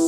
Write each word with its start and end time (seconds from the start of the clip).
So 0.00 0.06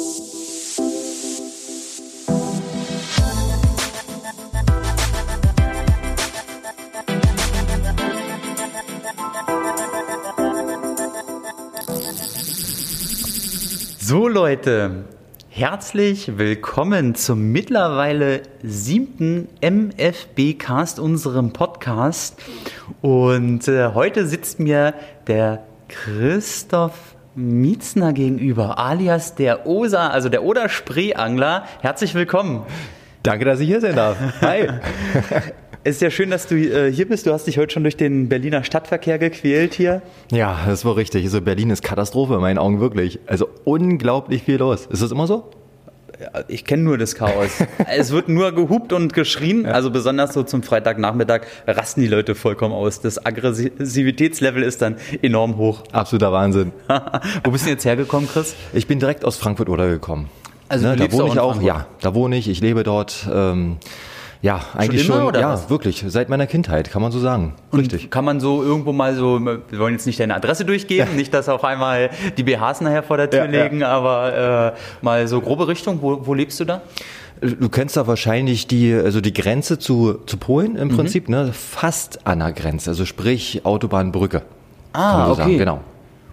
Leute, 14.28 15.04
herzlich 15.50 16.38
willkommen 16.38 17.14
zum 17.14 17.52
mittlerweile 17.52 18.44
siebten 18.62 19.48
MFB-Cast, 19.60 21.00
unserem 21.00 21.52
Podcast. 21.52 22.40
Und 23.02 23.68
äh, 23.68 23.92
heute 23.92 24.26
sitzt 24.26 24.58
mir 24.58 24.94
der 25.26 25.64
Christoph 25.88 27.11
Mietzner 27.34 28.12
gegenüber, 28.12 28.78
alias 28.78 29.34
der 29.34 29.66
Osa, 29.66 30.08
also 30.08 30.28
der 30.28 30.44
Oder-Spree-Angler. 30.44 31.64
Herzlich 31.80 32.14
willkommen. 32.14 32.66
Danke, 33.22 33.46
dass 33.46 33.60
ich 33.60 33.68
hier 33.68 33.80
sein 33.80 33.96
darf. 33.96 34.18
Hi. 34.40 34.68
Es 35.84 35.96
ist 35.96 36.02
ja 36.02 36.10
schön, 36.12 36.30
dass 36.30 36.46
du 36.46 36.54
äh, 36.54 36.92
hier 36.92 37.08
bist. 37.08 37.26
Du 37.26 37.32
hast 37.32 37.48
dich 37.48 37.58
heute 37.58 37.72
schon 37.72 37.82
durch 37.82 37.96
den 37.96 38.28
Berliner 38.28 38.62
Stadtverkehr 38.62 39.18
gequält 39.18 39.74
hier. 39.74 40.00
Ja, 40.30 40.60
das 40.64 40.84
war 40.84 40.94
richtig. 40.94 41.24
Also 41.24 41.40
Berlin 41.40 41.70
ist 41.70 41.82
Katastrophe 41.82 42.34
in 42.34 42.40
meinen 42.40 42.58
Augen 42.58 42.78
wirklich. 42.78 43.18
Also 43.26 43.48
unglaublich 43.64 44.44
viel 44.44 44.58
los. 44.58 44.86
Ist 44.86 45.02
das 45.02 45.10
immer 45.10 45.26
so? 45.26 45.50
Ich 46.48 46.64
kenne 46.64 46.82
nur 46.82 46.98
das 46.98 47.14
Chaos. 47.14 47.50
es 47.86 48.12
wird 48.12 48.28
nur 48.28 48.52
gehupt 48.52 48.92
und 48.92 49.12
geschrien. 49.12 49.64
Ja. 49.64 49.72
Also 49.72 49.90
besonders 49.90 50.34
so 50.34 50.42
zum 50.42 50.62
Freitagnachmittag 50.62 51.42
rasten 51.66 52.00
die 52.00 52.08
Leute 52.08 52.34
vollkommen 52.34 52.74
aus. 52.74 53.00
Das 53.00 53.24
Aggressivitätslevel 53.24 54.62
ist 54.62 54.82
dann 54.82 54.96
enorm 55.22 55.56
hoch. 55.56 55.82
Absoluter 55.92 56.32
Wahnsinn. 56.32 56.72
Wo 57.44 57.50
bist 57.50 57.66
du 57.66 57.70
jetzt 57.70 57.84
hergekommen, 57.84 58.28
Chris? 58.28 58.54
Ich 58.72 58.86
bin 58.86 58.98
direkt 58.98 59.24
aus 59.24 59.36
Frankfurt-Oder 59.36 59.88
gekommen. 59.88 60.28
Also 60.68 60.88
ne, 60.88 60.96
da 60.96 61.12
wohne 61.12 61.28
ich 61.28 61.38
auch. 61.38 61.60
Ja, 61.60 61.86
da 62.00 62.14
wohne 62.14 62.36
ich. 62.36 62.48
Ich 62.48 62.60
lebe 62.60 62.82
dort. 62.82 63.28
Ähm, 63.32 63.76
ja, 64.42 64.60
eigentlich 64.76 65.04
schon, 65.04 65.20
schon 65.20 65.34
ja, 65.34 65.52
was? 65.52 65.70
wirklich, 65.70 66.04
seit 66.08 66.28
meiner 66.28 66.48
Kindheit, 66.48 66.90
kann 66.90 67.00
man 67.00 67.12
so 67.12 67.20
sagen. 67.20 67.54
Und 67.70 67.78
Richtig. 67.78 68.10
Kann 68.10 68.24
man 68.24 68.40
so 68.40 68.60
irgendwo 68.60 68.92
mal 68.92 69.14
so, 69.14 69.40
wir 69.40 69.78
wollen 69.78 69.94
jetzt 69.94 70.04
nicht 70.04 70.18
deine 70.18 70.34
Adresse 70.34 70.64
durchgeben, 70.64 71.10
ja. 71.10 71.16
nicht, 71.16 71.32
dass 71.32 71.48
auf 71.48 71.62
einmal 71.62 72.10
die 72.36 72.42
BHs 72.42 72.80
nachher 72.80 73.04
vor 73.04 73.16
der 73.18 73.30
Tür 73.30 73.48
ja, 73.48 73.62
liegen, 73.62 73.84
aber 73.84 74.74
äh, 74.74 75.04
mal 75.04 75.28
so 75.28 75.40
grobe 75.40 75.68
Richtung, 75.68 76.02
wo, 76.02 76.26
wo 76.26 76.34
lebst 76.34 76.58
du 76.58 76.64
da? 76.64 76.82
Du 77.40 77.68
kennst 77.68 77.96
da 77.96 78.06
wahrscheinlich 78.08 78.66
die, 78.66 78.92
also 78.92 79.20
die 79.20 79.32
Grenze 79.32 79.78
zu, 79.78 80.14
zu 80.26 80.36
Polen 80.36 80.74
im 80.74 80.88
mhm. 80.88 80.96
Prinzip, 80.96 81.28
ne? 81.28 81.52
Fast 81.52 82.26
an 82.26 82.40
der 82.40 82.52
Grenze, 82.52 82.90
also 82.90 83.04
sprich 83.04 83.64
Autobahnbrücke. 83.64 84.42
Ah, 84.92 85.30
okay. 85.30 85.40
Sagen. 85.40 85.58
Genau. 85.58 85.80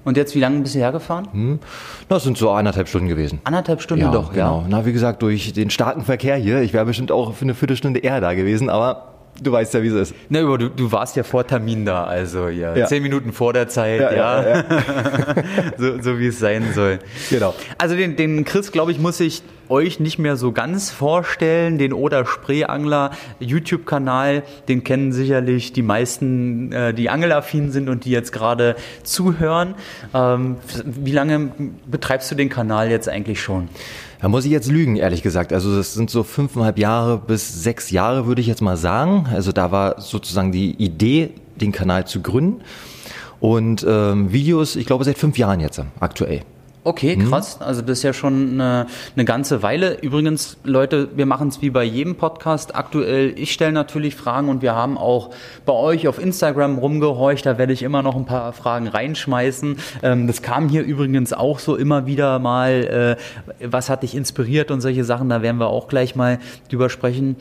Und 0.06 0.18
jetzt, 0.18 0.36
wie 0.36 0.40
lange 0.40 0.62
bist 0.62 0.76
du 0.76 0.80
hergefahren? 0.80 1.28
Hm. 1.32 1.60
Das 2.08 2.24
sind 2.24 2.38
so 2.38 2.52
anderthalb 2.52 2.88
Stunden 2.88 3.08
gewesen. 3.08 3.40
Anderthalb 3.44 3.82
Stunden 3.82 4.06
ja, 4.06 4.12
doch, 4.12 4.32
genau. 4.32 4.62
Ja. 4.62 4.66
Na, 4.70 4.86
wie 4.86 4.94
gesagt, 4.94 5.22
durch 5.22 5.54
den 5.54 5.70
starken 5.70 6.04
Verkehr 6.04 6.36
hier, 6.36 6.62
ich 6.62 6.74
wäre 6.74 6.86
bestimmt 6.86 7.12
auch 7.12 7.34
für 7.34 7.44
eine 7.44 7.54
Viertelstunde 7.54 8.00
eher 8.00 8.22
da 8.22 8.34
gewesen, 8.34 8.70
aber 8.70 9.19
Du 9.42 9.52
weißt 9.52 9.74
ja, 9.74 9.82
wie 9.82 9.88
es 9.88 9.94
ist. 9.94 10.16
Ne, 10.30 10.40
aber 10.40 10.58
du, 10.58 10.70
du 10.70 10.92
warst 10.92 11.16
ja 11.16 11.24
vor 11.24 11.48
Termin 11.48 11.86
da, 11.86 12.04
also 12.04 12.50
ja, 12.50 12.76
ja. 12.76 12.88
zehn 12.88 13.02
Minuten 13.02 13.32
vor 13.32 13.54
der 13.54 13.70
Zeit, 13.70 14.02
ja. 14.02 14.12
ja. 14.12 14.50
ja 14.50 14.66
so, 15.78 16.02
so 16.02 16.20
wie 16.20 16.28
es 16.28 16.40
sein 16.40 16.66
soll. 16.74 17.00
Genau. 17.30 17.56
Also 17.78 17.96
den, 17.96 18.16
den 18.16 18.44
Chris, 18.44 18.72
glaube 18.72 18.92
ich, 18.92 19.00
muss 19.00 19.20
ich 19.20 19.42
euch 19.70 20.00
nicht 20.00 20.20
mehr 20.20 20.36
so 20.36 20.52
ganz 20.52 20.90
vorstellen. 20.90 21.78
Den 21.78 21.94
Oder 21.94 22.26
Spreeangler 22.26 23.12
YouTube-Kanal, 23.40 24.44
den 24.68 24.84
kennen 24.84 25.14
sicherlich 25.14 25.72
die 25.72 25.84
meisten, 25.84 26.72
äh, 26.72 26.94
die 26.94 27.10
angelaffin 27.10 27.72
sind 27.72 27.88
und 27.88 28.06
die 28.06 28.12
jetzt 28.12 28.34
gerade 28.34 28.76
zuhören. 29.04 29.76
Ähm, 30.14 30.58
wie 30.84 31.12
lange 31.12 31.52
betreibst 31.86 32.30
du 32.32 32.36
den 32.36 32.50
Kanal 32.50 32.90
jetzt 32.90 33.08
eigentlich 33.08 33.42
schon? 33.42 33.70
Da 34.22 34.28
muss 34.28 34.44
ich 34.44 34.52
jetzt 34.52 34.70
lügen, 34.70 34.98
ehrlich 34.98 35.24
gesagt. 35.24 35.54
Also 35.54 35.76
das 35.76 35.94
sind 35.94 36.10
so 36.10 36.24
fünfeinhalb 36.24 36.78
Jahre 36.78 37.18
bis 37.18 37.64
sechs 37.64 37.90
Jahre, 37.90 38.28
würde 38.28 38.42
ich 38.42 38.48
jetzt 38.48 38.62
mal 38.62 38.76
sagen. 38.76 39.28
Also 39.32 39.54
da 39.54 39.72
war 39.72 40.02
sozusagen 40.02 40.52
die 40.52 40.72
Idee, 40.72 41.32
den 41.56 41.72
Kanal 41.72 42.06
zu 42.06 42.22
gründen. 42.22 42.62
Und 43.40 43.86
ähm, 43.88 44.34
Videos, 44.34 44.76
ich 44.76 44.86
glaube, 44.86 45.06
seit 45.06 45.18
fünf 45.18 45.38
Jahren 45.38 45.62
jetzt 45.62 45.82
aktuell. 46.02 46.42
Okay, 46.84 47.18
mhm. 47.18 47.30
krass. 47.30 47.62
Also 47.62 47.82
das 47.82 48.00
ist 48.00 48.04
ja 48.04 48.14
schon 48.14 48.54
eine, 48.54 48.88
eine 49.16 49.26
ganze 49.26 49.62
Weile. 49.62 50.00
Übrigens, 50.02 50.58
Leute, 50.64 51.10
wir 51.16 51.26
machen 51.26 51.50
es 51.50 51.62
wie 51.62 51.70
bei 51.70 51.84
jedem 51.84 52.16
Podcast 52.16 52.74
aktuell. 52.74 53.34
Ich 53.38 53.52
stelle 53.52 53.74
natürlich 53.74 54.16
Fragen 54.16 54.48
und 54.48 54.62
wir 54.62 54.76
haben 54.76 54.98
auch 54.98 55.32
bei 55.66 55.74
euch 55.74 56.08
auf 56.08 56.20
Instagram 56.20 56.78
rumgehorcht. 56.78 57.46
Da 57.46 57.58
werde 57.58 57.74
ich 57.74 57.84
immer 57.84 58.02
noch 58.02 58.16
ein 58.16 58.26
paar 58.26 58.54
Fragen 58.54 58.88
reinschmeißen. 58.88 59.78
Ähm, 60.04 60.28
das 60.28 60.42
kam 60.42 60.70
hier 60.70 60.84
übrigens 60.84 61.34
auch 61.34 61.60
so 61.60 61.76
immer 61.76 62.06
wieder 62.06 62.40
mal. 62.40 63.18
Äh, 63.60 63.68
was 63.70 63.90
hat 63.90 64.04
dich 64.04 64.16
inspiriert 64.16 64.72
und 64.72 64.80
solche 64.80 65.04
Sachen? 65.04 65.28
Da 65.28 65.42
werden 65.42 65.58
wir 65.58 65.68
auch 65.68 65.90
gleich 65.90 66.16
mal 66.16 66.40
drüber 66.70 66.90
sprechen. 66.90 67.36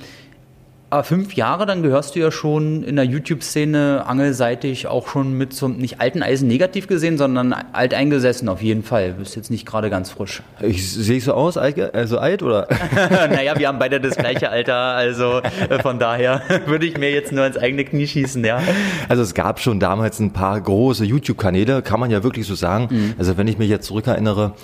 Aber 0.91 1.04
fünf 1.04 1.34
Jahre, 1.34 1.66
dann 1.66 1.82
gehörst 1.82 2.15
du 2.15 2.21
ja 2.21 2.31
schon 2.31 2.82
in 2.82 2.97
der 2.97 3.04
YouTube-Szene 3.04 4.04
angelseitig 4.06 4.87
auch 4.87 5.06
schon 5.09 5.34
mit 5.34 5.53
zum 5.53 5.76
nicht 5.76 6.00
alten 6.00 6.22
Eisen 6.22 6.49
negativ 6.49 6.87
gesehen, 6.87 7.19
sondern 7.19 7.53
alteingesessen 7.53 8.49
auf 8.49 8.62
jeden 8.62 8.82
Fall. 8.82 9.10
Du 9.10 9.19
bist 9.19 9.37
jetzt 9.37 9.50
nicht 9.50 9.66
gerade 9.66 9.91
ganz 9.91 10.10
frisch. 10.10 10.43
Ich 10.62 10.91
sehe 10.91 11.21
so 11.21 11.34
aus, 11.34 11.59
also 11.59 12.19
alt 12.19 12.43
oder? 12.43 12.69
naja, 13.31 13.59
wir 13.59 13.69
haben 13.69 13.78
beide 13.78 14.00
das 14.00 14.16
gleiche 14.16 14.49
Alter, 14.49 14.75
also 14.75 15.41
äh, 15.41 15.78
von 15.82 15.99
daher 15.99 16.41
würde 16.66 16.87
ich 16.87 16.97
mir 16.97 17.10
jetzt 17.10 17.32
nur 17.32 17.44
ins 17.44 17.59
eigene 17.59 17.84
Knie 17.84 18.06
schießen, 18.06 18.43
ja. 18.43 18.62
Also 19.10 19.22
es 19.22 19.34
gab 19.34 19.60
schon 19.60 19.81
damals 19.81 20.20
ein 20.20 20.32
paar 20.32 20.59
große 20.59 21.05
YouTube-Kanäle, 21.05 21.82
kann 21.82 22.00
man 22.00 22.10
ja 22.10 22.22
wirklich 22.22 22.47
so 22.47 22.55
sagen. 22.55 22.88
Mhm. 22.91 23.15
Also 23.19 23.37
wenn 23.37 23.47
ich 23.47 23.59
mich 23.59 23.69
jetzt 23.69 23.87
zurückerinnere, 23.87 24.55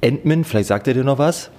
Endman, 0.00 0.44
vielleicht 0.44 0.68
sagt 0.68 0.88
er 0.88 0.94
dir 0.94 1.04
noch 1.04 1.18
was. 1.18 1.50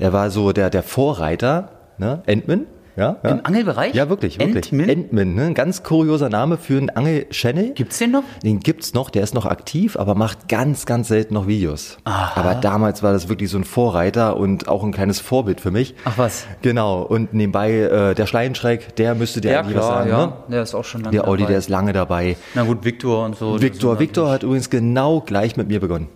Er 0.00 0.12
war 0.12 0.30
so 0.30 0.50
der, 0.50 0.70
der 0.70 0.82
Vorreiter, 0.82 1.70
ne? 1.98 2.22
Endman. 2.26 2.66
Ja, 2.96 3.16
ja. 3.22 3.30
Im 3.30 3.40
Angelbereich? 3.44 3.94
Ja, 3.94 4.08
wirklich, 4.08 4.38
wirklich. 4.38 4.72
Entmin? 4.72 4.88
Entmin, 4.88 5.34
ne? 5.34 5.44
Ein 5.44 5.54
ganz 5.54 5.82
kurioser 5.82 6.28
Name 6.28 6.56
für 6.56 6.76
einen 6.76 6.90
Angel-Channel. 6.90 7.72
Gibt's 7.74 7.98
den 7.98 8.10
noch? 8.10 8.24
Den 8.42 8.60
gibt's 8.60 8.94
noch, 8.94 9.10
der 9.10 9.22
ist 9.22 9.34
noch 9.34 9.46
aktiv, 9.46 9.96
aber 9.96 10.14
macht 10.14 10.48
ganz, 10.48 10.86
ganz 10.86 11.08
selten 11.08 11.34
noch 11.34 11.46
Videos. 11.46 11.98
Aha. 12.04 12.40
Aber 12.40 12.54
damals 12.56 13.02
war 13.02 13.12
das 13.12 13.28
wirklich 13.28 13.50
so 13.50 13.58
ein 13.58 13.64
Vorreiter 13.64 14.36
und 14.36 14.68
auch 14.68 14.82
ein 14.82 14.92
kleines 14.92 15.20
Vorbild 15.20 15.60
für 15.60 15.70
mich. 15.70 15.94
Ach 16.04 16.18
was. 16.18 16.46
Genau. 16.62 17.02
Und 17.02 17.32
nebenbei 17.34 17.72
äh, 17.72 18.14
der 18.14 18.26
Schleienschreck, 18.26 18.96
der 18.96 19.14
müsste 19.14 19.40
dir 19.40 19.52
ja, 19.52 19.60
eigentlich 19.60 19.76
klar, 19.76 19.88
was 19.88 19.96
sagen. 19.98 20.10
Ja, 20.10 20.26
ne? 20.26 20.32
der 20.48 20.62
ist 20.62 20.74
auch 20.74 20.84
schon 20.84 21.02
lange 21.02 21.16
Der 21.16 21.28
Audi, 21.28 21.42
dabei. 21.42 21.52
der 21.52 21.58
ist 21.58 21.68
lange 21.68 21.92
dabei. 21.92 22.36
Na 22.54 22.64
gut, 22.64 22.84
Victor 22.84 23.24
und 23.24 23.36
so. 23.36 23.60
Victor, 23.60 23.98
Victor 23.98 24.30
hat 24.30 24.42
übrigens 24.42 24.70
genau 24.70 25.20
gleich 25.20 25.56
mit 25.56 25.68
mir 25.68 25.80
begonnen. 25.80 26.08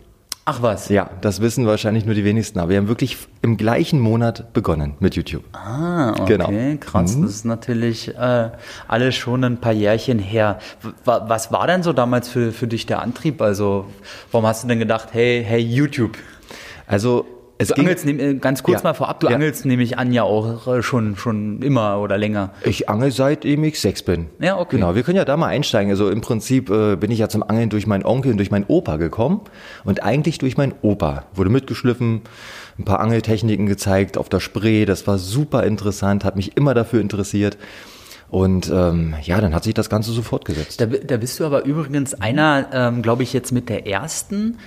Ach 0.46 0.60
was? 0.60 0.90
Ja, 0.90 1.08
das 1.22 1.40
wissen 1.40 1.66
wahrscheinlich 1.66 2.04
nur 2.04 2.14
die 2.14 2.24
wenigsten, 2.24 2.58
aber 2.58 2.70
wir 2.70 2.76
haben 2.76 2.88
wirklich 2.88 3.16
im 3.40 3.56
gleichen 3.56 3.98
Monat 3.98 4.52
begonnen 4.52 4.94
mit 5.00 5.16
YouTube. 5.16 5.42
Ah, 5.54 6.10
okay, 6.10 6.36
genau. 6.36 6.50
krass. 6.80 7.16
Mhm. 7.16 7.22
Das 7.22 7.30
ist 7.30 7.44
natürlich 7.46 8.14
äh, 8.14 8.50
alles 8.86 9.14
schon 9.14 9.42
ein 9.42 9.58
paar 9.58 9.72
Jährchen 9.72 10.18
her. 10.18 10.58
was 11.04 11.50
war 11.50 11.66
denn 11.66 11.82
so 11.82 11.94
damals 11.94 12.28
für, 12.28 12.52
für 12.52 12.66
dich 12.66 12.84
der 12.84 13.00
Antrieb? 13.00 13.40
Also, 13.40 13.86
warum 14.32 14.46
hast 14.46 14.64
du 14.64 14.68
denn 14.68 14.78
gedacht, 14.78 15.08
hey, 15.12 15.42
hey, 15.46 15.60
YouTube? 15.60 16.18
Also 16.86 17.24
es 17.58 17.68
du 17.68 17.74
angelst, 17.74 18.06
äh, 18.06 18.34
ganz 18.34 18.62
kurz 18.62 18.82
ja. 18.82 18.88
mal 18.88 18.94
vorab, 18.94 19.20
du 19.20 19.28
ja. 19.28 19.34
angelst 19.34 19.64
nehme 19.64 19.82
ich 19.82 19.96
an 19.98 20.12
ja 20.12 20.24
auch 20.24 20.66
äh, 20.66 20.82
schon, 20.82 21.16
schon 21.16 21.62
immer 21.62 22.00
oder 22.00 22.18
länger. 22.18 22.50
Ich 22.64 22.88
angel 22.88 23.12
seitdem 23.12 23.62
ich 23.64 23.80
sechs 23.80 24.02
bin. 24.02 24.26
Ja, 24.40 24.58
okay. 24.58 24.76
Genau, 24.76 24.94
wir 24.94 25.02
können 25.02 25.16
ja 25.16 25.24
da 25.24 25.36
mal 25.36 25.48
einsteigen. 25.48 25.90
Also 25.90 26.10
im 26.10 26.20
Prinzip 26.20 26.70
äh, 26.70 26.96
bin 26.96 27.10
ich 27.10 27.18
ja 27.18 27.28
zum 27.28 27.42
Angeln 27.42 27.70
durch 27.70 27.86
meinen 27.86 28.04
Onkel 28.04 28.32
und 28.32 28.38
durch 28.38 28.50
meinen 28.50 28.64
Opa 28.66 28.96
gekommen 28.96 29.42
und 29.84 30.02
eigentlich 30.02 30.38
durch 30.38 30.56
meinen 30.56 30.74
Opa. 30.82 31.24
Wurde 31.34 31.50
mitgeschliffen, 31.50 32.22
ein 32.78 32.84
paar 32.84 33.00
Angeltechniken 33.00 33.66
gezeigt 33.66 34.18
auf 34.18 34.28
der 34.28 34.40
Spree, 34.40 34.84
das 34.84 35.06
war 35.06 35.18
super 35.18 35.62
interessant, 35.64 36.24
hat 36.24 36.36
mich 36.36 36.56
immer 36.56 36.74
dafür 36.74 37.00
interessiert. 37.00 37.56
Und 38.30 38.68
ähm, 38.68 39.14
ja, 39.22 39.40
dann 39.40 39.54
hat 39.54 39.62
sich 39.62 39.74
das 39.74 39.88
Ganze 39.88 40.10
so 40.10 40.22
fortgesetzt. 40.22 40.80
Da, 40.80 40.86
da 40.86 41.18
bist 41.18 41.38
du 41.38 41.44
aber 41.44 41.64
übrigens 41.64 42.14
einer, 42.14 42.66
ähm, 42.72 43.00
glaube 43.00 43.22
ich, 43.22 43.32
jetzt 43.32 43.52
mit 43.52 43.68
der 43.68 43.86
ersten, 43.86 44.58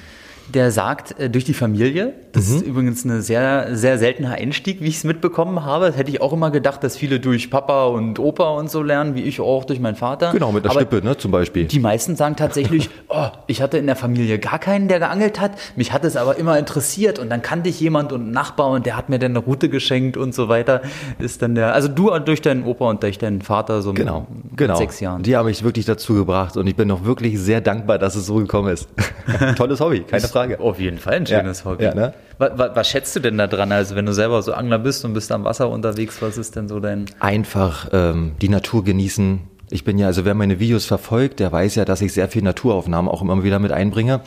der 0.54 0.72
sagt, 0.72 1.20
äh, 1.20 1.30
durch 1.30 1.44
die 1.44 1.54
Familie, 1.54 2.14
das 2.32 2.50
mhm. 2.50 2.56
ist 2.56 2.66
übrigens 2.66 3.06
ein 3.06 3.22
sehr, 3.22 3.76
sehr 3.76 3.98
seltener 3.98 4.34
Einstieg, 4.34 4.82
wie 4.82 4.88
ich 4.88 4.98
es 4.98 5.04
mitbekommen 5.04 5.66
habe. 5.66 5.88
Das 5.88 5.98
hätte 5.98 6.10
ich 6.10 6.22
auch 6.22 6.34
immer 6.34 6.52
gedacht, 6.52 6.84
dass 6.84 6.96
viele 6.96 7.20
durch 7.20 7.50
Papa 7.50 7.86
und 7.86 8.20
Opa 8.20 8.50
und 8.50 8.70
so 8.70 8.82
lernen, 8.82 9.16
wie 9.16 9.24
ich 9.24 9.42
auch 9.42 9.66
durch 9.66 9.80
meinen 9.80 9.96
Vater. 9.96 10.32
Genau, 10.32 10.52
mit 10.52 10.64
der 10.64 10.72
Aber 10.72 10.82
Schnippe, 10.82 11.04
ne, 11.04 11.18
zum 11.18 11.32
Beispiel. 11.32 11.66
Die 11.66 11.80
meisten 11.80 12.16
sagen 12.16 12.36
tatsächlich, 12.36 12.90
oh, 13.10 13.28
ich 13.48 13.62
hatte 13.62 13.78
in 13.78 13.88
der 13.88 13.96
Familie 13.96 14.40
gar 14.40 14.60
keinen, 14.60 14.88
der 14.88 15.00
geangelt 15.00 15.40
hat. 15.40 15.52
Mich 15.76 15.92
hat 15.92 16.06
es 16.06 16.16
aber 16.16 16.38
immer 16.38 16.58
interessiert 16.58 17.20
und 17.20 17.30
dann 17.30 17.42
kannte 17.42 17.70
ich 17.70 17.80
jemand 17.80 18.14
und 18.14 18.22
einen 18.22 18.32
Nachbar 18.32 18.70
und 18.70 18.86
der 18.86 18.96
hat 18.96 19.10
mir 19.10 19.20
dann 19.20 19.32
eine 19.32 19.40
Route 19.40 19.68
geschenkt 19.70 20.16
und 20.16 20.34
so 20.34 20.48
weiter. 20.48 20.82
Ist 21.20 21.42
dann 21.42 21.56
der, 21.56 21.74
also 21.74 21.88
du 21.88 22.18
durch 22.20 22.42
deinen 22.42 22.64
Opa 22.64 22.90
und 22.90 23.04
durch 23.04 23.18
deinen 23.18 23.42
Vater 23.42 23.82
so 23.82 23.94
genau, 23.94 24.28
mit, 24.30 24.58
genau. 24.58 24.76
sechs 24.76 25.00
Jahren. 25.00 25.24
Die 25.24 25.36
haben 25.36 25.46
mich 25.46 25.64
wirklich 25.64 25.86
dazu 25.86 26.14
gebracht 26.14 26.56
und 26.56 26.68
ich 26.68 26.76
bin 26.76 26.88
noch 26.88 27.04
wirklich 27.04 27.38
sehr 27.40 27.60
dankbar, 27.62 27.98
dass 27.98 28.16
es 28.16 28.26
so 28.26 28.36
gekommen 28.36 28.70
ist. 28.70 28.88
Tolles 29.58 29.80
Hobby, 29.80 30.02
keine 30.02 30.28
Frage. 30.28 30.37
Frage. 30.38 30.60
Auf 30.60 30.80
jeden 30.80 30.98
Fall 30.98 31.14
ein 31.16 31.26
schönes 31.26 31.60
ja, 31.60 31.66
Hobby. 31.66 31.84
Ja, 31.84 31.94
ne? 31.94 32.14
was, 32.38 32.52
was, 32.56 32.76
was, 32.76 32.90
schätzt 32.90 33.16
du 33.16 33.20
denn 33.20 33.38
da 33.38 33.48
dran? 33.48 33.72
Also 33.72 33.96
wenn 33.96 34.06
du 34.06 34.14
selber 34.14 34.42
so 34.42 34.54
Angler 34.54 34.80
bist 34.80 35.04
und 35.06 35.14
bist 35.14 35.32
am 35.32 35.44
Wasser 35.44 35.70
unterwegs, 35.70 36.22
was 36.22 36.38
ist 36.38 36.56
denn 36.56 36.68
so 36.68 36.80
dein... 36.80 37.06
Einfach 37.20 37.90
ähm, 37.92 38.34
die 38.42 38.50
Natur 38.50 38.84
genießen, 38.84 39.40
Ich 39.70 39.84
bin 39.84 39.98
ja, 39.98 40.08
also 40.08 40.26
wer 40.26 40.34
meine 40.34 40.60
Videos 40.60 40.86
verfolgt, 40.86 41.40
der 41.40 41.52
weiß 41.52 41.76
ja, 41.76 41.86
dass 41.86 42.02
ich 42.02 42.14
sehr 42.14 42.30
viel 42.30 42.44
Naturaufnahmen 42.44 43.10
auch 43.10 43.22
immer 43.22 43.44
wieder 43.44 43.60
mit 43.60 43.72
einbringe. 43.72 44.22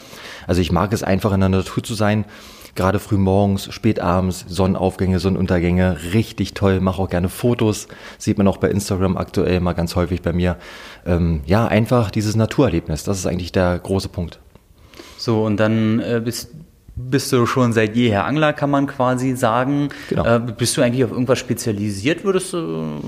Also 0.47 0.61
ich 0.61 0.73
mag 0.73 0.93
es 0.93 1.03
einfach 1.03 1.33
in 1.33 1.41
der 1.41 1.49
Natur 1.49 1.83
zu 1.83 1.95
sein. 1.95 2.25
Gerade 2.77 2.99
früh 2.99 3.17
morgens, 3.17 3.73
spät 3.73 4.01
abends, 4.01 4.45
Sonnenaufgänge, 4.49 5.19
Sonnenuntergänge, 5.19 5.99
richtig 6.13 6.55
toll. 6.55 6.81
Mache 6.81 7.03
auch 7.03 7.11
gerne 7.11 7.29
Fotos. 7.29 7.89
Sieht 8.17 8.39
man 8.39 8.47
auch 8.47 8.59
bei 8.59 8.71
Instagram 8.71 9.17
aktuell 9.17 9.61
mal 9.61 9.73
ganz 9.73 9.97
häufig 9.97 10.23
bei 10.23 10.33
mir. 10.33 10.57
Ähm, 11.05 11.41
ja, 11.47 11.67
einfach 11.67 12.11
dieses 12.11 12.37
Naturerlebnis. 12.37 13.03
Das 13.03 13.19
ist 13.19 13.27
eigentlich 13.27 13.53
der 13.53 13.79
große 13.79 14.09
Punkt. 14.09 14.39
So, 15.21 15.45
und 15.45 15.59
dann 15.59 16.01
äh, 16.01 16.23
bist, 16.25 16.49
bist 16.97 17.31
du 17.31 17.45
schon 17.45 17.75
seit 17.75 17.95
jeher 17.95 18.25
Angler, 18.25 18.55
kann 18.55 18.71
man 18.71 18.87
quasi 18.87 19.37
sagen. 19.37 19.91
Genau. 20.09 20.25
Äh, 20.25 20.41
bist 20.41 20.79
du 20.79 20.83
eigentlich 20.83 21.05
auf 21.05 21.11
irgendwas 21.11 21.39
spezialisiert, 21.39 22.25
würdest 22.25 22.55
du 22.55 23.01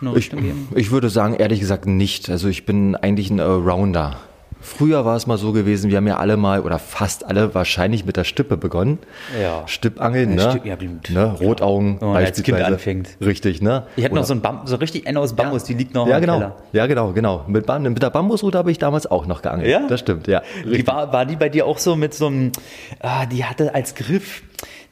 eine 0.00 0.14
Richtung 0.14 0.38
ich, 0.38 0.44
geben? 0.44 0.68
Ich 0.76 0.92
würde 0.92 1.10
sagen, 1.10 1.34
ehrlich 1.34 1.58
gesagt 1.58 1.86
nicht. 1.86 2.30
Also 2.30 2.46
ich 2.46 2.66
bin 2.66 2.94
eigentlich 2.94 3.30
ein 3.30 3.40
Allrounder. 3.40 4.20
Früher 4.60 5.04
war 5.04 5.16
es 5.16 5.26
mal 5.26 5.38
so 5.38 5.52
gewesen, 5.52 5.90
wir 5.90 5.96
haben 5.98 6.06
ja 6.06 6.16
alle 6.16 6.36
mal 6.36 6.60
oder 6.60 6.78
fast 6.78 7.24
alle 7.24 7.54
wahrscheinlich 7.54 8.04
mit 8.04 8.16
der 8.16 8.24
Stippe 8.24 8.56
begonnen. 8.56 8.98
Ja. 9.40 9.66
Stippangeln, 9.66 10.36
ja, 10.36 10.46
ne? 10.46 10.50
Stipp, 10.50 10.66
ja, 10.66 10.76
ne? 11.14 11.36
Rotaugen 11.40 12.00
Wenn 12.00 12.08
man 12.08 12.16
als 12.16 12.42
Kind 12.42 12.58
beispielsweise. 12.58 12.66
anfängt. 12.74 13.08
Richtig, 13.20 13.62
ne? 13.62 13.84
Ich 13.96 14.04
hatte 14.04 14.14
noch 14.14 14.22
Oder- 14.22 14.26
so, 14.26 14.34
ein 14.34 14.40
Bam 14.40 14.66
so 14.66 14.76
richtig 14.76 15.06
eine 15.06 15.20
aus 15.20 15.34
Bambus, 15.34 15.64
die 15.64 15.74
liegt 15.74 15.94
noch 15.94 16.08
ja, 16.08 16.16
im 16.16 16.22
genau. 16.22 16.38
Keller. 16.38 16.56
Ja, 16.72 16.86
genau, 16.86 17.12
genau. 17.12 17.44
Mit, 17.46 17.66
Bam 17.66 17.82
mit 17.82 18.02
der 18.02 18.10
Bambusrute 18.10 18.58
habe 18.58 18.70
ich 18.70 18.78
damals 18.78 19.06
auch 19.06 19.26
noch 19.26 19.42
geangelt. 19.42 19.68
Ja? 19.70 19.86
Das 19.86 20.00
stimmt, 20.00 20.26
ja. 20.26 20.42
Die 20.64 20.86
war, 20.86 21.12
war 21.12 21.24
die 21.24 21.36
bei 21.36 21.48
dir 21.48 21.66
auch 21.66 21.78
so 21.78 21.94
mit 21.94 22.14
so 22.14 22.26
einem, 22.26 22.52
ah, 23.00 23.26
die 23.26 23.44
hatte 23.44 23.74
als 23.74 23.94
Griff, 23.94 24.42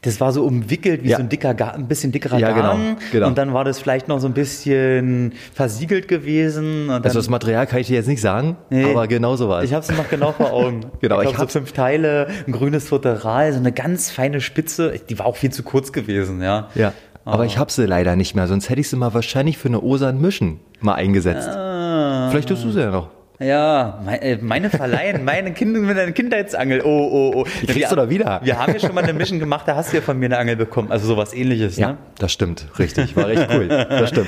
das 0.07 0.19
war 0.21 0.31
so 0.31 0.43
umwickelt 0.45 1.03
wie 1.03 1.09
Ja. 1.09 1.17
so 1.17 1.23
ein 1.23 1.29
dicker, 1.29 1.55
ein 1.73 1.87
bisschen 1.87 2.11
dickerer 2.11 2.39
Ja, 2.39 2.51
genau, 2.51 2.69
Garn. 2.69 2.97
genau. 3.11 3.27
Und 3.27 3.37
dann 3.37 3.53
war 3.53 3.63
das 3.63 3.79
vielleicht 3.79 4.07
noch 4.07 4.19
so 4.19 4.27
ein 4.27 4.33
bisschen 4.33 5.33
versiegelt 5.53 6.07
gewesen. 6.07 6.89
Also 6.89 7.19
das 7.19 7.29
Material 7.29 7.67
kann 7.67 7.79
ich 7.79 7.87
dir 7.87 7.95
jetzt 7.95 8.07
nicht 8.07 8.21
sagen, 8.21 8.57
Nee. 8.69 8.85
aber 8.91 9.07
genau 9.07 9.35
so 9.35 9.49
war 9.49 9.59
es. 9.59 9.65
ich 9.65 9.73
habe 9.73 9.85
es 9.87 9.95
noch 9.95 10.09
genau 10.09 10.31
vor 10.31 10.51
Augen. 10.53 10.81
Genau, 11.01 11.21
ich 11.21 11.29
ich 11.29 11.35
glaube, 11.35 11.51
so 11.51 11.59
fünf 11.59 11.73
Teile, 11.73 12.27
ein 12.47 12.51
grünes 12.53 12.87
Futteral, 12.89 13.51
so 13.53 13.59
eine 13.59 13.71
ganz 13.71 14.09
feine 14.09 14.41
Spitze. 14.41 14.93
Die 15.09 15.19
war 15.19 15.25
auch 15.25 15.35
viel 15.35 15.51
zu 15.51 15.61
kurz 15.63 15.91
gewesen, 15.91 16.41
ja. 16.41 16.67
Ja. 16.75 16.93
Aber 17.25 17.45
ich 17.45 17.57
habe 17.57 17.69
sie 17.71 17.85
leider 17.85 18.15
nicht 18.15 18.35
mehr, 18.35 18.47
sonst 18.47 18.69
hätte 18.69 18.79
ich 18.79 18.89
sie 18.89 18.95
mal 18.95 19.13
wahrscheinlich 19.13 19.57
für 19.57 19.67
eine 19.67 19.81
Osan 19.81 20.21
Mischen 20.21 20.61
mal 20.79 20.93
eingesetzt. 20.95 21.49
Ah. 21.49 22.29
Vielleicht 22.31 22.47
tust 22.49 22.63
du 22.63 22.71
sie 22.71 22.79
ja 22.79 22.89
noch. 22.91 23.09
Ja, 23.39 23.99
äh, 24.19 24.37
meine 24.41 24.71
Verleihen, 24.71 25.23
meine 25.23 25.53
kind, 25.53 25.73
mit 25.79 25.95
einer 25.97 26.11
Kindheitsangel. 26.11 26.81
Oh, 26.83 26.87
oh, 26.87 27.31
oh. 27.35 27.45
Die 27.61 27.67
kriegst 27.67 27.91
du 27.91 27.95
doch 27.95 28.09
wieder. 28.09 28.41
Wir 28.43 28.57
haben 28.57 28.73
ja 28.73 28.79
schon 28.79 28.95
mal 28.95 29.03
eine 29.03 29.13
Mission 29.13 29.37
gemacht, 29.37 29.67
da 29.67 29.75
hast 29.75 29.91
du 29.93 29.97
ja 29.97 30.01
von 30.01 30.17
mir 30.17 30.25
eine 30.25 30.39
Angel 30.39 30.55
bekommen. 30.55 30.91
Also 30.91 31.05
sowas 31.05 31.35
ähnliches, 31.35 31.77
ne? 31.77 31.97
das 32.17 32.31
stimmt, 32.31 32.65
richtig. 32.79 33.15
War 33.15 33.29
echt 33.29 33.47
cool. 33.53 33.67
Das 33.67 34.09
stimmt. 34.09 34.27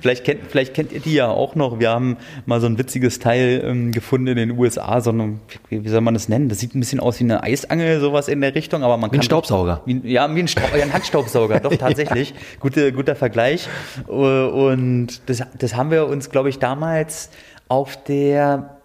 Vielleicht 0.00 0.24
kennt, 0.24 0.40
vielleicht 0.48 0.74
kennt 0.74 0.90
ihr 0.90 0.98
die 0.98 1.14
ja 1.14 1.28
auch 1.28 1.54
noch. 1.54 1.78
Wir 1.78 1.90
haben 1.90 2.16
mal 2.46 2.60
so 2.60 2.66
ein 2.66 2.78
witziges 2.78 3.20
Teil 3.20 3.62
ähm, 3.64 3.92
gefunden 3.92 4.26
in 4.26 4.36
den 4.36 4.50
USA, 4.58 5.00
so 5.00 5.10
eine, 5.10 5.38
wie 5.68 5.84
wie 5.84 5.88
soll 5.88 6.00
man 6.00 6.14
das 6.14 6.28
nennen? 6.28 6.48
Das 6.48 6.58
sieht 6.58 6.74
ein 6.74 6.80
bisschen 6.80 6.98
aus 6.98 7.20
wie 7.20 7.24
eine 7.24 7.44
Eisangel, 7.44 8.00
sowas 8.00 8.26
in 8.26 8.40
der 8.40 8.56
Richtung, 8.56 8.82
aber 8.82 8.96
man 8.96 9.12
Wie 9.12 9.16
ein 9.16 9.20
kann. 9.20 9.22
Staubsauger. 9.24 9.82
Wie, 9.86 9.94
ein- 9.94 10.06
ja, 10.06 10.34
wie 10.34 10.40
ein, 10.40 10.48
Staub, 10.48 10.74
ja, 10.76 10.82
ein 10.82 10.92
Handstaubsauger, 10.92 11.60
doch 11.62 11.76
tatsächlich. 11.76 12.34
Gute, 12.58 12.92
guter 12.92 13.14
Vergleich. 13.14 13.68
Und 14.08 15.20
das, 15.26 15.42
das 15.58 15.76
haben 15.76 15.90
wir 15.92 16.06
uns, 16.08 16.30
glaube 16.30 16.48
ich, 16.48 16.58
damals 16.58 17.30
auf 17.68 18.02
der 18.04 18.78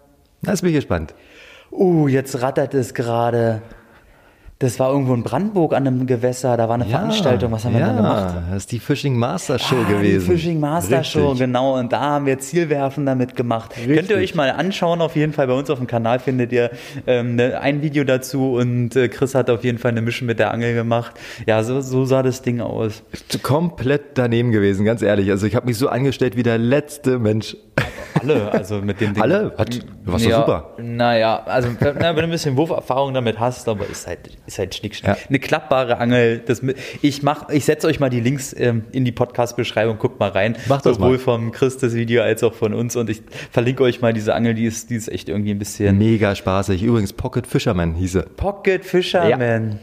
jetzt 0.46 0.60
bin 0.60 0.70
ich 0.70 0.76
gespannt. 0.76 1.14
Uh, 1.70 2.06
jetzt 2.08 2.40
rattert 2.40 2.74
es 2.74 2.94
gerade. 2.94 3.62
Das 4.60 4.78
war 4.78 4.90
irgendwo 4.92 5.12
in 5.14 5.24
Brandenburg 5.24 5.74
an 5.74 5.86
einem 5.86 6.06
Gewässer, 6.06 6.56
da 6.56 6.68
war 6.68 6.76
eine 6.76 6.84
Veranstaltung. 6.84 7.50
Was 7.50 7.64
haben 7.64 7.72
wir 7.74 7.80
ja, 7.80 7.88
da 7.88 7.96
gemacht? 7.96 8.34
Das 8.50 8.58
ist 8.58 8.72
die 8.72 8.78
Fishing 8.78 9.16
Master 9.16 9.58
Show 9.58 9.74
Ah, 9.84 9.90
gewesen. 9.90 10.30
Die 10.30 10.36
Fishing 10.36 10.60
Master 10.60 11.02
Show, 11.02 11.30
Richtig. 11.30 11.40
genau. 11.46 11.76
Und 11.76 11.92
da 11.92 12.00
haben 12.00 12.24
wir 12.24 12.38
Zielwerfen 12.38 13.04
damit 13.04 13.34
gemacht. 13.34 13.74
Könnt 13.84 14.08
ihr 14.10 14.16
euch 14.16 14.36
mal 14.36 14.50
anschauen, 14.52 15.00
auf 15.00 15.16
jeden 15.16 15.32
Fall. 15.32 15.48
Bei 15.48 15.54
uns 15.54 15.68
auf 15.70 15.78
dem 15.78 15.88
Kanal 15.88 16.20
findet 16.20 16.52
ihr 16.52 16.70
ähm, 17.08 17.34
ne, 17.34 17.60
ein 17.60 17.82
Video 17.82 18.04
dazu 18.04 18.54
und 18.54 18.94
äh, 18.94 19.08
Chris 19.08 19.34
hat 19.34 19.50
auf 19.50 19.64
jeden 19.64 19.78
Fall 19.78 19.90
eine 19.90 20.02
Mission 20.02 20.26
mit 20.26 20.38
der 20.38 20.52
Angel 20.52 20.72
gemacht. 20.72 21.18
Ja, 21.46 21.64
so, 21.64 21.80
so 21.80 22.04
sah 22.04 22.22
das 22.22 22.40
Ding 22.40 22.60
aus. 22.60 23.02
Komplett 23.42 24.16
daneben 24.16 24.52
gewesen, 24.52 24.86
ganz 24.86 25.02
ehrlich. 25.02 25.30
Also 25.30 25.46
ich 25.46 25.56
habe 25.56 25.66
mich 25.66 25.76
so 25.76 25.88
angestellt 25.88 26.36
wie 26.36 26.44
der 26.44 26.58
letzte 26.58 27.18
Mensch. 27.18 27.56
Alle, 28.20 28.52
also 28.52 28.80
mit 28.80 29.00
dem 29.00 29.14
Ding. 29.14 29.22
Alle? 29.22 29.54
Hat, 29.56 29.80
war 30.04 30.18
doch 30.18 30.24
ja, 30.24 30.36
super. 30.40 30.74
Naja, 30.78 31.42
also 31.44 31.68
na, 31.80 31.94
wenn 31.94 32.16
du 32.16 32.22
ein 32.22 32.30
bisschen 32.30 32.56
Wurferfahrung 32.56 33.14
damit 33.14 33.38
hast, 33.40 33.68
aber 33.68 33.86
ist 33.88 34.06
halt, 34.06 34.30
ist 34.46 34.58
halt 34.58 34.74
schnickschnack. 34.74 35.18
Ja. 35.18 35.28
Eine 35.28 35.38
klappbare 35.38 35.98
Angel. 35.98 36.38
Das, 36.38 36.62
ich 37.02 37.22
mach, 37.22 37.48
ich 37.50 37.64
setze 37.64 37.86
euch 37.86 38.00
mal 38.00 38.10
die 38.10 38.20
Links 38.20 38.54
ähm, 38.58 38.84
in 38.92 39.04
die 39.04 39.12
Podcast-Beschreibung, 39.12 39.98
guckt 39.98 40.20
mal 40.20 40.30
rein. 40.30 40.56
Macht 40.68 40.86
das 40.86 40.96
Sowohl 40.96 41.12
mal. 41.12 41.18
vom 41.18 41.52
Chris 41.52 41.78
das 41.78 41.94
Video 41.94 42.22
als 42.22 42.42
auch 42.42 42.54
von 42.54 42.74
uns. 42.74 42.96
Und 42.96 43.10
ich 43.10 43.22
verlinke 43.50 43.82
euch 43.82 44.00
mal 44.00 44.12
diese 44.12 44.34
Angel, 44.34 44.54
die 44.54 44.66
ist, 44.66 44.90
die 44.90 44.96
ist 44.96 45.08
echt 45.08 45.28
irgendwie 45.28 45.50
ein 45.50 45.58
bisschen. 45.58 45.98
Mega 45.98 46.34
spaßig. 46.34 46.82
Übrigens 46.82 47.12
Pocket 47.12 47.46
Fisherman 47.46 47.94
hieße. 47.94 48.26
Pocket 48.36 48.84
Fisherman. 48.84 49.78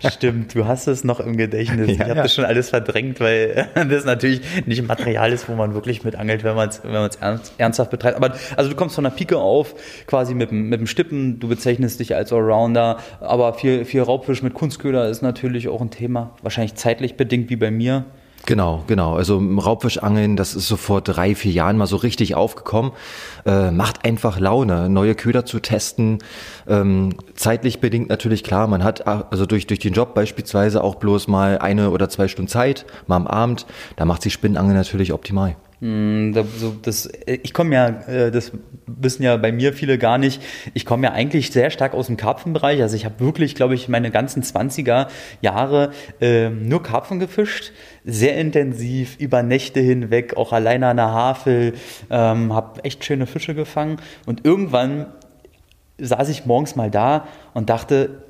Stimmt, 0.08 0.54
du 0.54 0.66
hast 0.66 0.86
es 0.86 1.04
noch 1.04 1.20
im 1.20 1.36
Gedächtnis. 1.36 1.88
ich 1.88 1.98
Ja, 1.98 2.04
habe 2.06 2.16
ja. 2.16 2.22
das 2.22 2.34
schon 2.34 2.44
alles 2.44 2.70
verdrängt, 2.70 3.20
weil 3.20 3.68
das 3.74 4.04
natürlich 4.04 4.40
nicht 4.66 4.78
ein 4.80 4.86
Material 4.86 5.32
ist, 5.32 5.48
wo 5.48 5.54
man 5.54 5.74
wirklich 5.74 6.04
mit 6.04 6.16
angelt, 6.16 6.44
wenn 6.44 6.54
man 6.54 6.68
es 6.68 6.82
wenn 6.82 6.92
man's 6.92 7.16
ernst, 7.16 7.54
ernsthaft 7.70 7.90
betreibt. 7.90 8.16
Aber 8.16 8.32
also 8.56 8.68
du 8.68 8.76
kommst 8.76 8.94
von 8.94 9.04
der 9.04 9.10
Pike 9.10 9.38
auf, 9.38 9.74
quasi 10.06 10.34
mit, 10.34 10.50
dem- 10.50 10.68
mit 10.68 10.80
dem 10.80 10.86
Stippen, 10.86 11.38
du 11.40 11.48
bezeichnest 11.48 12.00
dich 12.00 12.14
als 12.14 12.32
Allrounder, 12.32 12.98
aber 13.20 13.54
viel, 13.54 13.84
viel 13.84 14.02
Raubfisch 14.02 14.42
mit 14.42 14.54
Kunstköder 14.54 15.08
ist 15.08 15.22
natürlich 15.22 15.68
auch 15.68 15.80
ein 15.80 15.90
Thema, 15.90 16.30
wahrscheinlich 16.42 16.74
zeitlich 16.74 17.16
bedingt 17.16 17.50
wie 17.50 17.56
bei 17.56 17.70
mir. 17.70 18.04
Genau, 18.46 18.84
genau. 18.86 19.16
Also 19.16 19.36
Raubfischangeln, 19.38 20.34
das 20.34 20.54
ist 20.54 20.66
so 20.66 20.76
vor 20.78 21.02
drei, 21.02 21.34
vier 21.34 21.52
Jahren 21.52 21.76
mal 21.76 21.86
so 21.86 21.96
richtig 21.96 22.34
aufgekommen. 22.34 22.92
Äh, 23.44 23.70
macht 23.70 24.06
einfach 24.06 24.40
Laune, 24.40 24.88
neue 24.88 25.14
Köder 25.14 25.44
zu 25.44 25.60
testen. 25.60 26.18
Ähm, 26.66 27.10
zeitlich 27.34 27.80
bedingt 27.80 28.08
natürlich 28.08 28.42
klar, 28.42 28.66
man 28.66 28.82
hat 28.82 29.06
also 29.06 29.44
durch, 29.44 29.66
durch 29.66 29.80
den 29.80 29.92
Job 29.92 30.14
beispielsweise 30.14 30.82
auch 30.82 30.94
bloß 30.94 31.28
mal 31.28 31.58
eine 31.58 31.90
oder 31.90 32.08
zwei 32.08 32.28
Stunden 32.28 32.48
Zeit, 32.48 32.86
mal 33.06 33.16
am 33.16 33.26
Abend. 33.26 33.66
Da 33.96 34.06
macht 34.06 34.22
sich 34.22 34.32
Spinnenangeln 34.32 34.74
natürlich 34.76 35.12
optimal. 35.12 35.56
Mm, 35.80 36.32
das, 36.82 37.06
äh, 37.06 37.38
ich 37.42 37.54
komme 37.54 37.74
ja, 37.74 37.88
äh, 37.88 38.30
das 38.30 38.52
wissen 38.86 39.22
ja 39.22 39.36
bei 39.38 39.50
mir 39.50 39.72
viele 39.72 39.96
gar 39.96 40.18
nicht, 40.18 40.42
ich 40.74 40.84
komme 40.84 41.06
ja 41.06 41.12
eigentlich 41.12 41.50
sehr 41.52 41.70
stark 41.70 41.94
aus 41.94 42.06
dem 42.06 42.18
Karpfenbereich. 42.18 42.82
Also 42.82 42.96
ich 42.96 43.06
habe 43.06 43.20
wirklich, 43.20 43.54
glaube 43.54 43.74
ich, 43.74 43.88
meine 43.88 44.10
ganzen 44.10 44.42
20er 44.42 45.08
Jahre 45.40 45.90
ähm, 46.20 46.68
nur 46.68 46.82
Karpfen 46.82 47.18
gefischt, 47.18 47.72
sehr 48.04 48.36
intensiv, 48.36 49.16
über 49.18 49.42
Nächte 49.42 49.80
hinweg, 49.80 50.36
auch 50.36 50.52
alleine 50.52 50.88
an 50.88 50.98
der 50.98 51.12
Havel, 51.12 51.74
ähm, 52.10 52.52
habe 52.52 52.84
echt 52.84 53.04
schöne 53.04 53.26
Fische 53.26 53.54
gefangen. 53.54 53.96
Und 54.26 54.44
irgendwann 54.44 55.06
saß 55.98 56.28
ich 56.28 56.44
morgens 56.46 56.76
mal 56.76 56.90
da 56.90 57.26
und 57.54 57.70
dachte, 57.70 58.22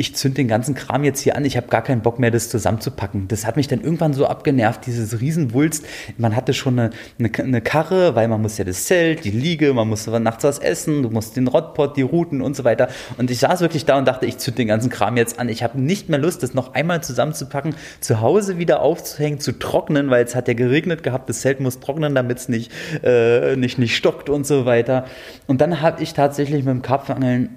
ich 0.00 0.16
zünd 0.16 0.38
den 0.38 0.48
ganzen 0.48 0.74
Kram 0.74 1.04
jetzt 1.04 1.20
hier 1.20 1.36
an, 1.36 1.44
ich 1.44 1.58
habe 1.58 1.66
gar 1.66 1.82
keinen 1.82 2.00
Bock 2.00 2.18
mehr, 2.18 2.30
das 2.30 2.48
zusammenzupacken. 2.48 3.28
Das 3.28 3.46
hat 3.46 3.56
mich 3.56 3.68
dann 3.68 3.82
irgendwann 3.82 4.14
so 4.14 4.26
abgenervt, 4.26 4.86
dieses 4.86 5.20
Riesenwulst. 5.20 5.84
Man 6.16 6.34
hatte 6.34 6.54
schon 6.54 6.78
eine, 6.78 6.90
eine, 7.18 7.30
eine 7.38 7.60
Karre, 7.60 8.14
weil 8.14 8.26
man 8.26 8.40
muss 8.40 8.56
ja 8.56 8.64
das 8.64 8.86
Zelt, 8.86 9.24
die 9.24 9.30
Liege, 9.30 9.74
man 9.74 9.88
musste 9.88 10.18
nachts 10.18 10.42
was 10.42 10.58
essen, 10.58 11.02
du 11.02 11.10
musst 11.10 11.36
den 11.36 11.48
Rotpot, 11.48 11.98
die 11.98 12.02
Routen 12.02 12.40
und 12.40 12.56
so 12.56 12.64
weiter. 12.64 12.88
Und 13.18 13.30
ich 13.30 13.40
saß 13.40 13.60
wirklich 13.60 13.84
da 13.84 13.98
und 13.98 14.08
dachte, 14.08 14.24
ich 14.24 14.38
zünd 14.38 14.56
den 14.56 14.68
ganzen 14.68 14.88
Kram 14.88 15.18
jetzt 15.18 15.38
an. 15.38 15.50
Ich 15.50 15.62
habe 15.62 15.78
nicht 15.78 16.08
mehr 16.08 16.18
Lust, 16.18 16.42
das 16.42 16.54
noch 16.54 16.72
einmal 16.72 17.02
zusammenzupacken, 17.02 17.74
zu 18.00 18.22
Hause 18.22 18.56
wieder 18.56 18.80
aufzuhängen, 18.80 19.38
zu 19.38 19.58
trocknen, 19.58 20.08
weil 20.08 20.24
es 20.24 20.34
hat 20.34 20.48
ja 20.48 20.54
geregnet 20.54 21.02
gehabt, 21.02 21.28
das 21.28 21.42
Zelt 21.42 21.60
muss 21.60 21.78
trocknen, 21.78 22.14
damit 22.14 22.38
es 22.38 22.48
nicht, 22.48 22.72
äh, 23.02 23.54
nicht, 23.54 23.78
nicht 23.78 23.94
stockt 23.94 24.30
und 24.30 24.46
so 24.46 24.64
weiter. 24.64 25.04
Und 25.46 25.60
dann 25.60 25.82
habe 25.82 26.02
ich 26.02 26.14
tatsächlich 26.14 26.64
mit 26.64 26.72
dem 26.72 26.80
Karpfenangeln, 26.80 27.50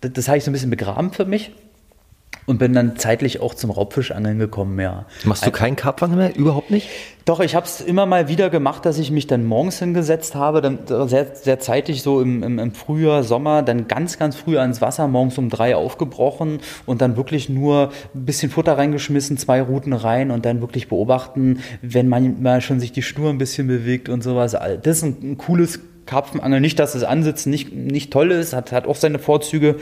das, 0.00 0.12
das 0.14 0.28
habe 0.28 0.38
ich 0.38 0.44
so 0.44 0.50
ein 0.50 0.54
bisschen 0.54 0.70
begraben 0.70 1.12
für 1.12 1.26
mich 1.26 1.52
und 2.50 2.58
bin 2.58 2.72
dann 2.72 2.96
zeitlich 2.96 3.40
auch 3.40 3.54
zum 3.54 3.70
Raubfischangeln 3.70 4.40
gekommen, 4.40 4.80
ja. 4.80 5.06
Machst 5.22 5.46
du 5.46 5.52
keinen 5.52 5.76
Karpfang 5.76 6.16
mehr? 6.16 6.34
Überhaupt 6.34 6.72
nicht? 6.72 6.88
Doch, 7.24 7.38
ich 7.38 7.54
habe 7.54 7.64
es 7.64 7.80
immer 7.80 8.06
mal 8.06 8.26
wieder 8.26 8.50
gemacht, 8.50 8.84
dass 8.84 8.98
ich 8.98 9.12
mich 9.12 9.28
dann 9.28 9.44
morgens 9.44 9.78
hingesetzt 9.78 10.34
habe, 10.34 10.60
dann 10.60 10.80
sehr, 11.06 11.36
sehr 11.36 11.60
zeitig 11.60 12.02
so 12.02 12.20
im, 12.20 12.42
im, 12.42 12.58
im 12.58 12.72
Frühjahr, 12.72 13.22
Sommer, 13.22 13.62
dann 13.62 13.86
ganz, 13.86 14.18
ganz 14.18 14.34
früh 14.34 14.58
ans 14.58 14.80
Wasser, 14.80 15.06
morgens 15.06 15.38
um 15.38 15.48
drei 15.48 15.76
aufgebrochen 15.76 16.58
und 16.86 17.00
dann 17.00 17.16
wirklich 17.16 17.48
nur 17.48 17.90
ein 18.16 18.24
bisschen 18.24 18.50
Futter 18.50 18.76
reingeschmissen, 18.76 19.36
zwei 19.36 19.62
Routen 19.62 19.92
rein 19.92 20.32
und 20.32 20.44
dann 20.44 20.60
wirklich 20.60 20.88
beobachten, 20.88 21.60
wenn 21.82 22.08
manchmal 22.08 22.62
schon 22.62 22.80
sich 22.80 22.90
die 22.90 23.02
Schnur 23.02 23.30
ein 23.30 23.38
bisschen 23.38 23.68
bewegt 23.68 24.08
und 24.08 24.24
sowas. 24.24 24.56
Das 24.82 24.96
ist 24.96 25.04
ein, 25.04 25.16
ein 25.22 25.38
cooles 25.38 25.78
Karpfenangeln. 26.06 26.60
Nicht, 26.60 26.80
dass 26.80 26.94
das 26.94 27.04
Ansitzen 27.04 27.50
nicht, 27.50 27.72
nicht 27.72 28.12
toll 28.12 28.32
ist, 28.32 28.54
hat, 28.54 28.72
hat 28.72 28.88
auch 28.88 28.96
seine 28.96 29.20
Vorzüge. 29.20 29.76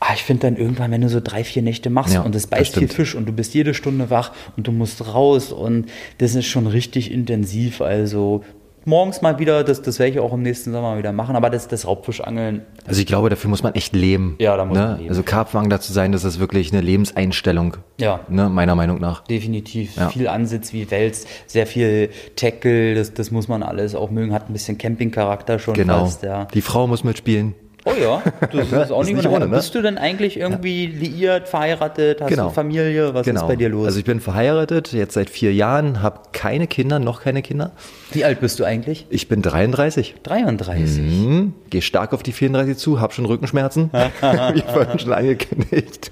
Ah, 0.00 0.12
ich 0.14 0.22
finde 0.22 0.42
dann 0.42 0.56
irgendwann, 0.56 0.90
wenn 0.92 1.00
du 1.00 1.08
so 1.08 1.20
drei, 1.22 1.42
vier 1.42 1.62
Nächte 1.62 1.90
machst 1.90 2.14
Ja, 2.14 2.22
und 2.22 2.34
es 2.34 2.46
beißt 2.46 2.76
viel. 2.78 2.88
Fisch 2.88 3.14
und 3.14 3.26
du 3.26 3.32
bist 3.32 3.54
jede 3.54 3.74
Stunde 3.74 4.10
wach 4.10 4.32
und 4.56 4.66
du 4.66 4.72
musst 4.72 5.12
raus 5.12 5.52
und 5.52 5.86
das 6.18 6.34
ist 6.34 6.46
schon 6.46 6.66
richtig 6.68 7.10
intensiv. 7.10 7.80
Also 7.80 8.44
morgens 8.84 9.22
mal 9.22 9.38
wieder, 9.40 9.64
das, 9.64 9.82
das 9.82 9.98
werde 9.98 10.12
ich 10.12 10.18
auch 10.20 10.32
im 10.32 10.42
nächsten 10.42 10.72
Sommer 10.72 10.98
wieder 10.98 11.12
machen, 11.12 11.34
aber 11.34 11.50
das, 11.50 11.66
das 11.66 11.86
Raubfischangeln. 11.86 12.62
Also 12.86 13.00
ich 13.00 13.06
glaube, 13.06 13.28
dafür 13.28 13.50
muss 13.50 13.62
man 13.64 13.74
echt 13.74 13.94
leben. 13.94 14.36
Ja, 14.38 14.56
da 14.56 14.64
muss 14.64 14.78
ne? 14.78 14.84
man 14.84 14.96
leben. 14.98 15.08
Also 15.10 15.24
Karpfangler 15.24 15.80
zu 15.80 15.92
sein, 15.92 16.12
das 16.12 16.22
ist 16.24 16.38
wirklich 16.38 16.72
eine 16.72 16.80
Lebenseinstellung. 16.80 17.78
Ja. 18.00 18.20
Ne? 18.28 18.48
Meiner 18.48 18.76
Meinung 18.76 19.00
nach. 19.00 19.24
Definitiv. 19.24 19.96
Ja. 19.96 20.10
Viel 20.10 20.28
Ansitz 20.28 20.72
wie 20.72 20.90
Wels, 20.90 21.26
sehr 21.46 21.66
viel 21.66 22.10
Tackle, 22.36 22.94
das, 22.94 23.14
das 23.14 23.30
muss 23.30 23.48
man 23.48 23.62
alles 23.64 23.94
auch 23.96 24.10
mögen, 24.10 24.32
hat 24.32 24.48
ein 24.48 24.52
bisschen 24.52 24.78
Campingcharakter 24.78 25.58
schon 25.58 25.74
Genau. 25.74 26.04
fast, 26.04 26.22
ja. 26.22 26.46
Die 26.46 26.62
Frau 26.62 26.86
muss 26.86 27.02
mitspielen. 27.04 27.54
Oh 27.90 28.00
ja, 28.00 28.22
das 28.52 28.72
ist 28.72 28.92
auch 28.92 29.00
Ist 29.00 29.06
nicht, 29.06 29.16
nicht 29.16 29.28
ohne. 29.28 29.46
ne? 29.48 29.56
Bist 29.56 29.74
du 29.74 29.80
denn 29.82 29.96
eigentlich 29.98 30.38
irgendwie 30.38 30.86
liiert, 30.86 31.48
verheiratet, 31.48 32.20
hast 32.20 32.28
Genau. 32.28 32.48
du 32.48 32.54
Familie? 32.54 33.14
Was 33.14 33.24
genau. 33.24 33.42
ist 33.42 33.46
bei 33.48 33.56
dir 33.56 33.68
los? 33.68 33.86
Also 33.86 33.98
ich 33.98 34.04
bin 34.04 34.20
verheiratet, 34.20 34.92
jetzt 34.92 35.14
seit 35.14 35.30
vier 35.30 35.52
Jahren, 35.54 36.02
habe 36.02 36.20
keine 36.32 36.66
Kinder, 36.66 36.98
noch 36.98 37.22
keine 37.22 37.42
Kinder. 37.42 37.72
Wie 38.12 38.24
alt 38.24 38.40
bist 38.40 38.58
du 38.60 38.64
eigentlich? 38.64 39.06
Ich 39.10 39.28
bin 39.28 39.40
33. 39.42 40.16
33. 40.22 40.96
Hm, 40.98 41.54
Gehe 41.70 41.82
stark 41.82 42.12
auf 42.12 42.22
die 42.22 42.32
34 42.32 42.76
zu, 42.76 43.00
habe 43.00 43.12
schon 43.12 43.24
Rückenschmerzen, 43.26 43.90
wie 44.52 44.62
vorhin 44.62 44.98
schon 44.98 45.12
angekündigt. 45.12 46.10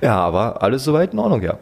Ja, 0.00 0.16
aber 0.20 0.62
alles 0.62 0.84
soweit 0.84 1.12
in 1.12 1.18
Ordnung, 1.18 1.42
ja. 1.42 1.58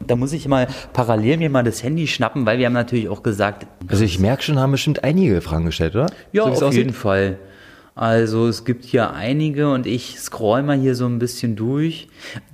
Da 0.00 0.16
muss 0.16 0.32
ich 0.32 0.48
mal 0.48 0.66
parallel 0.92 1.36
mir 1.36 1.48
mal 1.48 1.62
das 1.62 1.84
Handy 1.84 2.08
schnappen, 2.08 2.46
weil 2.46 2.58
wir 2.58 2.66
haben 2.66 2.72
natürlich 2.72 3.08
auch 3.08 3.22
gesagt, 3.22 3.66
Also 3.86 4.02
ich 4.02 4.18
merke 4.18 4.42
schon, 4.42 4.58
haben 4.58 4.72
bestimmt 4.72 5.04
einige 5.04 5.40
Fragen 5.40 5.66
gestellt, 5.66 5.94
oder? 5.94 6.06
ja, 6.32 6.42
So 6.44 6.50
auf 6.50 6.62
aussieht? 6.62 6.78
jeden 6.78 6.92
Fall. 6.94 7.38
Also 7.94 8.48
es 8.48 8.64
gibt 8.64 8.84
hier 8.84 9.12
einige 9.12 9.70
und 9.70 9.86
ich 9.86 10.18
scroll 10.18 10.62
mal 10.62 10.78
hier 10.78 10.94
so 10.94 11.06
ein 11.06 11.18
bisschen 11.18 11.56
durch. 11.56 12.08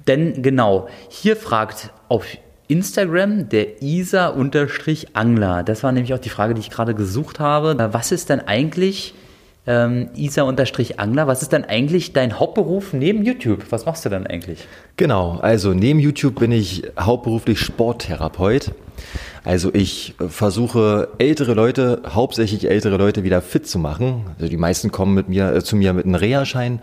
Denn 0.07 0.43
genau, 0.43 0.89
hier 1.09 1.37
fragt 1.37 1.91
auf 2.09 2.27
Instagram 2.67 3.49
der 3.49 3.83
Isa-Angler. 3.83 5.63
Das 5.63 5.83
war 5.83 5.93
nämlich 5.93 6.13
auch 6.13 6.19
die 6.19 6.29
Frage, 6.29 6.55
die 6.55 6.61
ich 6.61 6.71
gerade 6.71 6.95
gesucht 6.95 7.41
habe. 7.41 7.77
Was 7.93 8.13
ist 8.13 8.31
denn 8.31 8.41
eigentlich 8.41 9.15
ähm, 9.67 10.11
Isa-Angler? 10.17 11.27
Was 11.27 11.43
ist 11.43 11.53
denn 11.53 11.65
eigentlich 11.65 12.13
dein 12.13 12.39
Hauptberuf 12.39 12.93
neben 12.93 13.25
YouTube? 13.25 13.65
Was 13.71 13.87
machst 13.87 14.05
du 14.05 14.09
denn 14.09 14.27
eigentlich? 14.27 14.67
Genau, 14.97 15.39
also 15.41 15.73
neben 15.73 16.01
YouTube 16.01 16.41
bin 16.41 16.53
ich 16.53 16.83
hauptberuflich 16.99 17.61
Sporttherapeut. 17.61 18.73
Also 19.45 19.73
ich 19.73 20.15
versuche 20.29 21.09
ältere 21.19 21.55
Leute, 21.55 22.03
hauptsächlich 22.07 22.69
ältere 22.69 22.97
Leute 22.97 23.25
wieder 23.25 23.41
fit 23.41 23.67
zu 23.67 23.79
machen. 23.79 24.27
Also 24.37 24.49
die 24.49 24.57
meisten 24.57 24.93
kommen 24.93 25.15
mit 25.15 25.29
mir 25.29 25.53
äh, 25.55 25.63
zu 25.63 25.77
mir 25.77 25.93
mit 25.93 26.05
einem 26.05 26.15
Reha-Schein 26.15 26.81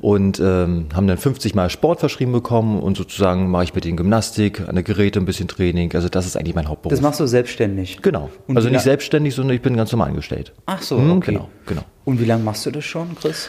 und 0.00 0.38
ähm, 0.40 0.86
haben 0.94 1.06
dann 1.06 1.18
50 1.18 1.54
Mal 1.54 1.70
Sport 1.70 2.00
verschrieben 2.00 2.32
bekommen 2.32 2.78
und 2.80 2.96
sozusagen 2.96 3.50
mache 3.50 3.64
ich 3.64 3.74
mit 3.74 3.84
den 3.84 3.96
Gymnastik, 3.96 4.60
an 4.68 4.74
der 4.74 4.84
Geräte 4.84 5.18
ein 5.18 5.24
bisschen 5.24 5.48
Training. 5.48 5.94
Also 5.94 6.08
das 6.08 6.26
ist 6.26 6.36
eigentlich 6.36 6.54
mein 6.54 6.68
Hauptberuf. 6.68 6.90
Das 6.92 7.00
machst 7.00 7.20
du 7.20 7.26
selbstständig? 7.26 8.00
genau. 8.02 8.30
Und 8.46 8.56
also 8.56 8.68
nicht 8.68 8.82
selbstständig, 8.82 9.34
sondern 9.34 9.56
ich 9.56 9.62
bin 9.62 9.76
ganz 9.76 9.90
normal 9.92 10.08
angestellt. 10.08 10.52
Ach 10.66 10.82
so, 10.82 10.98
Hm, 10.98 11.10
okay. 11.12 11.32
Genau, 11.32 11.48
genau. 11.66 11.82
Und 12.04 12.20
wie 12.20 12.24
lange 12.26 12.44
machst 12.44 12.64
du 12.66 12.70
das 12.70 12.84
schon, 12.84 13.14
Chris? 13.16 13.48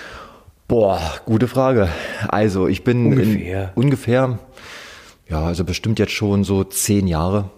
Boah, 0.68 1.00
gute 1.26 1.48
Frage. 1.48 1.90
Also 2.28 2.68
ich 2.68 2.84
bin 2.84 3.06
Ungefähr. 3.08 3.72
In, 3.76 3.84
ungefähr, 3.84 4.40
ja, 5.30 5.44
also 5.44 5.64
bestimmt 5.64 6.00
jetzt 6.00 6.14
schon 6.14 6.44
so 6.44 6.64
zehn 6.64 7.08
Jahre. 7.08 7.52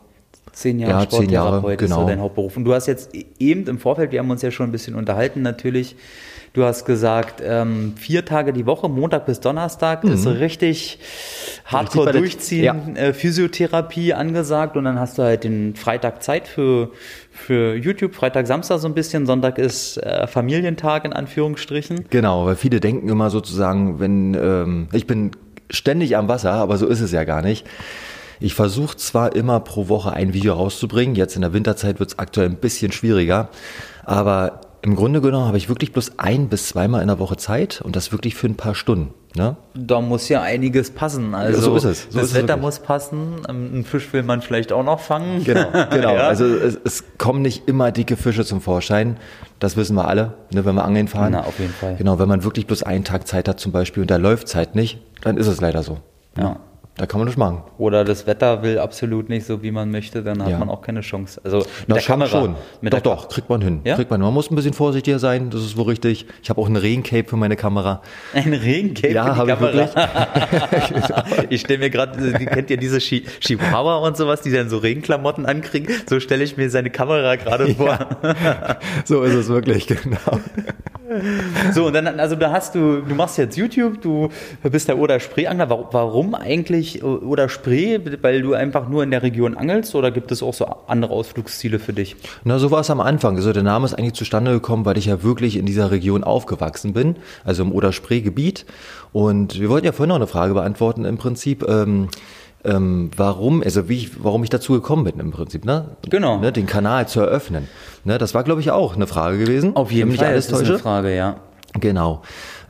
Zehn 0.57 0.79
Jahre 0.79 1.03
Ja, 1.03 1.07
zehn 1.07 1.29
Jahre, 1.29 1.59
Sporttherapeut 1.59 1.81
ist 1.83 1.89
genau. 1.91 2.07
dein 2.07 2.19
Hauptberuf. 2.19 2.57
Und 2.57 2.63
du 2.63 2.73
hast 2.73 2.87
jetzt 2.87 3.11
eben 3.37 3.67
im 3.67 3.77
Vorfeld, 3.77 4.11
wir 4.11 4.17
haben 4.17 4.31
uns 4.31 4.41
ja 4.41 4.49
schon 4.49 4.67
ein 4.67 4.71
bisschen 4.71 4.95
unterhalten 4.95 5.43
natürlich, 5.43 5.95
du 6.53 6.63
hast 6.63 6.85
gesagt, 6.85 7.43
ähm, 7.45 7.93
vier 7.95 8.25
Tage 8.25 8.53
die 8.53 8.65
Woche, 8.65 8.89
Montag 8.89 9.27
bis 9.27 9.39
Donnerstag, 9.39 10.03
ist 10.03 10.23
so 10.23 10.31
richtig 10.31 10.97
hardcore 11.65 12.11
durchziehen, 12.11 12.95
äh, 12.95 13.13
Physiotherapie 13.13 14.15
angesagt 14.15 14.77
und 14.77 14.85
dann 14.85 14.99
hast 14.99 15.19
du 15.19 15.21
halt 15.21 15.43
den 15.43 15.75
Freitag 15.75 16.23
Zeit 16.23 16.47
für, 16.47 16.89
für 17.29 17.75
YouTube, 17.75 18.15
Freitag, 18.15 18.47
Samstag 18.47 18.79
so 18.79 18.87
ein 18.87 18.95
bisschen, 18.95 19.27
Sonntag 19.27 19.59
ist 19.59 19.97
äh, 19.97 20.25
Familientag 20.25 21.05
in 21.05 21.13
Anführungsstrichen. 21.13 22.05
Genau, 22.09 22.47
weil 22.47 22.55
viele 22.55 22.79
denken 22.79 23.09
immer 23.09 23.29
sozusagen, 23.29 23.99
wenn 23.99 24.33
ähm, 24.33 24.87
ich 24.91 25.05
bin 25.05 25.33
ständig 25.69 26.17
am 26.17 26.27
Wasser, 26.27 26.53
aber 26.53 26.77
so 26.77 26.87
ist 26.87 27.01
es 27.01 27.11
ja 27.11 27.25
gar 27.25 27.43
nicht. 27.43 27.67
Ich 28.39 28.53
versuche 28.53 28.97
zwar 28.97 29.35
immer 29.35 29.59
pro 29.59 29.87
Woche 29.89 30.11
ein 30.13 30.33
Video 30.33 30.53
rauszubringen, 30.53 31.15
jetzt 31.15 31.35
in 31.35 31.41
der 31.41 31.53
Winterzeit 31.53 31.99
wird 31.99 32.11
es 32.11 32.19
aktuell 32.19 32.47
ein 32.49 32.57
bisschen 32.57 32.91
schwieriger, 32.91 33.49
aber 34.05 34.61
im 34.83 34.95
Grunde 34.95 35.21
genommen 35.21 35.47
habe 35.47 35.57
ich 35.57 35.69
wirklich 35.69 35.91
bloß 35.91 36.13
ein 36.17 36.49
bis 36.49 36.69
zweimal 36.69 37.01
in 37.01 37.07
der 37.07 37.19
Woche 37.19 37.35
Zeit 37.35 37.81
und 37.81 37.95
das 37.95 38.11
wirklich 38.11 38.35
für 38.35 38.47
ein 38.47 38.55
paar 38.55 38.75
Stunden. 38.75 39.13
Ne? 39.35 39.57
Da 39.75 40.01
muss 40.01 40.29
ja 40.29 40.41
einiges 40.41 40.91
passen. 40.91 41.35
Also 41.35 41.61
so 41.61 41.75
ist 41.75 41.83
es. 41.83 42.03
So 42.09 42.19
das 42.19 42.27
ist 42.27 42.31
es 42.31 42.35
Wetter 42.37 42.47
wirklich. 42.49 42.61
muss 42.61 42.79
passen. 42.79 43.41
Ähm, 43.49 43.69
Einen 43.73 43.83
Fisch 43.85 44.11
will 44.13 44.23
man 44.23 44.41
vielleicht 44.41 44.71
auch 44.71 44.83
noch 44.83 44.99
fangen. 44.99 45.43
Genau, 45.43 45.69
genau. 45.91 46.13
Ja. 46.15 46.27
Also 46.27 46.45
es, 46.45 46.77
es 46.83 47.03
kommen 47.17 47.41
nicht 47.41 47.67
immer 47.67 47.91
dicke 47.91 48.17
Fische 48.17 48.45
zum 48.45 48.61
Vorschein. 48.61 49.17
Das 49.59 49.75
wissen 49.77 49.95
wir 49.95 50.07
alle, 50.07 50.33
ne, 50.53 50.63
wenn 50.63 50.75
wir 50.75 50.85
angeln 50.85 51.07
fahren. 51.07 51.33
Na, 51.33 51.41
auf 51.41 51.59
jeden 51.59 51.73
Fall. 51.73 51.95
Genau, 51.97 52.17
wenn 52.19 52.29
man 52.29 52.43
wirklich 52.43 52.65
bloß 52.67 52.83
einen 52.83 53.03
Tag 53.03 53.27
Zeit 53.27 53.47
hat 53.47 53.59
zum 53.59 53.71
Beispiel 53.71 54.01
und 54.01 54.11
da 54.11 54.15
läuft 54.17 54.47
Zeit 54.47 54.75
nicht, 54.75 54.99
dann 55.21 55.37
ist 55.37 55.47
es 55.47 55.59
leider 55.59 55.83
so. 55.83 55.97
Ja. 56.37 56.57
Da 56.97 57.05
kann 57.05 57.19
man 57.19 57.27
nicht 57.27 57.37
machen. 57.37 57.61
Oder 57.77 58.03
das 58.03 58.25
Wetter 58.25 58.63
will 58.63 58.79
absolut 58.79 59.29
nicht 59.29 59.45
so, 59.45 59.61
wie 59.61 59.69
man 59.71 59.91
möchte, 59.91 60.23
dann 60.23 60.41
hat 60.41 60.49
Ja. 60.49 60.57
man 60.57 60.67
auch 60.69 60.81
keine 60.81 61.01
Chance. 61.01 61.39
Also 61.43 61.57
mit 61.59 61.67
Na, 61.87 61.95
der 61.95 62.01
schon, 62.01 62.13
Kamera. 62.13 62.29
schon. 62.29 62.55
Mit 62.81 62.91
doch, 62.93 63.01
doch, 63.01 63.29
kriegt 63.29 63.49
man 63.49 63.61
hin. 63.61 63.81
Ja? 63.83 63.95
Kriegt 63.95 64.09
man. 64.09 64.19
hin. 64.19 64.25
Man 64.25 64.33
muss 64.33 64.49
ein 64.49 64.55
bisschen 64.55 64.73
vorsichtiger 64.73 65.19
sein, 65.19 65.51
das 65.51 65.61
ist 65.61 65.77
wohl 65.77 65.85
richtig. 65.85 66.25
Ich 66.41 66.49
habe 66.49 66.59
auch 66.59 66.67
ein 66.67 66.75
Regencape 66.75 67.25
für 67.29 67.37
meine 67.37 67.55
Kamera. 67.55 68.01
Ein 68.33 68.51
Regencape 68.53 69.13
Ja, 69.13 69.33
für 69.35 69.45
die 69.45 69.51
habe 69.51 69.71
ich 69.83 69.93
Kamera. 69.93 70.27
ich 71.49 71.61
stelle 71.61 71.79
mir 71.79 71.89
gerade, 71.91 72.17
kennt 72.45 72.69
ihr 72.71 72.77
diese 72.77 72.97
Chi- 72.97 73.25
Chihuahua 73.41 73.97
und 73.97 74.17
sowas, 74.17 74.41
die 74.41 74.51
dann 74.51 74.69
so 74.69 74.77
Regenklamotten 74.79 75.45
ankriegen? 75.45 75.93
So 76.09 76.19
stelle 76.19 76.43
ich 76.43 76.57
mir 76.57 76.69
seine 76.71 76.89
Kamera 76.89 77.35
gerade 77.35 77.75
vor. 77.75 77.97
So 79.05 79.21
ist 79.23 79.33
es 79.35 79.47
wirklich, 79.49 79.87
genau. 79.87 80.39
So, 81.73 81.87
und 81.87 81.93
dann, 81.93 82.07
also 82.19 82.35
da 82.35 82.51
hast 82.51 82.75
du, 82.75 83.01
du 83.01 83.15
machst 83.15 83.37
jetzt 83.37 83.55
YouTube, 83.55 84.01
du 84.01 84.29
bist 84.63 84.87
der 84.89 84.97
Oder-Spree-Angler. 84.97 85.69
Warum, 85.69 85.85
warum 85.91 86.35
eigentlich 86.35 86.86
Oder-Spree? 87.03 87.99
Weil 88.21 88.41
du 88.41 88.53
einfach 88.53 88.89
nur 88.89 89.03
in 89.03 89.11
der 89.11 89.23
Region 89.23 89.55
angelst 89.55 89.95
oder 89.95 90.11
gibt 90.11 90.31
es 90.31 90.41
auch 90.43 90.53
so 90.53 90.65
andere 90.87 91.13
Ausflugsziele 91.13 91.79
für 91.79 91.93
dich? 91.93 92.15
Na, 92.43 92.59
so 92.59 92.71
war 92.71 92.81
es 92.81 92.89
am 92.89 92.99
Anfang. 92.99 93.35
Also 93.35 93.53
der 93.53 93.63
Name 93.63 93.85
ist 93.85 93.93
eigentlich 93.93 94.13
zustande 94.13 94.51
gekommen, 94.51 94.85
weil 94.85 94.97
ich 94.97 95.05
ja 95.05 95.23
wirklich 95.23 95.57
in 95.57 95.65
dieser 95.65 95.91
Region 95.91 96.23
aufgewachsen 96.23 96.93
bin, 96.93 97.15
also 97.43 97.63
im 97.63 97.71
Oder-Spree-Gebiet. 97.71 98.65
Und 99.13 99.59
wir 99.59 99.69
wollten 99.69 99.85
ja 99.85 99.91
vorhin 99.91 100.09
noch 100.09 100.15
eine 100.15 100.27
Frage 100.27 100.53
beantworten 100.53 101.05
im 101.05 101.17
Prinzip. 101.17 101.67
Ähm, 101.67 102.09
ähm, 102.63 103.11
warum, 103.15 103.63
also 103.63 103.87
wie 103.87 103.97
ich, 103.97 104.23
warum 104.23 104.43
ich 104.43 104.49
dazu 104.49 104.73
gekommen 104.73 105.03
bin 105.05 105.19
im 105.19 105.31
Prinzip, 105.31 105.63
ne? 105.63 105.97
Genau. 106.09 106.39
Ne, 106.39 106.51
den 106.51 106.65
Kanal 106.65 107.07
zu 107.07 107.21
eröffnen. 107.21 107.67
Ne, 108.03 108.17
das 108.17 108.33
war, 108.33 108.43
glaube 108.43 108.61
ich, 108.61 108.71
auch 108.71 108.95
eine 108.95 109.07
Frage 109.07 109.37
gewesen. 109.37 109.75
Auf 109.75 109.91
jeden 109.91 110.11
Fall, 110.13 110.27
alles 110.27 110.47
das 110.47 110.61
ist 110.61 110.69
eine. 110.69 110.79
Frage, 110.79 111.15
ja. 111.15 111.37
Genau. 111.79 112.21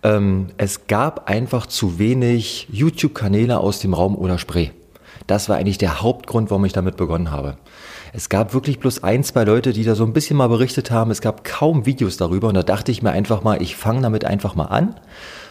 Ähm, 0.03 0.47
es 0.57 0.87
gab 0.87 1.29
einfach 1.29 1.65
zu 1.65 1.99
wenig 1.99 2.67
YouTube-Kanäle 2.71 3.59
aus 3.59 3.79
dem 3.79 3.93
Raum 3.93 4.15
oder 4.15 4.37
Spree. 4.37 4.69
Das 5.27 5.49
war 5.49 5.57
eigentlich 5.57 5.77
der 5.77 6.01
Hauptgrund, 6.01 6.49
warum 6.49 6.65
ich 6.65 6.73
damit 6.73 6.97
begonnen 6.97 7.31
habe. 7.31 7.57
Es 8.13 8.29
gab 8.29 8.53
wirklich 8.53 8.79
bloß 8.79 9.03
ein, 9.03 9.23
zwei 9.23 9.43
Leute, 9.43 9.73
die 9.73 9.83
da 9.83 9.95
so 9.95 10.05
ein 10.05 10.13
bisschen 10.13 10.37
mal 10.37 10.47
berichtet 10.47 10.91
haben. 10.91 11.11
Es 11.11 11.21
gab 11.21 11.43
kaum 11.43 11.85
Videos 11.85 12.17
darüber 12.17 12.47
und 12.47 12.53
da 12.53 12.63
dachte 12.63 12.91
ich 12.91 13.01
mir 13.01 13.11
einfach 13.11 13.43
mal, 13.43 13.61
ich 13.61 13.75
fange 13.75 14.01
damit 14.01 14.23
einfach 14.23 14.55
mal 14.55 14.65
an, 14.65 14.95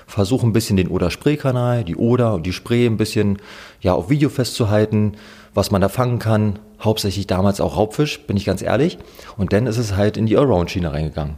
versuche 0.07 0.47
ein 0.47 0.53
bisschen 0.53 0.77
den 0.77 0.89
Oder-Spree-Kanal, 0.89 1.85
die 1.85 1.97
Oder 1.97 2.35
und 2.35 2.47
die 2.47 2.53
Spree 2.53 2.87
ein 2.87 2.97
bisschen 2.97 3.39
ja, 3.81 3.93
auf 3.95 4.09
Video 4.09 4.31
festzuhalten, 4.31 5.13
was 5.53 5.71
man 5.71 5.81
da 5.81 5.89
fangen 5.89 6.19
kann. 6.19 6.59
Hauptsächlich 6.81 7.27
damals 7.27 7.61
auch 7.61 7.77
Raubfisch, 7.77 8.21
bin 8.27 8.37
ich 8.37 8.45
ganz 8.45 8.63
ehrlich. 8.63 8.99
Und 9.37 9.53
dann 9.53 9.67
ist 9.67 9.79
es 9.79 9.97
halt 9.97 10.17
in 10.17 10.27
die 10.27 10.37
Around-Schiene 10.37 10.93
reingegangen. 10.93 11.35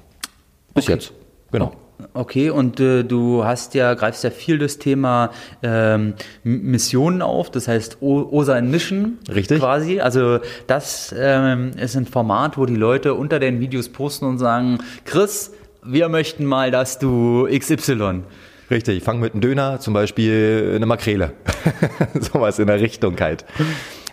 Bis 0.74 0.86
jetzt. 0.86 1.12
Genau. 1.50 1.72
Okay, 2.14 2.50
und 2.50 2.78
äh, 2.78 3.02
du 3.02 3.44
hast 3.44 3.74
ja, 3.74 3.94
greifst 3.94 4.22
ja 4.22 4.30
viel 4.30 4.58
das 4.58 4.78
Thema 4.78 5.30
ähm, 5.62 6.14
Missionen 6.44 7.22
auf, 7.22 7.50
das 7.50 7.66
heißt 7.66 7.98
OSA 8.00 8.56
in 8.56 8.70
Mission 8.70 9.18
Richtig. 9.32 9.58
quasi. 9.58 10.00
Also 10.00 10.38
das 10.68 11.14
ähm, 11.16 11.72
ist 11.76 11.96
ein 11.96 12.06
Format, 12.06 12.56
wo 12.56 12.66
die 12.66 12.76
Leute 12.76 13.14
unter 13.14 13.40
den 13.40 13.60
Videos 13.60 13.88
posten 13.88 14.26
und 14.26 14.38
sagen, 14.38 14.78
Chris, 15.04 15.52
wir 15.82 16.08
möchten 16.08 16.44
mal, 16.44 16.70
dass 16.70 16.98
du 16.98 17.48
XY. 17.50 18.22
Richtig, 18.70 18.98
ich 18.98 19.02
fange 19.02 19.20
mit 19.20 19.32
einem 19.32 19.40
Döner, 19.40 19.80
zum 19.80 19.94
Beispiel 19.94 20.74
eine 20.76 20.86
Makrele. 20.86 21.32
Sowas 22.20 22.58
in 22.58 22.66
der 22.66 22.80
Richtung 22.80 23.18
halt. 23.18 23.44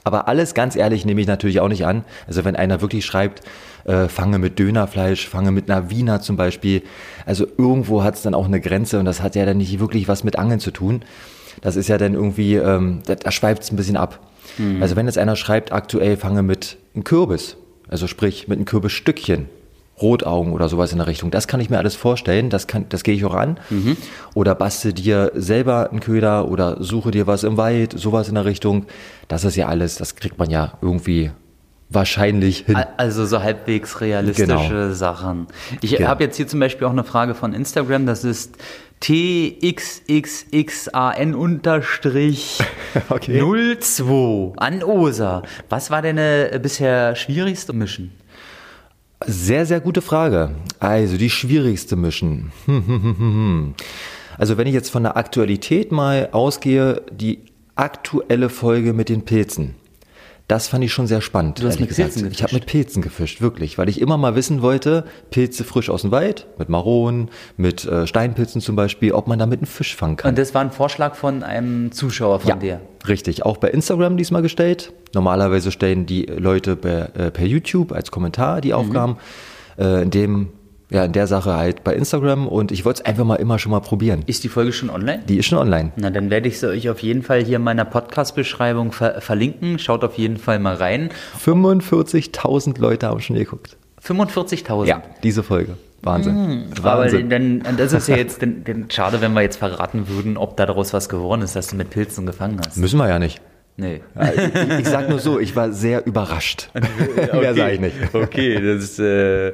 Aber 0.05 0.27
alles 0.27 0.53
ganz 0.53 0.75
ehrlich 0.75 1.05
nehme 1.05 1.19
ich 1.19 1.27
natürlich 1.27 1.59
auch 1.59 1.67
nicht 1.67 1.85
an. 1.85 2.05
Also 2.27 2.45
wenn 2.45 2.55
einer 2.55 2.79
wirklich 2.79 3.05
schreibt, 3.05 3.41
äh, 3.85 4.07
fange 4.07 4.39
mit 4.39 4.59
Dönerfleisch, 4.59 5.27
fange 5.27 5.51
mit 5.51 5.69
einer 5.69 5.89
Wiener 5.89 6.21
zum 6.21 6.35
Beispiel. 6.35 6.83
Also 7.25 7.47
irgendwo 7.57 8.03
hat 8.03 8.15
es 8.15 8.21
dann 8.21 8.33
auch 8.33 8.45
eine 8.45 8.59
Grenze 8.59 8.99
und 8.99 9.05
das 9.05 9.21
hat 9.21 9.35
ja 9.35 9.45
dann 9.45 9.57
nicht 9.57 9.79
wirklich 9.79 10.07
was 10.07 10.23
mit 10.23 10.37
Angeln 10.37 10.59
zu 10.59 10.71
tun. 10.71 11.03
Das 11.61 11.75
ist 11.75 11.87
ja 11.87 11.97
dann 11.97 12.13
irgendwie, 12.13 12.55
ähm, 12.55 13.01
da, 13.05 13.15
da 13.15 13.31
schweift 13.31 13.63
es 13.63 13.71
ein 13.71 13.75
bisschen 13.77 13.97
ab. 13.97 14.19
Also 14.81 14.95
wenn 14.95 15.05
jetzt 15.05 15.17
einer 15.17 15.35
schreibt, 15.35 15.71
aktuell 15.71 16.17
fange 16.17 16.43
mit 16.43 16.77
einem 16.93 17.03
Kürbis, 17.03 17.57
also 17.87 18.07
sprich 18.07 18.47
mit 18.47 18.57
einem 18.57 18.65
Kürbisstückchen, 18.65 19.47
Rotaugen 20.01 20.51
oder 20.51 20.67
sowas 20.67 20.91
in 20.91 20.97
der 20.97 21.07
Richtung. 21.07 21.31
Das 21.31 21.47
kann 21.47 21.61
ich 21.61 21.69
mir 21.69 21.77
alles 21.77 21.95
vorstellen, 21.95 22.49
das, 22.49 22.67
kann, 22.67 22.85
das 22.89 23.03
gehe 23.03 23.15
ich 23.15 23.23
auch 23.23 23.33
an. 23.33 23.57
Oder 24.33 24.53
bastel 24.53 24.91
dir 24.93 25.31
selber 25.35 25.89
einen 25.89 26.01
Köder 26.01 26.49
oder 26.49 26.83
suche 26.83 27.11
dir 27.11 27.27
was 27.27 27.43
im 27.43 27.55
Wald, 27.57 27.97
sowas 27.97 28.27
in 28.27 28.35
der 28.35 28.43
Richtung. 28.45 28.85
Das 29.29 29.45
ist 29.45 29.55
ja 29.55 29.67
alles, 29.67 29.95
das 29.95 30.15
kriegt 30.17 30.37
man 30.37 30.49
ja 30.49 30.73
irgendwie 30.81 31.31
wahrscheinlich 31.89 32.65
hin. 32.65 32.77
Also 32.97 33.25
so 33.25 33.41
halbwegs 33.43 34.01
realistische 34.01 34.47
Genau. 34.47 34.91
Sachen. 34.93 35.47
Ich 35.81 35.95
Genau. 35.95 36.09
habe 36.09 36.23
jetzt 36.23 36.37
hier 36.37 36.47
zum 36.47 36.59
Beispiel 36.59 36.87
auch 36.87 36.91
eine 36.91 37.03
Frage 37.03 37.35
von 37.35 37.53
Instagram, 37.53 38.05
das 38.05 38.23
ist 38.23 38.55
TXXXAN 39.01 41.35
unterstrich 41.35 42.59
Okay. 43.09 43.41
02 43.79 44.53
an 44.57 44.83
Osa. 44.83 45.43
Was 45.69 45.91
war 45.91 46.01
deine 46.01 46.59
bisher 46.61 47.15
schwierigste 47.15 47.73
Mission? 47.73 48.11
Sehr, 49.25 49.65
sehr 49.65 49.79
gute 49.79 50.01
Frage. 50.01 50.51
Also 50.79 51.15
die 51.17 51.29
schwierigste 51.29 51.95
Mission. 51.95 52.51
Also 54.37 54.57
wenn 54.57 54.67
ich 54.67 54.73
jetzt 54.73 54.89
von 54.89 55.03
der 55.03 55.15
Aktualität 55.15 55.93
mal 55.93 56.27
ausgehe, 56.33 57.01
die 57.09 57.39
aktuelle 57.75 58.49
Folge 58.49 58.91
mit 58.91 59.07
den 59.07 59.21
Pilzen. 59.23 59.75
Das 60.47 60.67
fand 60.67 60.83
ich 60.83 60.93
schon 60.93 61.07
sehr 61.07 61.21
spannend. 61.21 61.59
Du 61.61 61.67
hast 61.67 61.79
mit 61.79 61.89
Pilzen 61.89 62.21
gesagt. 62.29 62.33
Ich 62.35 62.43
habe 62.43 62.51
gefischt? 62.51 62.53
mit 62.53 62.65
Pilzen 62.67 63.01
gefischt, 63.01 63.41
wirklich, 63.41 63.77
weil 63.79 63.89
ich 63.89 63.99
immer 63.99 64.15
mal 64.17 64.35
wissen 64.35 64.61
wollte, 64.61 65.05
Pilze 65.31 65.63
frisch 65.63 65.89
aus 65.89 66.03
dem 66.03 66.11
Wald, 66.11 66.45
mit 66.59 66.69
Maronen, 66.69 67.29
mit 67.57 67.83
äh, 67.85 68.05
Steinpilzen 68.05 68.61
zum 68.61 68.75
Beispiel, 68.75 69.11
ob 69.13 69.27
man 69.27 69.39
damit 69.39 69.59
einen 69.61 69.65
Fisch 69.65 69.95
fangen 69.95 70.17
kann. 70.17 70.29
Und 70.29 70.37
das 70.37 70.53
war 70.53 70.61
ein 70.61 70.71
Vorschlag 70.71 71.15
von 71.15 71.41
einem 71.41 71.91
Zuschauer 71.91 72.41
von 72.41 72.59
dir. 72.59 72.79
Richtig, 73.07 73.43
auch 73.43 73.57
bei 73.57 73.69
Instagram 73.69 74.17
diesmal 74.17 74.43
gestellt. 74.43 74.93
Normalerweise 75.15 75.71
stellen 75.71 76.05
die 76.05 76.23
Leute 76.27 76.75
per, 76.75 77.15
äh, 77.15 77.31
per 77.31 77.45
YouTube 77.47 77.91
als 77.91 78.11
Kommentar 78.11 78.57
Mhm. 78.57 78.61
die 78.61 78.73
Aufgaben. 78.75 79.17
Äh, 79.79 80.03
in 80.03 80.11
dem, 80.11 80.49
ja, 80.89 81.03
in 81.03 81.11
der 81.13 81.27
Sache 81.27 81.53
halt 81.55 81.83
bei 81.83 81.95
Instagram 81.95 82.47
und 82.47 82.71
ich 82.71 82.85
wollte 82.85 83.01
es 83.01 83.05
einfach 83.05 83.25
mal 83.25 83.35
immer 83.35 83.59
schon 83.59 83.71
mal 83.71 83.79
probieren. 83.79 84.23
Ist 84.27 84.43
die 84.43 84.49
Folge 84.49 84.71
schon 84.71 84.89
online? 84.89 85.23
Die 85.27 85.37
ist 85.37 85.47
schon 85.47 85.57
online. 85.57 85.91
Na, 85.95 86.09
dann 86.09 86.29
werde 86.29 86.47
ich 86.47 86.59
sie 86.59 86.69
euch 86.69 86.89
auf 86.89 86.99
jeden 86.99 87.23
Fall 87.23 87.43
hier 87.43 87.57
in 87.57 87.63
meiner 87.63 87.85
Podcast-Beschreibung 87.85 88.91
ver 88.91 89.21
verlinken. 89.21 89.79
Schaut 89.79 90.03
auf 90.03 90.17
jeden 90.17 90.37
Fall 90.37 90.59
mal 90.59 90.75
rein. 90.75 91.09
45.000 91.43 92.79
Leute 92.79 93.07
haben 93.07 93.19
schon 93.19 93.35
geguckt. 93.35 93.77
45.000. 94.03 95.01
diese 95.23 95.41
Folge. 95.41 95.77
Wahnsinn. 96.03 96.35
Mhm. 96.35 96.65
Aber 96.83 97.01
Wahnsinn. 97.01 97.29
dann, 97.29 97.63
das 97.77 97.91
ist 97.91 98.07
ja 98.07 98.15
jetzt 98.15 98.41
denn, 98.41 98.63
denn 98.63 98.85
schade, 98.91 99.21
wenn 99.21 99.33
wir 99.33 99.41
jetzt 99.41 99.57
verraten 99.57 100.07
würden, 100.07 100.37
ob 100.37 100.55
da 100.55 100.67
daraus 100.67 100.93
was 100.93 101.09
geworden 101.09 101.41
ist, 101.41 101.55
dass 101.55 101.67
du 101.67 101.75
mit 101.75 101.89
Pilzen 101.89 102.27
gefangen 102.27 102.61
hast. 102.63 102.77
Müssen 102.77 102.97
wir 102.97 103.09
ja 103.09 103.17
nicht. 103.17 103.41
Nee. 103.77 104.01
Ich, 104.15 104.79
ich 104.79 104.87
sag 104.87 105.09
nur 105.09 105.19
so, 105.19 105.39
ich 105.39 105.55
war 105.55 105.73
sehr 105.73 106.05
überrascht. 106.05 106.69
Mehr 107.33 107.55
sage 107.55 107.73
ich 107.73 107.79
nicht. 107.81 107.95
Okay, 108.13 108.61
das 108.61 108.97
äh, 108.99 109.51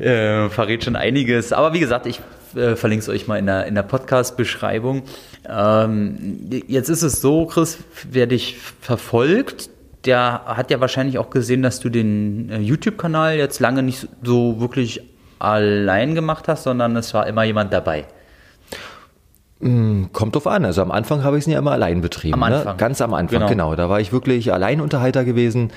äh, 0.00 0.48
verrät 0.48 0.84
schon 0.84 0.96
einiges. 0.96 1.52
Aber 1.52 1.72
wie 1.72 1.80
gesagt, 1.80 2.06
ich 2.06 2.20
äh, 2.56 2.74
verlinke 2.76 3.02
es 3.02 3.08
euch 3.08 3.28
mal 3.28 3.38
in 3.38 3.46
der, 3.46 3.66
in 3.66 3.74
der 3.74 3.82
Podcast-Beschreibung. 3.82 5.02
Ähm, 5.48 6.38
jetzt 6.66 6.88
ist 6.88 7.02
es 7.02 7.20
so, 7.20 7.46
Chris, 7.46 7.78
wer 8.10 8.26
dich 8.26 8.58
verfolgt, 8.80 9.70
der 10.04 10.42
hat 10.46 10.70
ja 10.70 10.80
wahrscheinlich 10.80 11.18
auch 11.18 11.30
gesehen, 11.30 11.62
dass 11.62 11.80
du 11.80 11.88
den 11.90 12.50
äh, 12.50 12.58
YouTube-Kanal 12.58 13.36
jetzt 13.36 13.60
lange 13.60 13.82
nicht 13.82 14.08
so 14.22 14.60
wirklich 14.60 15.02
allein 15.38 16.14
gemacht 16.14 16.48
hast, 16.48 16.64
sondern 16.64 16.96
es 16.96 17.12
war 17.14 17.26
immer 17.26 17.44
jemand 17.44 17.72
dabei. 17.72 18.06
Kommt 20.12 20.34
drauf 20.34 20.46
an. 20.46 20.64
Also 20.64 20.80
am 20.80 20.90
Anfang 20.90 21.22
habe 21.22 21.36
ich 21.36 21.44
es 21.46 21.52
ja 21.52 21.58
immer 21.58 21.72
allein 21.72 22.00
betrieben. 22.00 22.42
Am 22.42 22.48
Ne? 22.48 22.56
Anfang. 22.56 22.76
Ganz 22.78 23.02
am 23.02 23.12
Anfang, 23.12 23.40
Genau. 23.40 23.48
genau. 23.48 23.74
Da 23.76 23.90
war 23.90 24.00
ich 24.00 24.10
wirklich 24.10 24.54
Alleinunterhalter 24.54 25.22
gewesen. 25.24 25.70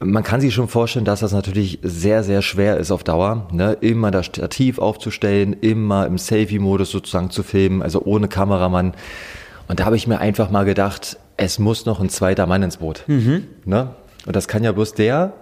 Man 0.00 0.22
kann 0.22 0.40
sich 0.40 0.54
schon 0.54 0.68
vorstellen, 0.68 1.04
dass 1.04 1.20
das 1.20 1.32
natürlich 1.32 1.80
sehr, 1.82 2.22
sehr 2.22 2.40
schwer 2.40 2.76
ist 2.76 2.92
auf 2.92 3.02
Dauer. 3.02 3.48
Ne? 3.50 3.76
Immer 3.80 4.12
das 4.12 4.26
Stativ 4.26 4.78
aufzustellen, 4.78 5.54
immer 5.54 6.06
im 6.06 6.18
Selfie-Modus 6.18 6.90
sozusagen 6.90 7.30
zu 7.30 7.42
filmen, 7.42 7.82
also 7.82 8.02
ohne 8.04 8.28
Kameramann. 8.28 8.94
Und 9.66 9.80
da 9.80 9.84
habe 9.84 9.96
ich 9.96 10.06
mir 10.06 10.18
einfach 10.20 10.50
mal 10.50 10.64
gedacht, 10.64 11.18
es 11.36 11.58
muss 11.58 11.84
noch 11.84 12.00
ein 12.00 12.10
zweiter 12.10 12.46
Mann 12.46 12.62
ins 12.62 12.76
Boot. 12.76 13.04
Mhm. 13.08 13.44
Ne? 13.64 13.90
Und 14.24 14.36
das 14.36 14.46
kann 14.46 14.62
ja 14.62 14.70
bloß 14.70 14.94
der, 14.94 15.32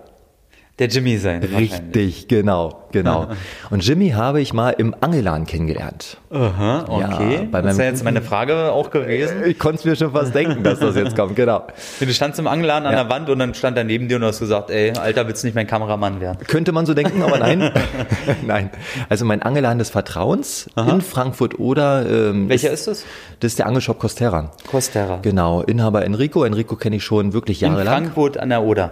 Der 0.78 0.88
Jimmy 0.88 1.16
sein. 1.16 1.42
Richtig, 1.42 2.28
genau, 2.28 2.82
genau. 2.92 3.28
Und 3.70 3.82
Jimmy 3.86 4.10
habe 4.10 4.42
ich 4.42 4.52
mal 4.52 4.72
im 4.72 4.94
Angelan 5.00 5.46
kennengelernt. 5.46 6.18
Aha, 6.30 6.84
okay. 6.86 7.34
Ja, 7.36 7.42
bei 7.50 7.62
das 7.62 7.72
ist 7.72 7.78
ja 7.78 7.84
jetzt 7.86 8.04
meine 8.04 8.20
Frage 8.20 8.72
auch 8.72 8.90
gewesen. 8.90 9.36
Ich 9.46 9.58
konnte 9.58 9.78
es 9.78 9.84
mir 9.86 9.96
schon 9.96 10.12
fast 10.12 10.34
denken, 10.34 10.62
dass 10.62 10.78
das 10.78 10.94
jetzt 10.94 11.16
kommt, 11.16 11.34
genau. 11.34 11.66
Du 11.98 12.12
standst 12.12 12.38
im 12.38 12.46
Angeladen 12.46 12.84
an 12.86 12.92
Ja. 12.92 13.04
der 13.04 13.10
Wand 13.10 13.30
und 13.30 13.38
dann 13.38 13.54
stand 13.54 13.78
er 13.78 13.84
neben 13.84 14.06
dir 14.08 14.16
und 14.16 14.24
hast 14.24 14.38
gesagt, 14.38 14.68
ey, 14.68 14.92
Alter, 14.92 15.26
willst 15.26 15.42
du 15.42 15.46
nicht 15.46 15.54
mein 15.54 15.66
Kameramann 15.66 16.20
werden? 16.20 16.40
Könnte 16.46 16.72
man 16.72 16.84
so 16.84 16.92
denken, 16.92 17.22
aber 17.22 17.38
nein. 17.38 17.70
nein. 18.46 18.68
Also 19.08 19.24
mein 19.24 19.40
Angeladen 19.40 19.78
des 19.78 19.88
Vertrauens 19.88 20.68
in 20.76 21.00
Frankfurt 21.00 21.58
oder 21.58 22.04
ähm, 22.06 22.50
Welcher 22.50 22.70
ist 22.70 22.86
das? 22.86 23.02
das 23.40 23.52
ist 23.52 23.58
der 23.58 23.66
Angelshop 23.66 23.98
Costera. 23.98 24.50
Costera. 24.70 25.20
Genau, 25.22 25.62
Inhaber 25.62 26.04
Enrico. 26.04 26.44
Enrico 26.44 26.76
kenne 26.76 26.96
ich 26.96 27.04
schon 27.04 27.32
wirklich 27.32 27.62
In 27.62 27.70
jahrelang. 27.72 27.94
Frankfurt 27.94 28.36
an 28.36 28.50
der 28.50 28.62
Oder. 28.62 28.90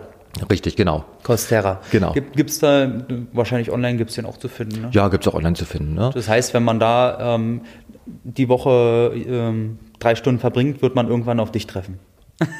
Richtig, 0.51 0.77
genau. 0.77 1.05
Costera. 1.23 1.81
Genau. 1.91 2.13
Gibt, 2.13 2.37
gibt's 2.37 2.59
da, 2.59 2.91
wahrscheinlich 3.33 3.71
online 3.71 3.99
gibt's 3.99 4.15
den 4.15 4.27
auch 4.27 4.37
zu 4.37 4.49
finden, 4.49 4.83
ne? 4.83 4.91
Ja, 4.93 5.09
gibt's 5.09 5.29
auch 5.29 5.35
online 5.35 5.55
zu 5.55 5.65
finden. 5.65 5.95
Ne? 5.95 6.11
Das 6.13 6.29
heißt, 6.29 6.55
wenn 6.55 6.65
man 6.65 6.81
da 6.81 7.35
ähm, 7.37 7.63
die 8.07 8.49
Woche 8.49 9.13
ähm, 9.15 9.79
drei 9.99 10.15
Stunden 10.15 10.41
verbringt, 10.41 10.83
wird 10.83 10.95
man 10.95 11.09
irgendwann 11.09 11.41
auf 11.41 11.53
dich 11.53 11.67
treffen. 11.67 11.99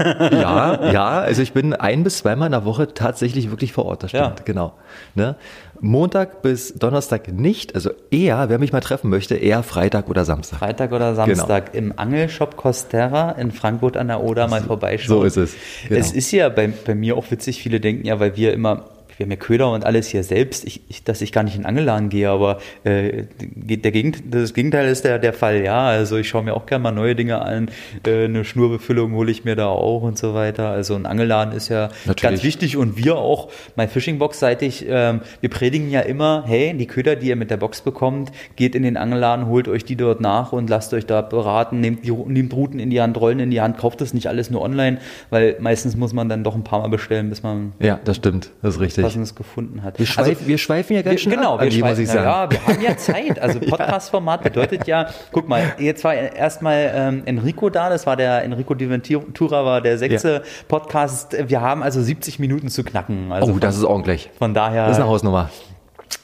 Ja, 0.01 0.91
ja, 0.93 1.09
also 1.21 1.43
ich 1.43 1.53
bin 1.53 1.73
ein 1.75 2.05
bis 2.05 2.19
zweimal 2.19 2.47
in 2.47 2.53
der 2.53 2.65
Woche 2.65 2.95
tatsächlich 2.95 3.51
wirklich 3.51 3.73
vor 3.73 3.87
Ort, 3.87 4.03
das 4.05 4.11
stimmt, 4.11 4.25
Ja. 4.39 4.45
genau. 4.45 4.73
Ne? 5.15 5.37
Montag 5.81 6.41
bis 6.43 6.75
Donnerstag 6.75 7.29
nicht, 7.33 7.75
also 7.75 7.91
eher, 8.11 8.49
wer 8.49 8.59
mich 8.59 8.73
mal 8.73 8.81
treffen 8.81 9.11
möchte, 9.11 9.35
eher 9.35 9.63
Freitag 9.63 10.09
oder 10.09 10.25
Samstag. 10.25 10.59
Freitag 10.61 10.93
oder 10.93 11.13
Genau. 11.13 11.27
Samstag 11.27 11.75
im 11.75 11.93
Angelshop 11.99 12.57
Costera 12.57 13.33
in 13.33 13.51
Frankfurt 13.51 13.97
an 13.97 14.09
der 14.09 14.23
Oder 14.23 14.47
mal 14.49 14.63
vorbeischauen. 14.63 15.19
so 15.19 15.25
ist 15.25 15.37
es, 15.37 15.55
genau. 15.89 16.01
Es 16.01 16.13
ist 16.13 16.31
ja 16.31 16.49
bei, 16.49 16.69
bei 16.69 16.95
mir 16.95 17.17
auch 17.17 17.31
witzig, 17.31 17.61
viele 17.61 17.81
denken 17.81 18.07
ja, 18.07 18.21
weil 18.21 18.37
wir 18.37 18.53
immer, 18.53 18.85
wir 19.17 19.25
haben 19.25 19.31
ja 19.31 19.37
Köder 19.37 19.71
und 19.71 19.85
alles 19.85 20.09
hier 20.09 20.25
selbst, 20.25 20.65
ich, 20.65 20.83
ich, 20.89 21.05
dass 21.05 21.21
ich 21.21 21.33
gar 21.33 21.43
nicht 21.43 21.55
in 21.55 21.63
den 21.63 21.67
Angelladen 21.67 22.09
gehe, 22.09 22.31
aber 22.31 22.59
äh, 22.85 23.25
der 23.41 23.93
Gegend, 23.93 24.23
das 24.31 24.55
Gegenteil 24.55 24.89
ist 24.89 25.05
der, 25.05 25.19
der 25.19 25.33
Fall, 25.33 25.63
ja. 25.63 25.87
Also 25.87 26.17
ich 26.17 26.29
schaue 26.29 26.43
mir 26.43 26.55
auch 26.55 26.67
gerne 26.67 26.83
mal 26.83 26.93
neue 26.93 27.15
Dinge 27.15 27.43
an, 27.43 27.71
äh, 28.07 28.25
eine 28.25 28.45
Schnurbefüllung 28.45 29.13
hole 29.13 29.31
ich 29.31 29.45
mir 29.45 29.57
da 29.57 29.67
auch 29.67 30.03
und 30.03 30.19
so 30.19 30.35
weiter. 30.35 30.69
Also 30.71 30.95
ein 30.95 31.07
Angelladen 31.07 31.55
ist 31.55 31.69
ja 31.69 31.89
Natürlich. 32.07 32.23
ganz 32.23 32.43
wichtig 32.43 32.77
und 32.77 32.97
wir 32.97 33.17
auch, 33.17 33.51
mein 33.77 33.89
Fishingbox 33.89 34.39
seitig, 34.39 34.85
ähm, 34.89 35.21
wir 35.41 35.51
predigen 35.51 35.91
ja 35.91 36.01
immer, 36.01 36.45
hey, 36.47 36.75
die 36.77 36.87
Köder, 36.87 37.17
die 37.17 37.29
ihr 37.29 37.37
mit 37.37 37.51
der 37.51 37.57
Box 37.57 37.81
bekommt, 37.83 38.33
geht 38.57 38.75
in 38.75 38.83
den 38.83 38.97
Angelladen, 38.97 39.47
holt 39.47 39.69
euch 39.69 39.85
die 39.85 39.97
dort 39.97 40.21
nach 40.21 40.53
und 40.53 40.69
lasst 40.69 40.95
euch 40.95 41.07
da 41.07 41.23
beraten, 41.23 41.81
nehmt, 41.81 42.05
die, 42.05 42.13
nehmt 42.13 42.53
Routen 42.55 42.81
in 42.81 42.91
die 42.91 43.01
Hand, 43.01 43.19
Rollen 43.21 43.41
in 43.41 43.51
die 43.51 43.61
Hand, 43.61 43.79
kauft 43.79 44.01
das 44.01 44.15
nicht 44.15 44.29
alles 44.29 44.51
nur 44.51 44.63
online, 44.63 44.99
weil 45.31 45.57
meistens 45.61 45.97
muss 45.97 46.13
man 46.13 46.29
dann 46.29 46.45
doch 46.45 46.55
ein 46.55 46.65
paar 46.65 46.81
Mal 46.81 46.89
bestellen, 46.89 47.31
bis 47.31 47.43
man 47.43 47.73
Ja, 47.81 48.01
das 48.05 48.17
stimmt, 48.17 48.51
das 48.63 48.75
ist 48.75 48.81
richtig. 48.81 49.04
Passendes 49.05 49.35
gefunden 49.35 49.83
hat. 49.83 49.99
Wir, 49.99 50.07
schweif, 50.07 50.47
wir 50.47 50.59
schweifen 50.59 50.97
ja 50.97 51.03
ganz 51.03 51.21
schön 51.21 51.33
Genau, 51.33 51.55
ab, 51.55 51.61
wir 51.61 51.67
muss 51.67 51.75
schweifen, 51.77 52.03
ich 52.03 52.09
sagen. 52.09 52.25
ja, 52.25 52.51
wir 52.51 52.67
haben 52.67 52.83
ja 52.83 52.97
Zeit. 52.97 53.39
Also 53.39 53.61
Podcast-Format 53.69 54.43
bedeutet 54.43 54.87
ja, 54.87 55.09
guck 55.33 55.49
mal, 55.49 55.75
jetzt 55.79 56.05
war 56.05 56.15
erstmal 56.15 56.91
ähm, 56.95 57.23
Enrico 57.27 57.71
da, 57.71 57.89
das 57.91 58.07
war 58.07 58.17
der 58.17 58.43
Enrico 58.45 58.75
Di 58.75 58.89
Ventura, 58.91 59.65
war 59.65 59.81
der 59.81 59.99
sechste 59.99 60.43
Podcast. 60.69 61.37
Wir 61.49 61.61
haben 61.61 61.83
also 61.83 62.03
70 62.03 62.39
Minuten 62.39 62.69
zu 62.69 62.85
knacken. 62.85 63.31
Also 63.33 63.49
Oh, 63.49 63.53
von, 63.53 63.61
das 63.61 63.77
ist 63.77 63.85
ordentlich. 63.85 64.31
von 64.39 64.55
daher. 64.55 64.87
Das 64.87 64.97
ist 64.97 65.03
eine 65.03 65.11
Hausnummer. 65.11 65.51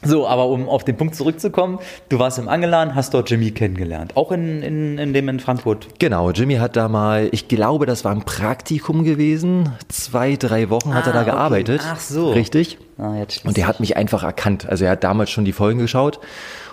So, 0.03 0.27
aber 0.27 0.47
um 0.47 0.69
auf 0.69 0.85
den 0.85 0.97
Punkt 0.97 1.15
zurückzukommen, 1.15 1.79
du 2.09 2.19
warst 2.19 2.39
im 2.39 2.49
Angeladen, 2.49 2.95
hast 2.95 3.13
dort 3.13 3.31
Jimmy 3.31 3.51
kennengelernt. 3.51 4.17
Auch 4.17 4.33
in, 4.33 4.63
in, 4.63 4.99
in 4.99 5.13
dem 5.13 5.29
in 5.29 5.41
Frankfurt. 5.41 5.89
Genau, 5.99 6.31
Jimmy 6.31 6.55
hat 6.57 6.77
da 6.77 6.89
mal, 6.89 7.29
ich 7.33 7.49
glaube, 7.49 7.85
das 7.87 8.05
war 8.05 8.13
ein 8.13 8.23
Praktikum 8.25 9.05
gewesen. 9.05 9.73
Zwei, 9.89 10.37
drei 10.37 10.71
Wochen 10.71 10.95
hat 10.95 11.05
Ah, 11.05 11.11
er 11.11 11.13
da 11.13 11.21
okay. 11.23 11.31
gearbeitet. 11.31 11.83
Ach 11.85 12.01
so. 12.01 12.31
Richtig. 12.33 12.79
Ah, 12.99 13.17
jetzt 13.17 13.45
Und 13.45 13.57
der 13.57 13.67
hat 13.67 13.81
mich 13.81 13.97
einfach 13.97 14.23
erkannt. 14.23 14.67
Also 14.69 14.85
er 14.85 14.93
hat 14.93 15.05
damals 15.05 15.31
schon 15.31 15.45
die 15.45 15.53
Folgen 15.53 15.79
geschaut 15.81 16.19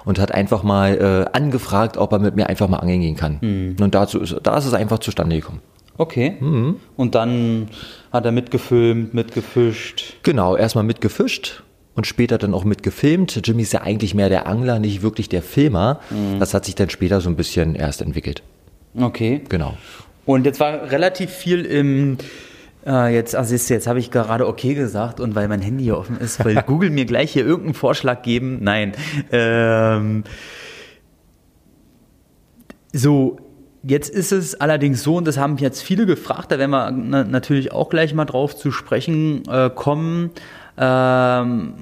und 0.05 0.19
hat 0.19 0.31
einfach 0.33 0.63
mal 0.63 1.27
äh, 1.33 1.37
angefragt, 1.37 1.97
ob 1.97 2.13
er 2.13 2.19
mit 2.19 2.35
mir 2.35 2.47
einfach 2.47 2.69
mal 2.69 2.77
angeln 2.77 3.01
gehen 3.01 3.15
kann. 3.15 3.41
Hm. 3.41 3.75
Und 3.81 3.93
dazu 3.95 4.19
ist, 4.21 4.35
da 4.43 4.57
ist 4.57 4.65
es 4.65 4.73
einfach 4.73 4.99
zustande 4.99 5.35
gekommen. 5.35 5.61
Okay. 5.97 6.37
Mhm. 6.39 6.75
Und 6.95 7.15
dann 7.15 7.69
hat 8.13 8.23
er 8.23 8.31
mitgefilmt, 8.31 9.15
mitgefischt. 9.15 10.13
Genau, 10.23 10.55
erstmal 10.55 10.83
mitgefischt 10.83 11.63
und 11.97 12.05
später 12.05 12.37
dann 12.37 12.53
auch 12.53 12.63
mitgefilmt. 12.63 13.41
Jimmy 13.43 13.63
ist 13.63 13.73
ja 13.73 13.81
eigentlich 13.81 14.13
mehr 14.13 14.29
der 14.29 14.45
Angler, 14.45 14.77
nicht 14.77 15.01
wirklich 15.01 15.29
der 15.29 15.41
Filmer. 15.41 15.99
Mhm. 16.11 16.39
Das 16.39 16.53
hat 16.53 16.63
sich 16.63 16.75
dann 16.75 16.91
später 16.91 17.21
so 17.21 17.29
ein 17.29 17.35
bisschen 17.35 17.73
erst 17.73 18.03
entwickelt. 18.03 18.43
Okay. 18.95 19.41
Genau. 19.49 19.75
Und 20.25 20.45
jetzt 20.45 20.59
war 20.59 20.91
relativ 20.91 21.31
viel 21.31 21.65
im. 21.65 22.19
Äh, 22.85 23.15
jetzt, 23.15 23.35
also 23.35 23.51
jetzt, 23.51 23.67
jetzt 23.69 23.87
habe 23.87 23.97
ich 23.97 24.11
gerade 24.11 24.45
okay 24.47 24.75
gesagt 24.75 25.19
und 25.19 25.33
weil 25.33 25.47
mein 25.47 25.59
Handy 25.59 25.85
hier 25.85 25.97
offen 25.97 26.19
ist, 26.19 26.45
weil 26.45 26.55
Google 26.67 26.91
mir 26.91 27.05
gleich 27.05 27.31
hier 27.31 27.43
irgendeinen 27.43 27.73
Vorschlag 27.73 28.21
geben. 28.21 28.59
Nein. 28.61 28.93
Ähm, 29.31 30.23
so, 32.93 33.37
jetzt 33.81 34.11
ist 34.11 34.31
es 34.31 34.53
allerdings 34.61 35.01
so, 35.01 35.15
und 35.15 35.25
das 35.25 35.37
haben 35.37 35.57
jetzt 35.57 35.81
viele 35.81 36.05
gefragt, 36.05 36.51
da 36.51 36.59
werden 36.59 36.71
wir 36.71 36.91
na, 36.91 37.23
natürlich 37.23 37.71
auch 37.71 37.89
gleich 37.89 38.13
mal 38.13 38.25
drauf 38.25 38.55
zu 38.55 38.71
sprechen 38.71 39.41
äh, 39.49 39.71
kommen. 39.73 40.29
Ähm, 40.77 41.73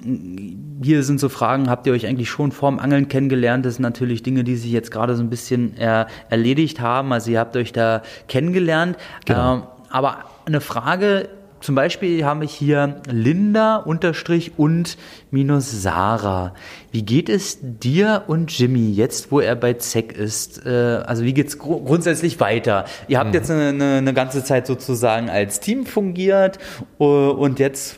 hier 0.82 1.04
sind 1.04 1.20
so 1.20 1.30
Fragen, 1.30 1.70
habt 1.70 1.88
ihr 1.88 1.94
euch 1.94 2.08
eigentlich 2.08 2.30
schon 2.30 2.52
vorm 2.52 2.80
Angeln 2.80 3.08
kennengelernt? 3.08 3.66
Das 3.66 3.76
sind 3.76 3.84
natürlich 3.84 4.24
Dinge, 4.24 4.44
die 4.44 4.56
sich 4.56 4.72
jetzt 4.72 4.92
gerade 4.92 5.16
so 5.16 5.24
ein 5.24 5.30
bisschen 5.30 5.78
äh, 5.78 6.06
erledigt 6.30 6.80
haben. 6.80 7.12
Also 7.12 7.32
ihr 7.32 7.40
habt 7.40 7.56
euch 7.58 7.74
da 7.74 8.02
kennengelernt. 8.28 8.98
Genau. 9.26 9.56
Ähm, 9.56 9.64
aber 9.90 10.20
eine 10.46 10.62
Frage 10.62 11.30
zum 11.66 11.74
Beispiel 11.74 12.24
habe 12.24 12.46
ich 12.46 12.54
hier 12.54 13.02
Linda 13.10 13.78
unterstrich 13.78 14.54
und 14.58 14.98
minus 15.32 15.72
Sarah. 15.72 16.54
Wie 16.96 17.04
geht 17.04 17.28
es 17.28 17.58
dir 17.62 18.24
und 18.28 18.58
Jimmy 18.58 18.90
jetzt, 18.90 19.30
wo 19.30 19.42
er 19.42 19.58
bei 19.58 19.74
ZEC 19.74 20.14
ist? 20.14 20.66
Äh, 20.66 20.70
also 21.06 21.26
wie 21.26 21.34
geht 21.34 21.50
es 21.50 21.60
gr 21.60 21.82
grundsätzlich 21.84 22.40
weiter? 22.40 22.86
Ihr 23.10 23.20
habt 23.20 23.32
mhm. 23.32 23.34
jetzt 23.34 23.52
eine, 23.52 23.68
eine, 23.68 23.98
eine, 23.98 24.14
ganze 24.14 24.46
Zeit 24.46 24.66
sozusagen 24.66 25.30
als 25.30 25.60
Team 25.60 25.86
fungiert 25.86 26.58
uh, 26.98 27.04
und 27.04 27.60
jetzt 27.60 27.98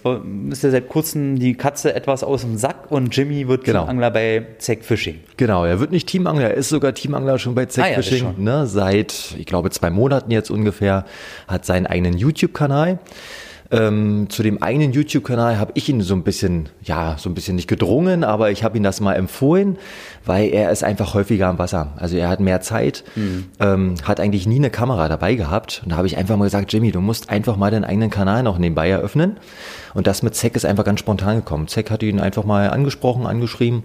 ist 0.49 0.63
ja 0.63 0.71
seit 0.71 0.89
kurzem 0.89 1.37
die 1.37 1.53
Katze 1.53 1.93
etwas 1.93 2.23
aus 2.23 2.41
dem 2.41 2.57
Sack 2.57 2.89
und 2.89 3.15
Jimmy 3.15 3.47
wird 3.47 3.65
genau. 3.65 3.81
Teamangler 3.81 4.09
bei 4.09 4.47
ZEC 4.57 4.83
Fishing. 4.83 5.19
Genau, 5.37 5.63
er 5.63 5.79
wird 5.79 5.91
nicht 5.91 6.09
Teamangler, 6.09 6.49
er 6.49 6.55
ist 6.55 6.69
sogar 6.69 6.95
Teamangler 6.95 7.37
schon 7.37 7.53
bei 7.53 7.67
ZEC 7.67 7.83
ah, 7.83 7.87
ja, 7.89 7.95
Fishing. 7.97 8.33
Ne, 8.39 8.65
seit, 8.65 9.35
ich 9.37 9.45
glaube, 9.45 9.69
zwei 9.69 9.91
Monaten 9.91 10.31
jetzt 10.31 10.49
ungefähr, 10.49 11.05
hat 11.47 11.67
seinen 11.67 11.85
eigenen 11.85 12.17
YouTube-Kanal. 12.17 12.97
Ähm, 13.69 14.27
zu 14.29 14.43
dem 14.43 14.61
eigenen 14.63 14.93
YouTube-Kanal 14.93 15.59
habe 15.59 15.73
ich 15.75 15.89
ihn 15.89 16.01
so 16.01 16.13
ein 16.13 16.23
bisschen, 16.23 16.69
ja, 16.83 17.15
so 17.17 17.29
ein 17.29 17.33
bisschen 17.33 17.55
nicht 17.55 17.67
gedrungen, 17.67 18.23
aber 18.23 18.49
ich 18.51 18.63
habe 18.63 18.77
ihm 18.77 18.83
das 18.83 19.01
mal 19.01 19.15
empfohlen, 19.15 19.77
weil 20.25 20.49
er 20.49 20.71
ist 20.71 20.83
einfach 20.83 21.13
häufiger 21.13 21.47
am 21.47 21.59
Wasser. 21.59 21.93
Also 21.97 22.15
er 22.15 22.29
hat 22.29 22.39
mehr 22.39 22.61
Zeit, 22.61 23.03
mhm. 23.15 23.45
ähm, 23.59 23.95
hat 24.03 24.19
eigentlich 24.19 24.47
nie 24.47 24.55
eine 24.55 24.69
Kamera 24.69 25.09
dabei 25.09 25.35
gehabt. 25.35 25.81
Und 25.83 25.91
da 25.91 25.97
habe 25.97 26.07
ich 26.07 26.17
einfach 26.17 26.37
mal 26.37 26.45
gesagt, 26.45 26.71
Jimmy, 26.71 26.91
du 26.91 27.01
musst 27.01 27.29
einfach 27.29 27.57
mal 27.57 27.71
deinen 27.71 27.83
eigenen 27.83 28.09
Kanal 28.09 28.43
noch 28.43 28.57
nebenbei 28.57 28.89
eröffnen. 28.89 29.37
Und 29.93 30.07
das 30.07 30.23
mit 30.23 30.35
Zack 30.35 30.55
ist 30.55 30.65
einfach 30.65 30.85
ganz 30.85 31.01
spontan 31.01 31.37
gekommen. 31.37 31.67
Zack 31.67 31.91
hat 31.91 32.03
ihn 32.03 32.19
einfach 32.19 32.45
mal 32.45 32.69
angesprochen, 32.69 33.25
angeschrieben. 33.25 33.83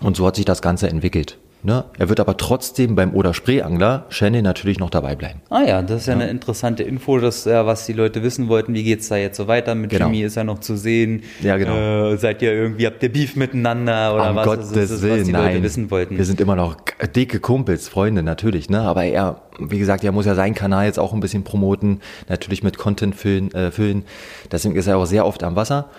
Und 0.00 0.16
so 0.16 0.26
hat 0.26 0.36
sich 0.36 0.44
das 0.44 0.62
Ganze 0.62 0.88
entwickelt. 0.88 1.38
Ne? 1.64 1.84
Er 1.96 2.08
wird 2.08 2.18
aber 2.18 2.36
trotzdem 2.36 2.96
beim 2.96 3.14
Oder-Spree-Angler 3.14 4.06
Shannon 4.08 4.42
natürlich 4.42 4.80
noch 4.80 4.90
dabei 4.90 5.14
bleiben. 5.14 5.42
Ah 5.48 5.62
ja, 5.62 5.80
das 5.80 6.02
ist 6.02 6.06
ja, 6.08 6.14
ja. 6.14 6.20
eine 6.20 6.30
interessante 6.30 6.82
Info, 6.82 7.18
das, 7.18 7.44
ja, 7.44 7.66
was 7.66 7.86
die 7.86 7.92
Leute 7.92 8.24
wissen 8.24 8.48
wollten. 8.48 8.74
Wie 8.74 8.82
geht 8.82 9.00
es 9.00 9.08
da 9.08 9.16
jetzt 9.16 9.36
so 9.36 9.46
weiter? 9.46 9.76
Mit 9.76 9.90
genau. 9.90 10.06
Jimmy 10.06 10.22
ist 10.22 10.34
ja 10.34 10.42
noch 10.42 10.58
zu 10.58 10.76
sehen. 10.76 11.22
Ja, 11.40 11.56
genau. 11.58 12.10
Äh, 12.12 12.16
seid 12.16 12.42
ihr 12.42 12.52
irgendwie, 12.52 12.86
habt 12.86 13.00
ihr 13.04 13.12
Beef 13.12 13.36
miteinander 13.36 14.12
oder 14.14 14.30
um 14.30 14.36
was? 14.36 14.46
Gottes 14.46 14.72
das 14.72 14.84
ist, 14.84 14.92
was 14.94 15.02
Willen, 15.02 15.24
die 15.24 15.30
Leute 15.32 15.54
nein. 15.54 15.62
wissen 15.62 15.90
wollten. 15.92 16.18
Wir 16.18 16.24
sind 16.24 16.40
immer 16.40 16.56
noch 16.56 16.76
dicke 17.14 17.38
Kumpels, 17.38 17.86
Freunde 17.88 18.24
natürlich, 18.24 18.68
ne? 18.68 18.80
Aber 18.80 19.04
er, 19.04 19.42
wie 19.60 19.78
gesagt, 19.78 20.02
er 20.02 20.10
muss 20.10 20.26
ja 20.26 20.34
seinen 20.34 20.56
Kanal 20.56 20.86
jetzt 20.86 20.98
auch 20.98 21.12
ein 21.12 21.20
bisschen 21.20 21.44
promoten, 21.44 22.00
natürlich 22.28 22.64
mit 22.64 22.76
Content 22.76 23.14
füllen. 23.14 23.54
Äh, 23.54 23.70
füllen. 23.70 24.04
Deswegen 24.50 24.74
ist 24.74 24.88
er 24.88 24.98
auch 24.98 25.06
sehr 25.06 25.24
oft 25.26 25.44
am 25.44 25.54
Wasser. 25.54 25.90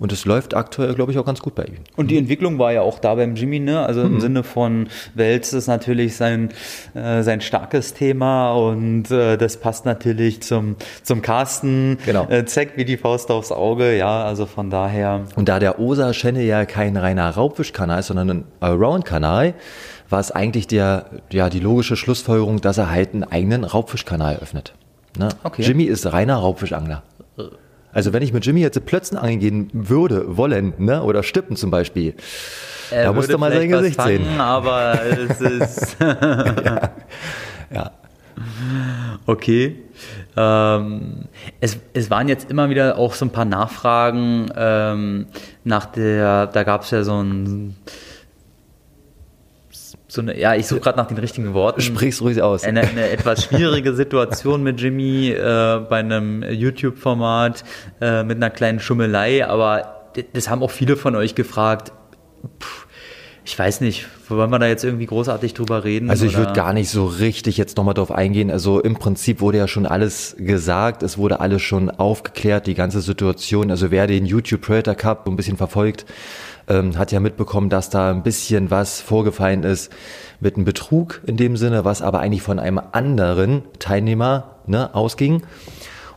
Und 0.00 0.12
es 0.12 0.24
läuft 0.24 0.54
aktuell, 0.54 0.94
glaube 0.94 1.12
ich, 1.12 1.18
auch 1.18 1.26
ganz 1.26 1.40
gut 1.40 1.54
bei 1.54 1.64
ihm. 1.64 1.76
Und 1.94 2.10
die 2.10 2.16
Entwicklung 2.16 2.58
war 2.58 2.72
ja 2.72 2.80
auch 2.80 2.98
da 2.98 3.14
beim 3.14 3.36
Jimmy, 3.36 3.60
ne? 3.60 3.84
Also 3.84 4.00
im 4.00 4.14
mhm. 4.14 4.20
Sinne 4.20 4.42
von 4.42 4.88
Wels 5.14 5.52
ist 5.52 5.66
natürlich 5.66 6.16
sein, 6.16 6.48
äh, 6.94 7.22
sein 7.22 7.42
starkes 7.42 7.92
Thema 7.92 8.52
und 8.54 9.10
äh, 9.10 9.36
das 9.36 9.58
passt 9.58 9.84
natürlich 9.84 10.42
zum, 10.42 10.76
zum 11.02 11.20
Carsten. 11.20 11.98
Genau. 12.06 12.26
Äh, 12.30 12.46
Zeck 12.46 12.72
wie 12.76 12.86
die 12.86 12.96
Faust 12.96 13.30
aufs 13.30 13.52
Auge, 13.52 13.94
ja, 13.94 14.24
also 14.24 14.46
von 14.46 14.70
daher. 14.70 15.26
Und 15.36 15.50
da 15.50 15.58
der 15.58 15.78
Osa 15.78 16.12
Channel 16.12 16.44
ja 16.44 16.64
kein 16.64 16.96
reiner 16.96 17.28
Raubfischkanal 17.28 18.00
ist, 18.00 18.06
sondern 18.06 18.30
ein 18.30 18.44
Allround-Kanal, 18.60 19.52
war 20.08 20.20
es 20.20 20.30
eigentlich 20.30 20.66
der, 20.66 21.10
ja, 21.30 21.50
die 21.50 21.60
logische 21.60 21.96
Schlussfolgerung, 21.96 22.62
dass 22.62 22.78
er 22.78 22.90
halt 22.90 23.12
einen 23.12 23.24
eigenen 23.24 23.64
Raubfischkanal 23.64 24.38
öffnet. 24.40 24.72
Ne? 25.18 25.28
Okay. 25.44 25.62
Jimmy 25.62 25.84
ist 25.84 26.10
reiner 26.10 26.36
Raubfischangler. 26.36 27.02
Also 27.92 28.12
wenn 28.12 28.22
ich 28.22 28.32
mit 28.32 28.44
Jimmy 28.46 28.60
jetzt 28.60 28.84
Plötzen 28.86 29.16
angehen 29.16 29.68
würde, 29.72 30.36
wollen, 30.36 30.74
ne, 30.78 31.02
oder 31.02 31.22
Stippen 31.22 31.56
zum 31.56 31.70
Beispiel, 31.70 32.14
er 32.90 33.12
da 33.12 33.20
du 33.20 33.38
mal 33.38 33.52
sein 33.52 33.68
Gesicht 33.68 33.96
fangen, 33.96 34.24
sehen. 34.24 34.40
Aber 34.40 34.98
es 35.02 35.40
ist. 35.40 35.96
ja. 36.00 36.90
ja. 37.70 37.90
Okay. 39.26 39.76
Ähm, 40.36 41.24
es, 41.60 41.78
es 41.92 42.10
waren 42.10 42.28
jetzt 42.28 42.50
immer 42.50 42.70
wieder 42.70 42.96
auch 42.96 43.14
so 43.14 43.26
ein 43.26 43.30
paar 43.30 43.44
Nachfragen 43.44 44.50
ähm, 44.56 45.26
nach 45.64 45.86
der, 45.86 46.46
da 46.46 46.62
gab 46.62 46.82
es 46.82 46.90
ja 46.90 47.02
so 47.02 47.22
ein 47.22 47.76
so 50.10 50.22
eine, 50.22 50.38
ja, 50.38 50.56
ich 50.56 50.66
suche 50.66 50.80
gerade 50.80 50.98
nach 50.98 51.06
den 51.06 51.18
richtigen 51.18 51.54
Worten. 51.54 51.80
Sprich's 51.80 52.20
ruhig 52.20 52.42
aus. 52.42 52.64
Eine, 52.64 52.80
eine 52.80 53.10
etwas 53.10 53.44
schwierige 53.44 53.94
Situation 53.94 54.62
mit 54.62 54.80
Jimmy 54.80 55.28
äh, 55.30 55.80
bei 55.88 55.98
einem 55.98 56.42
YouTube-Format 56.42 57.62
äh, 58.00 58.24
mit 58.24 58.36
einer 58.36 58.50
kleinen 58.50 58.80
Schummelei, 58.80 59.46
aber 59.46 60.10
das 60.32 60.50
haben 60.50 60.64
auch 60.64 60.70
viele 60.72 60.96
von 60.96 61.14
euch 61.14 61.36
gefragt. 61.36 61.92
Puh, 62.58 62.66
ich 63.44 63.58
weiß 63.58 63.80
nicht, 63.80 64.06
wollen 64.28 64.50
wir 64.50 64.58
da 64.58 64.66
jetzt 64.66 64.84
irgendwie 64.84 65.06
großartig 65.06 65.54
drüber 65.54 65.84
reden? 65.84 66.10
Also 66.10 66.26
ich 66.26 66.36
würde 66.36 66.52
gar 66.52 66.72
nicht 66.72 66.90
so 66.90 67.06
richtig 67.06 67.56
jetzt 67.56 67.76
nochmal 67.76 67.94
drauf 67.94 68.12
eingehen. 68.12 68.50
Also 68.50 68.80
im 68.80 68.94
Prinzip 68.94 69.40
wurde 69.40 69.58
ja 69.58 69.68
schon 69.68 69.86
alles 69.86 70.36
gesagt, 70.38 71.02
es 71.02 71.18
wurde 71.18 71.40
alles 71.40 71.62
schon 71.62 71.90
aufgeklärt, 71.90 72.66
die 72.66 72.74
ganze 72.74 73.00
Situation. 73.00 73.70
Also 73.70 73.90
wer 73.90 74.06
den 74.06 74.26
YouTube 74.26 74.60
Predator 74.60 74.94
Cup 74.94 75.22
so 75.24 75.30
ein 75.30 75.36
bisschen 75.36 75.56
verfolgt, 75.56 76.04
ähm, 76.70 76.96
hat 76.96 77.12
ja 77.12 77.20
mitbekommen, 77.20 77.68
dass 77.68 77.90
da 77.90 78.10
ein 78.10 78.22
bisschen 78.22 78.70
was 78.70 79.00
vorgefallen 79.00 79.64
ist 79.64 79.92
mit 80.40 80.54
einem 80.56 80.64
Betrug 80.64 81.20
in 81.26 81.36
dem 81.36 81.56
Sinne, 81.56 81.84
was 81.84 82.00
aber 82.00 82.20
eigentlich 82.20 82.42
von 82.42 82.58
einem 82.58 82.80
anderen 82.92 83.62
Teilnehmer 83.78 84.56
ne, 84.66 84.94
ausging. 84.94 85.42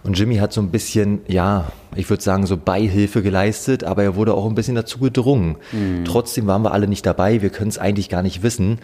Und 0.04 0.20
Jimmy 0.20 0.36
hat 0.36 0.52
so 0.52 0.62
ein 0.62 0.70
bisschen, 0.70 1.22
ja, 1.28 1.72
ich 1.96 2.10
würde 2.10 2.22
sagen, 2.22 2.46
so 2.46 2.58
Beihilfe 2.58 3.22
geleistet, 3.22 3.84
aber 3.84 4.04
er 4.04 4.16
wurde 4.16 4.34
auch 4.34 4.46
ein 4.46 4.56
bisschen 4.56 4.76
dazu 4.76 5.00
gedrungen. 5.00 5.56
Mhm. 5.72 6.04
Trotzdem 6.06 6.46
waren 6.46 6.62
wir 6.62 6.74
alle 6.74 6.88
nicht 6.88 7.06
dabei, 7.06 7.42
wir 7.42 7.50
können 7.50 7.70
es 7.70 7.78
eigentlich 7.78 8.10
gar 8.10 8.22
nicht 8.22 8.44
wissen. 8.44 8.80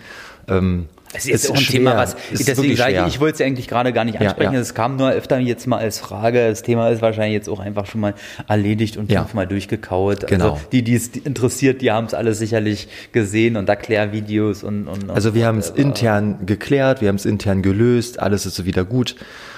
Ähm, 0.48 0.88
es 1.14 1.26
ist 1.26 1.28
jetzt 1.28 1.52
auch 1.52 1.56
ein 1.56 1.62
schwer. 1.62 1.80
Thema, 1.80 1.98
was, 1.98 2.16
ist 2.32 2.48
deswegen 2.48 2.76
sage 2.76 3.04
ich, 3.08 3.16
ich 3.16 3.20
wollte 3.20 3.34
es 3.34 3.40
ja 3.40 3.46
eigentlich 3.48 3.68
gerade 3.68 3.94
gar 3.94 4.06
nicht 4.06 4.20
ansprechen. 4.20 4.54
Ja, 4.54 4.60
ja. 4.60 4.62
Es 4.62 4.74
kam 4.76 4.96
nur 4.96 5.10
öfter 5.10 5.40
jetzt 5.40 5.66
mal 5.66 5.78
als 5.78 6.00
Frage. 6.00 6.50
Das 6.50 6.62
Thema 6.62 6.90
ist 6.90 7.02
wahrscheinlich 7.02 7.34
jetzt 7.34 7.50
auch 7.50 7.60
einfach 7.60 7.88
schon 7.88 8.02
mal 8.02 8.14
erledigt 8.48 8.98
und 8.98 9.12
ja. 9.12 9.22
fünfmal 9.22 9.48
durchgekaut. 9.48 10.28
Genau. 10.28 10.52
Also 10.52 10.62
die, 10.72 10.84
die 10.84 10.96
es 10.96 11.08
interessiert, 11.08 11.82
die 11.82 11.92
haben 11.92 12.06
es 12.06 12.14
alle 12.14 12.36
sicherlich 12.36 12.88
gesehen 13.12 13.58
und 13.58 13.68
Erklärvideos 13.68 14.64
und, 14.64 14.88
und, 14.88 15.10
Also 15.10 15.34
wir 15.34 15.48
haben 15.48 15.58
es 15.58 15.72
intern 15.72 16.46
geklärt, 16.46 17.02
wir 17.02 17.08
haben 17.08 17.16
es 17.16 17.26
intern 17.26 17.62
gelöst, 17.64 18.20
alles 18.20 18.46
ist 18.46 18.56
so 18.56 18.66
wieder 18.66 18.86
gut. 18.86 19.16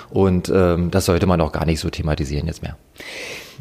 Und 0.10 0.52
ähm, 0.54 0.92
das 0.92 1.06
sollte 1.06 1.26
man 1.26 1.40
auch 1.42 1.52
gar 1.52 1.66
nicht 1.66 1.80
so 1.80 1.90
thematisieren 1.90 2.48
jetzt 2.48 2.62
mehr. 2.62 2.78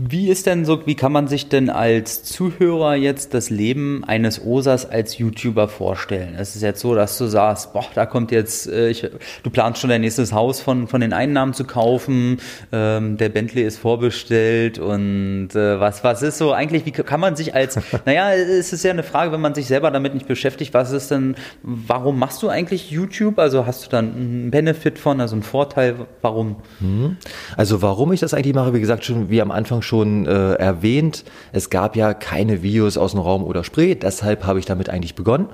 Wie 0.03 0.29
ist 0.29 0.47
denn 0.47 0.65
so, 0.65 0.87
wie 0.87 0.95
kann 0.95 1.13
man 1.13 1.29
sich 1.29 1.49
denn 1.51 1.69
als 1.69 2.23
Zuhörer 2.23 2.95
jetzt 2.95 3.35
das 3.35 3.51
Leben 3.51 4.03
eines 4.05 4.43
Osas 4.43 4.89
als 4.89 5.19
YouTuber 5.19 5.69
vorstellen? 5.69 6.37
Es 6.39 6.57
ist 6.57 6.63
jetzt 6.63 6.81
so, 6.81 6.95
dass 6.95 7.19
du 7.19 7.27
sagst, 7.27 7.75
boah, 7.75 7.85
da 7.95 8.07
kommt 8.07 8.31
jetzt, 8.31 8.67
äh, 8.67 8.89
ich, 8.89 9.07
du 9.43 9.51
planst 9.51 9.81
schon 9.81 9.91
dein 9.91 10.01
nächstes 10.01 10.33
Haus 10.33 10.63
von, 10.63 10.89
von 10.89 11.03
den 11.03 11.13
Einnahmen 11.13 11.53
zu 11.53 11.65
kaufen, 11.65 12.39
ähm, 12.73 13.19
der 13.19 13.29
Bentley 13.29 13.63
ist 13.63 13.79
vorbestellt 13.79 14.79
und 14.79 15.49
äh, 15.55 15.79
was, 15.81 16.03
was 16.03 16.23
ist 16.23 16.39
so 16.39 16.53
eigentlich, 16.53 16.87
wie 16.87 16.93
kann 16.93 17.21
man 17.21 17.37
sich 17.37 17.55
als, 17.55 17.79
naja, 18.07 18.33
es 18.33 18.73
ist 18.73 18.83
ja 18.83 18.93
eine 18.93 19.03
Frage, 19.03 19.33
wenn 19.33 19.41
man 19.41 19.55
sich 19.55 19.67
selber 19.67 19.91
damit 19.91 20.15
nicht 20.15 20.27
beschäftigt, 20.27 20.73
was 20.73 20.93
ist 20.93 21.11
denn, 21.11 21.35
warum 21.63 22.19
machst 22.19 22.43
du 22.43 22.49
eigentlich 22.49 22.91
YouTube? 22.91 23.39
Also 23.39 23.67
hast 23.67 23.85
du 23.85 23.91
dann 23.91 24.15
einen 24.15 24.51
Benefit 24.51 24.99
von, 24.99 25.21
also 25.21 25.35
einen 25.35 25.43
Vorteil, 25.43 26.07
warum? 26.23 26.57
Mhm. 26.79 27.19
Also 27.59 27.83
warum 27.83 28.13
ich 28.13 28.21
das 28.21 28.33
eigentlich 28.33 28.55
mache, 28.55 28.73
wie 28.73 28.81
gesagt, 28.81 29.05
schon 29.05 29.29
wie 29.29 29.43
am 29.43 29.51
Anfang 29.51 29.83
schon 29.83 29.90
schon 29.91 30.25
äh, 30.25 30.53
erwähnt, 30.53 31.25
es 31.53 31.69
gab 31.69 31.97
ja 31.97 32.15
keine 32.15 32.63
Videos 32.63 32.97
aus 32.97 33.11
dem 33.11 33.21
Raum 33.21 33.43
oder 33.43 33.65
Spree, 33.65 33.97
deshalb 33.97 34.47
habe 34.47 34.61
ich 34.61 34.65
damit 34.65 34.89
eigentlich 34.89 35.17
begonnen. 35.17 35.49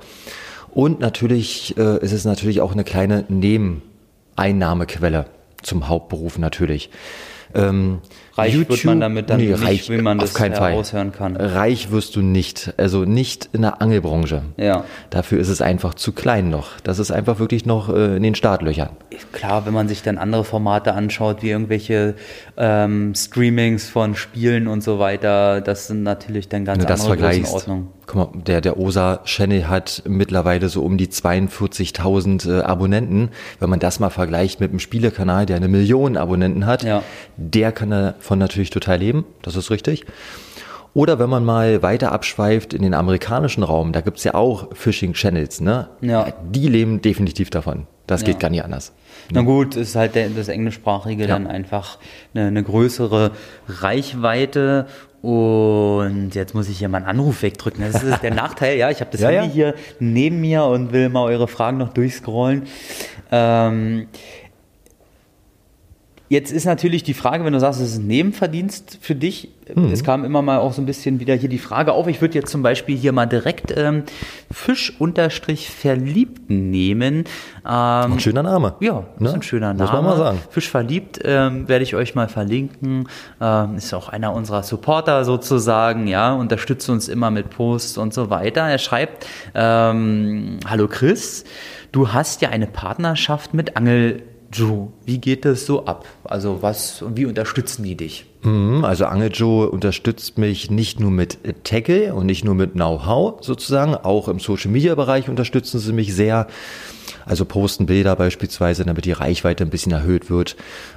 Und 0.69 0.99
natürlich 0.99 1.75
äh, 1.75 1.97
ist 2.03 2.11
es 2.11 2.23
natürlich 2.23 2.61
auch 2.61 2.71
eine 2.71 2.83
kleine 2.83 3.25
Nebeneinnahmequelle 3.29 5.25
zum 5.63 5.87
Hauptberuf 5.87 6.37
natürlich. 6.37 6.91
Ähm, 7.55 7.99
reich 8.37 8.53
YouTube, 8.53 8.69
wird 8.69 8.85
man 8.85 8.99
damit 8.99 9.29
dann 9.29 9.39
nee, 9.39 9.47
nicht, 9.47 9.63
reich, 9.63 9.89
wie 9.89 9.97
man 9.97 10.19
das 10.19 10.37
heraushören 10.39 11.11
kann. 11.11 11.35
Reich 11.35 11.91
wirst 11.91 12.15
du 12.15 12.21
nicht, 12.21 12.73
also 12.77 13.05
nicht 13.05 13.49
in 13.53 13.61
der 13.61 13.81
Angelbranche. 13.81 14.43
Ja. 14.57 14.85
Dafür 15.09 15.39
ist 15.39 15.49
es 15.49 15.61
einfach 15.61 15.93
zu 15.93 16.11
klein 16.11 16.49
noch. 16.49 16.79
Das 16.83 16.99
ist 16.99 17.11
einfach 17.11 17.39
wirklich 17.39 17.65
noch 17.65 17.89
äh, 17.89 18.17
in 18.17 18.23
den 18.23 18.35
Startlöchern. 18.35 18.89
Klar, 19.31 19.65
wenn 19.65 19.73
man 19.73 19.87
sich 19.87 20.03
dann 20.03 20.17
andere 20.17 20.43
Formate 20.43 20.93
anschaut, 20.93 21.41
wie 21.41 21.49
irgendwelche 21.49 22.15
ähm, 22.57 23.13
Streamings 23.15 23.89
von 23.89 24.15
Spielen 24.15 24.67
und 24.67 24.83
so 24.83 24.99
weiter, 24.99 25.61
das 25.61 25.87
sind 25.87 26.03
natürlich 26.03 26.49
dann 26.49 26.65
ganz 26.65 26.83
Wenn 26.83 26.91
andere 26.91 27.17
Größenordnungen. 27.17 27.97
Guck 28.07 28.15
mal, 28.15 28.41
der, 28.41 28.61
der 28.61 28.79
OSA 28.79 29.19
Channel 29.25 29.67
hat 29.67 30.03
mittlerweile 30.07 30.69
so 30.69 30.81
um 30.81 30.97
die 30.97 31.07
42.000 31.07 32.49
äh, 32.49 32.61
Abonnenten. 32.61 33.31
Wenn 33.59 33.69
man 33.69 33.79
das 33.79 33.99
mal 33.99 34.09
vergleicht 34.09 34.61
mit 34.61 34.69
einem 34.69 34.79
Spielekanal, 34.79 35.45
der 35.45 35.57
eine 35.57 35.67
Million 35.67 36.15
Abonnenten 36.15 36.65
hat, 36.65 36.83
ja. 36.83 37.03
der 37.35 37.73
kann 37.73 38.13
davon 38.27 38.39
natürlich 38.39 38.69
total 38.69 38.99
leben. 38.99 39.25
Das 39.41 39.55
ist 39.55 39.71
richtig. 39.71 40.05
Oder 40.93 41.17
wenn 41.19 41.29
man 41.29 41.45
mal 41.45 41.81
weiter 41.81 42.11
abschweift 42.11 42.73
in 42.73 42.81
den 42.81 42.93
amerikanischen 42.93 43.63
Raum, 43.63 43.93
da 43.93 44.01
gibt's 44.01 44.23
ja 44.23 44.33
auch 44.33 44.75
Phishing 44.75 45.13
Channels, 45.13 45.61
ne? 45.61 45.89
Ja. 46.01 46.33
Die 46.43 46.67
leben 46.67 47.01
definitiv 47.01 47.49
davon. 47.49 47.87
Das 48.05 48.21
ja. 48.21 48.27
geht 48.27 48.39
gar 48.39 48.49
nicht 48.49 48.63
anders. 48.63 48.93
Na 49.31 49.41
gut, 49.41 49.75
ist 49.75 49.95
halt 49.95 50.15
der, 50.15 50.29
das 50.29 50.47
Englischsprachige 50.47 51.23
ja. 51.23 51.27
dann 51.27 51.47
einfach 51.47 51.99
eine, 52.33 52.47
eine 52.47 52.63
größere 52.63 53.31
Reichweite 53.67 54.87
und 55.21 56.31
jetzt 56.35 56.53
muss 56.53 56.69
ich 56.69 56.79
hier 56.79 56.89
mal 56.89 56.99
einen 56.99 57.07
Anruf 57.07 57.41
wegdrücken. 57.43 57.83
Das 57.91 58.03
ist 58.03 58.23
der 58.23 58.33
Nachteil. 58.33 58.77
Ja, 58.77 58.89
ich 58.89 58.99
habe 58.99 59.11
das 59.11 59.21
ja, 59.21 59.29
Handy 59.29 59.47
ja. 59.47 59.53
hier 59.53 59.75
neben 59.99 60.41
mir 60.41 60.63
und 60.63 60.93
will 60.93 61.09
mal 61.09 61.23
eure 61.23 61.47
Fragen 61.47 61.77
noch 61.77 61.89
durchscrollen. 61.89 62.63
Ähm, 63.31 64.07
Jetzt 66.29 66.51
ist 66.51 66.65
natürlich 66.65 67.03
die 67.03 67.13
Frage, 67.13 67.45
wenn 67.45 67.53
du 67.53 67.59
sagst, 67.59 67.79
es 67.79 67.93
ist 67.93 67.99
ein 67.99 68.07
Nebenverdienst 68.07 68.97
für 69.01 69.15
dich. 69.15 69.49
Mhm. 69.73 69.91
Es 69.91 70.03
kam 70.03 70.25
immer 70.25 70.41
mal 70.41 70.57
auch 70.57 70.73
so 70.73 70.81
ein 70.81 70.85
bisschen 70.85 71.21
wieder 71.21 71.33
hier 71.35 71.47
die 71.47 71.57
Frage 71.57 71.93
auf. 71.93 72.07
Ich 72.07 72.19
würde 72.19 72.35
jetzt 72.35 72.51
zum 72.51 72.63
Beispiel 72.63 72.97
hier 72.97 73.13
mal 73.13 73.25
direkt 73.27 73.73
ähm, 73.77 74.03
Fisch-Verliebt 74.51 76.49
nehmen. 76.49 77.19
Ähm, 77.19 77.25
Ein 77.65 78.19
schöner 78.19 78.43
Name. 78.43 78.75
ja, 78.81 79.05
das 79.19 79.29
ist 79.29 79.35
ein 79.35 79.41
schöner 79.41 79.73
Name. 79.73 79.83
Muss 79.83 79.91
man 79.93 80.03
mal 80.03 80.17
sagen. 80.17 80.39
Fisch 80.49 80.69
verliebt 80.69 81.19
ähm, 81.23 81.69
werde 81.69 81.83
ich 81.83 81.95
euch 81.95 82.13
mal 82.13 82.27
verlinken. 82.27 83.07
Ähm, 83.39 83.75
ist 83.77 83.93
auch 83.93 84.09
einer 84.09 84.33
unserer 84.33 84.63
Supporter 84.63 85.23
sozusagen, 85.23 86.07
ja, 86.07 86.33
unterstützt 86.33 86.89
uns 86.89 87.07
immer 87.07 87.31
mit 87.31 87.49
Posts 87.51 87.97
und 87.97 88.13
so 88.13 88.29
weiter. 88.29 88.61
Er 88.63 88.79
schreibt, 88.79 89.25
ähm, 89.55 90.59
hallo 90.67 90.89
Chris, 90.89 91.45
du 91.93 92.11
hast 92.11 92.41
ja 92.41 92.49
eine 92.49 92.67
Partnerschaft 92.67 93.53
mit 93.53 93.77
Angel 93.77 94.23
Joe. 94.51 94.89
Wie 95.05 95.17
geht 95.17 95.45
das 95.45 95.65
so 95.65 95.85
ab? 95.85 96.05
Also 96.23 96.61
was, 96.61 97.03
wie 97.15 97.25
unterstützen 97.25 97.83
die 97.83 97.95
dich? 97.95 98.25
Mhm, 98.43 98.83
Also 98.85 99.05
Angel 99.05 99.31
Joe 99.33 99.69
unterstützt 99.69 100.37
mich 100.37 100.71
nicht 100.71 100.99
nur 100.99 101.11
mit 101.11 101.37
Tackle 101.63 102.13
und 102.13 102.25
nicht 102.25 102.45
nur 102.45 102.55
mit 102.55 102.73
Know-how 102.73 103.43
sozusagen, 103.43 103.95
auch 103.95 104.27
im 104.27 104.39
Social 104.39 104.71
Media 104.71 104.95
Bereich 104.95 105.29
unterstützen 105.29 105.79
sie 105.79 105.93
mich 105.93 106.13
sehr. 106.13 106.47
Also 107.25 107.43
posten 107.43 107.87
Bilder 107.87 108.15
beispielsweise, 108.15 108.85
damit 108.85 109.03
die 109.03 109.11
Reichweite 109.11 109.65
ein 109.65 109.69
bisschen 109.69 109.91
erhöht 109.91 110.29
wird. 110.29 110.55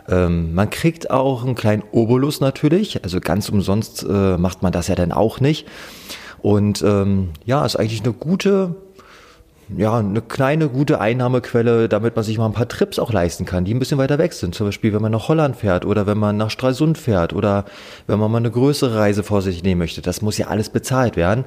Ähm, 0.08 0.54
man 0.54 0.70
kriegt 0.70 1.10
auch 1.10 1.44
einen 1.44 1.56
kleinen 1.56 1.82
Obolus 1.90 2.40
natürlich, 2.40 3.02
also 3.02 3.18
ganz 3.20 3.48
umsonst 3.48 4.06
äh, 4.08 4.36
macht 4.38 4.62
man 4.62 4.70
das 4.70 4.86
ja 4.86 4.94
dann 4.94 5.10
auch 5.10 5.40
nicht. 5.40 5.66
Und 6.42 6.82
ähm, 6.82 7.30
ja, 7.44 7.66
ist 7.66 7.76
eigentlich 7.76 8.02
eine 8.02 8.12
gute, 8.12 8.76
ja, 9.76 9.98
eine 9.98 10.20
kleine 10.22 10.68
gute 10.68 11.00
Einnahmequelle, 11.00 11.88
damit 11.88 12.16
man 12.16 12.24
sich 12.24 12.38
mal 12.38 12.46
ein 12.46 12.52
paar 12.52 12.68
Trips 12.68 12.98
auch 12.98 13.12
leisten 13.12 13.44
kann, 13.44 13.64
die 13.64 13.72
ein 13.74 13.78
bisschen 13.78 13.98
weiter 13.98 14.18
weg 14.18 14.32
sind. 14.32 14.54
Zum 14.54 14.66
Beispiel, 14.66 14.92
wenn 14.92 15.02
man 15.02 15.12
nach 15.12 15.28
Holland 15.28 15.56
fährt 15.56 15.84
oder 15.84 16.06
wenn 16.06 16.18
man 16.18 16.36
nach 16.36 16.50
Stralsund 16.50 16.98
fährt 16.98 17.32
oder 17.32 17.64
wenn 18.06 18.18
man 18.18 18.30
mal 18.30 18.38
eine 18.38 18.50
größere 18.50 18.98
Reise 18.98 19.22
vor 19.22 19.42
sich 19.42 19.62
nehmen 19.62 19.78
möchte. 19.78 20.02
Das 20.02 20.22
muss 20.22 20.38
ja 20.38 20.48
alles 20.48 20.70
bezahlt 20.70 21.16
werden. 21.16 21.44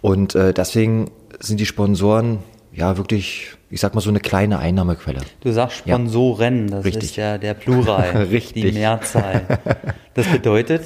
Und 0.00 0.34
äh, 0.34 0.52
deswegen 0.52 1.10
sind 1.40 1.58
die 1.60 1.66
Sponsoren 1.66 2.38
ja 2.72 2.96
wirklich, 2.98 3.52
ich 3.70 3.80
sag 3.80 3.94
mal, 3.94 4.00
so 4.00 4.10
eine 4.10 4.20
kleine 4.20 4.58
Einnahmequelle. 4.58 5.20
Du 5.40 5.50
sagst 5.50 5.78
Sponsoren, 5.78 6.68
das 6.68 6.84
Richtig. 6.84 7.04
ist 7.04 7.16
ja 7.16 7.38
der 7.38 7.54
Plural, 7.54 8.10
Richtig. 8.30 8.62
die 8.64 8.72
Mehrzahl. 8.72 9.42
Das 10.14 10.26
bedeutet, 10.26 10.82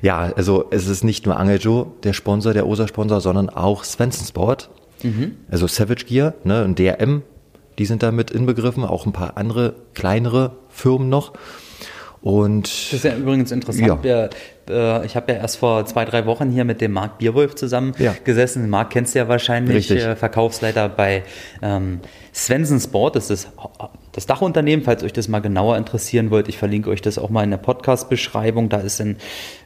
Ja, 0.00 0.32
also 0.36 0.64
es 0.70 0.86
ist 0.88 1.04
nicht 1.04 1.26
nur 1.26 1.38
Angel 1.38 1.58
Joe, 1.60 1.86
der 2.02 2.12
Sponsor, 2.12 2.54
der 2.54 2.66
OSA-Sponsor, 2.66 3.20
sondern 3.20 3.50
auch 3.50 3.84
Svensson 3.84 4.26
Sport. 4.26 4.70
Also 5.50 5.66
Savage 5.66 6.04
Gear 6.06 6.34
ne, 6.44 6.64
und 6.64 6.78
DRM, 6.78 7.22
die 7.78 7.84
sind 7.86 8.02
da 8.02 8.10
mit 8.10 8.30
inbegriffen, 8.30 8.84
auch 8.84 9.06
ein 9.06 9.12
paar 9.12 9.36
andere 9.36 9.74
kleinere 9.94 10.56
Firmen 10.68 11.08
noch. 11.08 11.32
Und 12.20 12.64
Das 12.64 12.92
ist 12.94 13.04
ja 13.04 13.16
übrigens 13.16 13.52
interessant. 13.52 13.86
Ja. 13.86 14.02
Wir, 14.02 14.30
äh, 14.68 15.06
ich 15.06 15.14
habe 15.14 15.32
ja 15.32 15.38
erst 15.38 15.58
vor 15.58 15.86
zwei, 15.86 16.04
drei 16.04 16.26
Wochen 16.26 16.50
hier 16.50 16.64
mit 16.64 16.80
dem 16.80 16.90
Marc 16.92 17.18
Bierwolf 17.18 17.54
zusammen 17.54 17.94
Ja. 17.98 18.12
gesessen. 18.24 18.68
Marc 18.68 18.90
kennst 18.90 19.14
du 19.14 19.20
ja 19.20 19.28
wahrscheinlich, 19.28 19.88
äh, 19.92 20.16
Verkaufsleiter 20.16 20.88
bei 20.88 21.22
ähm, 21.62 22.00
Svensson 22.34 22.80
Sport. 22.80 23.14
Das 23.14 23.30
ist 23.30 23.48
das 24.12 24.26
Dachunternehmen, 24.26 24.84
falls 24.84 25.04
euch 25.04 25.12
das 25.12 25.28
mal 25.28 25.38
genauer 25.38 25.76
interessieren 25.76 26.32
wollt. 26.32 26.48
Ich 26.48 26.58
verlinke 26.58 26.90
euch 26.90 27.02
das 27.02 27.18
auch 27.18 27.30
mal 27.30 27.44
in 27.44 27.50
der 27.50 27.58
Podcast-Beschreibung. 27.58 28.68
Da 28.68 28.78
ist 28.78 29.00
ein, 29.00 29.16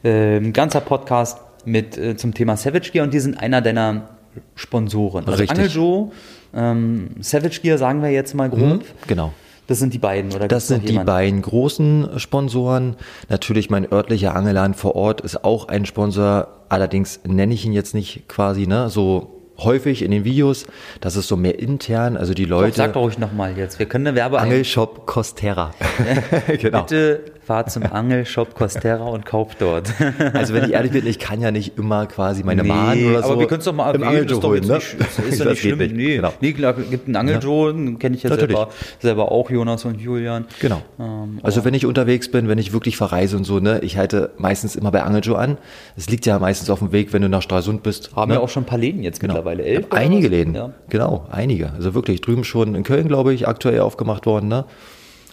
äh, 0.05 0.37
ein 0.37 0.53
ganzer 0.53 0.83
Podcast 0.83 1.38
mit 1.64 1.97
äh, 1.97 2.16
zum 2.18 2.35
Thema 2.35 2.59
Savage 2.59 2.90
Gear 2.92 3.05
und 3.07 3.14
die 3.14 3.21
sind 3.21 3.38
einer 3.40 3.62
deiner 3.62 4.11
Sponsoren. 4.55 5.27
Also 5.27 5.38
Richtig. 5.38 5.59
Angel 5.59 5.71
Joe, 5.71 6.11
ähm, 6.55 7.11
Savage 7.21 7.61
Gear 7.62 7.79
sagen 7.79 8.03
wir 8.03 8.11
jetzt 8.11 8.35
mal 8.35 8.49
grob. 8.49 8.61
Mhm, 8.61 8.83
genau. 9.07 9.33
Das 9.68 9.79
sind 9.79 9.95
die 9.95 9.99
beiden, 9.99 10.33
oder? 10.33 10.49
Das 10.49 10.66
sind 10.66 10.88
die 10.88 10.99
beiden 10.99 11.40
großen 11.40 12.18
Sponsoren. 12.18 12.97
Natürlich 13.29 13.71
mein 13.71 13.90
örtlicher 13.90 14.35
Angelan 14.35 14.75
vor 14.75 14.97
Ort 14.97 15.21
ist 15.21 15.45
auch 15.45 15.68
ein 15.68 15.87
Sponsor. 15.87 16.49
Allerdings 16.68 17.21
nenne 17.25 17.55
ich 17.55 17.64
ihn 17.64 17.73
jetzt 17.73 17.95
nicht 17.95 18.29
quasi 18.29 18.66
ne, 18.66 18.90
so 18.90 19.41
häufig 19.64 20.03
in 20.03 20.11
den 20.11 20.25
Videos. 20.25 20.66
Das 21.01 21.16
ist 21.16 21.29
so 21.29 21.37
mehr 21.37 21.59
intern. 21.59 22.16
Also 22.16 22.35
die 22.35 22.44
Doch, 22.44 22.61
Leute. 22.61 22.77
sag 22.77 22.92
doch 22.94 23.03
ruhig 23.03 23.18
nochmal 23.18 23.57
jetzt. 23.57 23.79
Wir 23.79 23.87
können 23.87 24.07
eine 24.07 24.16
Werbe 24.16 24.38
Angelshop 24.38 25.07
Costera. 25.07 25.72
genau. 26.61 26.83
Bitte 26.83 27.20
fahrt 27.44 27.70
zum 27.72 27.83
Angelshop 27.85 28.55
Costera 28.55 29.05
und 29.05 29.27
kauft 29.27 29.61
dort. 29.61 29.92
Also 30.35 30.55
wenn 30.55 30.64
ich 30.64 30.72
ehrlich 30.72 30.92
bin, 30.92 31.07
ich 31.07 31.18
kann 31.18 31.40
ja 31.40 31.51
nicht 31.51 31.77
immer 31.79 32.07
quasi 32.07 32.42
meine 32.44 32.62
Nee, 32.62 32.68
Mahn 32.68 33.05
oder 33.07 33.22
so. 33.22 33.31
aber 33.33 33.40
wir 33.40 33.46
können 33.48 33.59
es 33.61 33.64
doch 33.64 33.72
mal 33.75 33.94
im 33.94 34.03
erwähnen, 34.03 34.18
Angeljo 34.20 34.37
ist 34.37 34.44
doch 34.44 34.48
holen, 34.51 34.66
ne? 34.66 34.75
nicht, 34.75 34.94
ist, 34.94 35.18
ist 35.18 35.18
doch 35.40 35.44
Das 35.46 35.48
nicht 35.55 35.61
schlimm. 35.61 35.79
Nee, 35.96 36.16
Genau. 36.16 36.33
nee, 36.40 36.53
klar, 36.53 36.72
gibt 36.75 37.07
einen 37.07 37.16
Angeljo, 37.16 37.72
den 37.72 37.98
kenne 37.98 38.16
ich 38.16 38.22
ja 38.22 38.31
Natürlich. 38.31 38.57
selber, 38.57 38.70
selber 39.01 39.33
auch, 39.33 39.51
Jonas 39.51 39.85
und 39.85 40.01
Julian. 40.01 40.46
Genau. 40.61 40.83
Ähm, 40.98 41.40
also 41.42 41.64
wenn 41.64 41.75
ich 41.75 41.85
unterwegs 41.87 42.31
bin, 42.31 42.48
wenn 42.48 42.59
ich 42.59 42.72
wirklich 42.72 42.96
verreise 42.96 43.37
und 43.37 43.44
so, 43.44 43.59
ne, 43.61 43.81
ich 43.83 43.96
halte 43.96 44.31
meistens 44.38 44.77
immer 44.77 44.90
bei 44.92 45.03
Angeljo 45.03 45.35
an. 45.35 45.59
Es 45.96 46.09
liegt 46.09 46.27
ja 46.27 46.38
meistens 46.38 46.70
auf 46.70 46.79
dem 46.79 46.92
Weg, 46.92 47.12
wenn 47.12 47.22
du 47.22 47.29
nach 47.29 47.42
Stralsund 47.42 47.83
bist. 47.83 48.14
Haben 48.16 48.31
ne? 48.31 48.37
ja 48.37 48.40
auch 48.40 48.48
schon 48.48 48.62
ein 48.62 48.66
paar 48.66 48.79
Läden 48.79 49.03
jetzt 49.03 49.20
Genau. 49.20 49.35
mittlerweile. 49.35 49.52
Elf 49.61 49.87
oder 49.87 49.97
einige? 49.99 50.29
Läden. 50.29 50.55
Ja. 50.55 50.71
Genau, 50.88 51.27
einige. 51.31 51.73
Also 51.73 51.95
wirklich 51.95 52.21
drüben 52.21 52.45
schon 52.45 52.75
in 52.75 52.83
Köln, 52.83 53.09
glaube 53.09 53.35
ich, 53.35 53.49
aktuell 53.49 53.81
aufgemacht 53.81 54.27
worden. 54.27 54.49
Ne? 54.49 54.65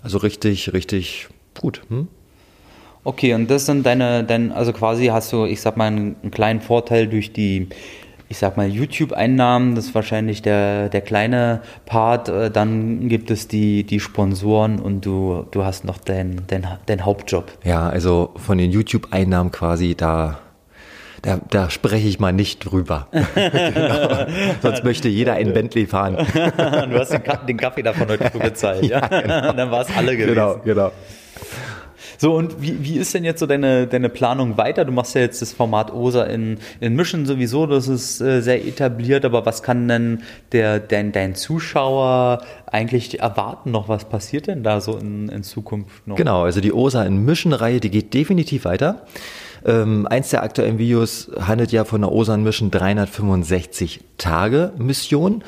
Also 0.04 0.18
richtig, 0.18 0.74
richtig 0.74 1.28
gut. 1.60 1.82
Hm? 1.90 2.08
Okay, 3.04 3.34
und 3.34 3.50
das 3.50 3.66
sind 3.66 3.86
deine, 3.86 4.24
dein, 4.24 4.52
also 4.52 4.74
quasi 4.74 5.08
hast 5.08 5.32
du, 5.32 5.46
ich 5.46 5.62
sag 5.62 5.78
mal, 5.78 5.86
einen, 5.86 6.16
einen 6.22 6.32
kleinen 6.32 6.60
Vorteil 6.62 7.08
durch 7.08 7.32
die, 7.32 7.68
ich 8.28 8.38
sag 8.38 8.58
mal, 8.58 8.68
YouTube-Einnahmen, 8.68 9.76
das 9.76 9.86
ist 9.86 9.96
wahrscheinlich 9.96 10.42
der, 10.42 10.90
der 10.90 11.02
kleine 11.02 11.62
Part, 11.86 12.28
äh, 12.28 12.52
dann 12.52 13.08
gibt 13.08 13.32
es 13.32 13.48
die, 13.48 13.84
die 13.84 14.00
Sponsoren 14.00 14.80
und 14.80 15.06
du, 15.06 15.46
du 15.52 15.64
hast 15.64 15.86
noch 15.86 15.98
deinen 15.98 16.44
dein, 16.48 16.68
dein 16.86 17.06
Hauptjob. 17.06 17.52
Ja, 17.64 17.90
also 17.90 18.32
von 18.36 18.58
den 18.58 18.72
YouTube-Einnahmen 18.72 19.52
quasi, 19.52 19.96
da, 19.96 20.40
da, 21.22 21.40
da 21.50 21.70
spreche 21.70 22.08
ich 22.08 22.20
mal 22.20 22.34
nicht 22.34 22.60
drüber. 22.60 23.08
genau. 23.36 24.26
Sonst 24.62 24.84
möchte 24.84 25.08
jeder 25.08 25.34
ein 25.34 25.54
Bentley 25.54 25.86
fahren. 25.86 26.16
du 26.16 27.00
hast 27.00 27.12
den, 27.12 27.22
den 27.48 27.58
Kaffee 27.58 27.84
davon 27.84 28.08
heute 28.08 28.30
früh 28.30 28.40
bezahlt, 28.40 28.86
ja? 28.86 29.00
Und 29.50 29.58
dann 29.58 29.72
war 29.72 29.82
es 29.82 29.96
alle 29.96 30.16
gewesen. 30.16 30.36
genau, 30.36 30.60
genau. 30.64 30.92
So, 32.18 32.36
und 32.36 32.62
wie, 32.62 32.84
wie 32.84 32.98
ist 32.98 33.14
denn 33.14 33.24
jetzt 33.24 33.40
so 33.40 33.46
deine, 33.46 33.88
deine 33.88 34.10
Planung 34.10 34.58
weiter? 34.58 34.84
Du 34.84 34.92
machst 34.92 35.16
ja 35.16 35.22
jetzt 35.22 35.42
das 35.42 35.54
Format 35.54 35.94
OSA 35.94 36.26
in, 36.26 36.58
in 36.82 36.94
Mischen 36.94 37.26
sowieso, 37.26 37.66
das 37.66 37.88
ist 37.88 38.20
äh, 38.20 38.42
sehr 38.42 38.66
etabliert, 38.68 39.24
aber 39.24 39.46
was 39.46 39.64
kann 39.64 39.88
denn 39.88 40.24
der, 40.52 40.80
dein, 40.80 41.14
dein 41.14 41.36
Zuschauer 41.36 42.42
eigentlich 42.70 43.22
erwarten 43.22 43.72
noch? 43.72 43.88
Was 43.88 44.04
passiert 44.04 44.48
denn 44.48 44.64
da 44.64 44.82
so 44.82 44.98
in, 44.98 45.30
in 45.30 45.44
Zukunft 45.44 46.06
noch? 46.08 46.18
Genau, 46.18 46.44
also 46.44 46.60
die 46.60 46.74
OSA 46.74 47.06
in 47.06 47.24
Mission-Reihe, 47.24 47.80
die 47.80 47.90
geht 47.90 48.14
definitiv 48.14 48.66
weiter. 48.66 49.06
Ähm, 49.65 50.08
eins 50.08 50.30
der 50.30 50.43
aktuellen 50.43 50.78
Videos 50.78 51.30
handelt 51.39 51.72
ja 51.72 51.84
von 51.86 52.02
der 52.02 52.12
OSA 52.12 52.36
in 52.36 52.43
Mission 52.43 52.72
365 52.72 54.02
Tage 54.17 54.72
Mission. 54.78 55.43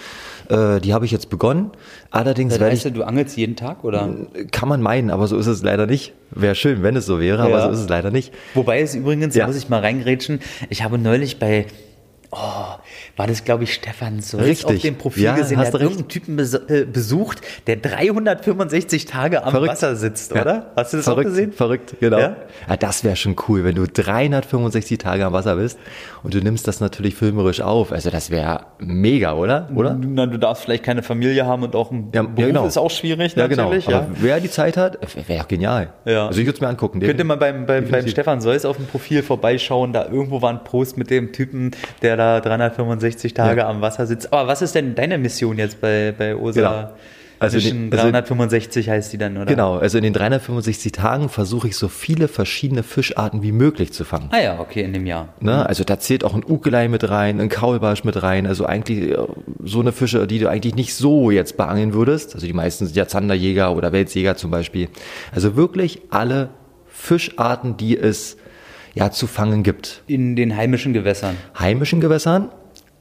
Äh, 0.50 0.80
die 0.82 0.94
habe 0.94 1.06
ich 1.06 1.12
jetzt 1.12 1.30
begonnen. 1.30 1.72
Allerdings 2.10 2.54
Das 2.58 2.62
heißt, 2.62 2.86
ich, 2.86 2.94
du 2.94 3.04
angelst 3.04 3.38
jeden 3.38 3.56
Tag, 3.56 3.84
oder? 3.84 4.10
kann 4.52 4.68
man 4.68 4.82
meinen, 4.82 5.10
aber 5.10 5.28
so 5.28 5.38
ist 5.38 5.48
es 5.48 5.64
leider 5.64 5.86
nicht. 5.88 6.14
Wäre 6.32 6.56
schön, 6.56 6.84
wenn 6.84 6.96
es 6.96 7.06
so 7.06 7.20
wäre, 7.20 7.42
aber 7.42 7.52
Ja. 7.60 7.66
so 7.66 7.72
ist 7.72 7.80
es 7.80 7.90
leider 7.90 8.12
nicht. 8.12 8.34
Wobei 8.54 8.82
es 8.82 8.96
übrigens, 8.96 9.36
Ja. 9.36 9.48
muss 9.48 9.56
ich 9.56 9.70
mal 9.70 9.80
reingrätschen, 9.80 10.40
ich 10.70 10.84
habe 10.84 10.98
neulich 10.98 11.40
bei, 11.40 11.68
oh, 12.32 12.38
war 13.18 13.28
das 13.28 13.44
glaube 13.44 13.64
ich 13.66 13.74
Stefan 13.74 14.22
Solz 14.22 14.44
Richtig. 14.46 14.76
auf 14.78 14.82
dem 14.82 14.96
Profil 14.98 15.24
Ja, 15.24 15.36
gesehen, 15.36 15.58
hast 15.58 15.74
der 15.74 15.80
du 15.82 15.86
hat 15.86 15.92
irgendeinen 15.92 16.10
Typen 16.10 16.40
äh, 16.70 16.86
besucht, 16.86 17.42
der 17.68 17.76
365 17.78 19.06
Tage 19.06 19.44
am 19.44 19.52
Verrückt. 19.52 19.72
Wasser 19.74 19.96
sitzt, 19.96 20.34
Ja. 20.34 20.42
oder? 20.42 20.72
Hast 20.76 20.94
du 20.94 20.98
das 20.98 21.06
verrückt, 21.06 21.28
auch 21.28 21.30
gesehen? 21.32 21.52
Verrückt, 21.54 21.96
genau. 22.00 22.18
Ja? 22.20 22.36
Ja? 22.68 22.78
das 22.78 23.04
wäre 23.04 23.16
schon 23.16 23.36
cool, 23.48 23.64
wenn 23.64 23.76
du 23.76 23.86
365 23.88 24.98
Tage 24.98 25.26
am 25.26 25.34
Wasser 25.34 25.56
bist 25.56 25.78
und 26.24 26.34
du 26.34 26.40
nimmst 26.40 26.68
das 26.68 26.80
natürlich 26.80 27.16
filmerisch 27.16 27.62
auf. 27.62 27.92
Also 27.92 28.10
das 28.10 28.30
wäre 28.30 28.66
mega, 28.80 29.34
oder? 29.34 29.70
Oder? 29.76 29.98
Na, 30.00 30.26
du 30.26 30.38
darfst 30.38 30.64
vielleicht 30.64 30.84
keine 30.84 31.04
Familie 31.04 31.46
haben 31.46 31.64
und 31.64 31.76
auch 31.76 31.92
ein 31.92 32.10
Ja, 32.14 32.22
Beruf 32.24 32.40
ja, 32.40 32.48
genau. 32.48 32.66
ist 32.66 32.78
auch 32.78 32.92
schwierig 32.92 33.36
Ja, 33.36 33.48
genau. 33.48 33.64
natürlich. 33.66 33.88
Aber 33.88 33.98
ja. 33.98 34.08
wer 34.16 34.40
die 34.40 34.50
Zeit 34.50 34.78
hat, 34.78 34.98
wäre 35.28 35.46
genial. 35.48 35.90
Ja. 36.06 36.28
Also 36.28 36.40
ich 36.40 36.46
würde 36.46 36.56
es 36.56 36.62
mir 36.62 36.68
angucken. 36.68 37.00
Könnt 37.00 37.20
ihr 37.20 37.26
mal 37.26 37.36
beim, 37.38 37.66
beim, 37.66 37.90
beim. 37.90 38.08
Stefan 38.08 38.42
Solz 38.42 38.66
auf 38.66 38.78
dem 38.78 38.86
Profil 38.88 39.24
vorbeischauen, 39.24 39.94
da 39.94 40.06
irgendwo 40.06 40.42
war 40.42 40.50
ein 40.52 40.64
Post 40.64 40.98
mit 40.98 41.10
dem 41.10 41.32
Typen, 41.34 41.72
der 42.02 42.18
da 42.22 42.40
365 42.42 43.34
Tage 43.34 43.62
Ja. 43.62 43.70
am 43.70 43.82
Wasser 43.82 44.06
sitzt. 44.06 44.32
Aber 44.32 44.48
was 44.48 44.62
ist 44.62 44.76
denn 44.76 44.96
deine 44.96 45.18
Mission 45.18 45.58
jetzt 45.58 45.82
bei, 45.82 46.14
bei 46.18 46.36
OSA? 46.36 46.60
Genau. 46.62 46.90
Also 47.40 47.58
Mission 47.58 47.90
die- 47.90 47.98
also- 47.98 48.04
365 48.12 48.88
heißt 48.90 49.12
die 49.14 49.18
dann, 49.18 49.36
oder? 49.36 49.48
Genau, 49.48 49.78
also 49.80 49.98
in 49.98 50.04
den 50.04 50.14
365 50.14 50.92
Tagen 50.92 51.28
versuche 51.28 51.68
ich 51.70 51.76
so 51.76 51.88
viele 51.88 52.28
verschiedene 52.28 52.84
Fischarten 52.84 53.42
wie 53.42 53.52
möglich 53.52 53.92
zu 53.94 54.04
fangen. 54.06 54.30
Ah 54.32 54.40
ja, 54.40 54.60
okay, 54.60 54.84
in 54.84 54.94
dem 54.94 55.08
Jahr. 55.08 55.30
Ne? 55.40 55.66
Also 55.68 55.84
da 55.84 55.98
zählt 55.98 56.24
auch 56.24 56.36
ein 56.36 56.44
Ukelei 56.48 56.88
mit 56.88 57.10
rein, 57.10 57.42
ein 57.42 57.50
Kaulbarsch 57.50 58.04
mit 58.04 58.22
rein, 58.22 58.46
also 58.46 58.68
eigentlich 58.68 59.10
äh, 59.10 59.18
so 59.64 59.80
eine 59.80 59.92
Fische, 59.92 60.28
die 60.28 60.38
du 60.38 60.50
eigentlich 60.52 60.76
nicht 60.76 60.94
so 60.94 61.32
jetzt 61.32 61.58
beangeln 61.58 61.96
würdest. 61.96 62.36
Also 62.36 62.46
die 62.46 62.54
meisten 62.54 62.86
sind 62.86 62.96
ja 62.96 63.08
Zanderjäger 63.08 63.76
oder 63.76 63.92
Welsjäger 63.92 64.36
zum 64.38 64.52
Beispiel. 64.52 64.90
Also 65.34 65.56
wirklich 65.56 66.00
alle 66.12 66.50
Fischarten, 66.86 67.76
die 67.78 67.98
es 67.98 68.38
ja 68.94 69.12
zu 69.12 69.28
fangen 69.28 69.64
gibt. 69.64 70.04
In 70.08 70.36
den 70.36 70.56
heimischen 70.56 70.94
Gewässern. 70.94 71.38
Heimischen 71.58 72.02
Gewässern, 72.02 72.50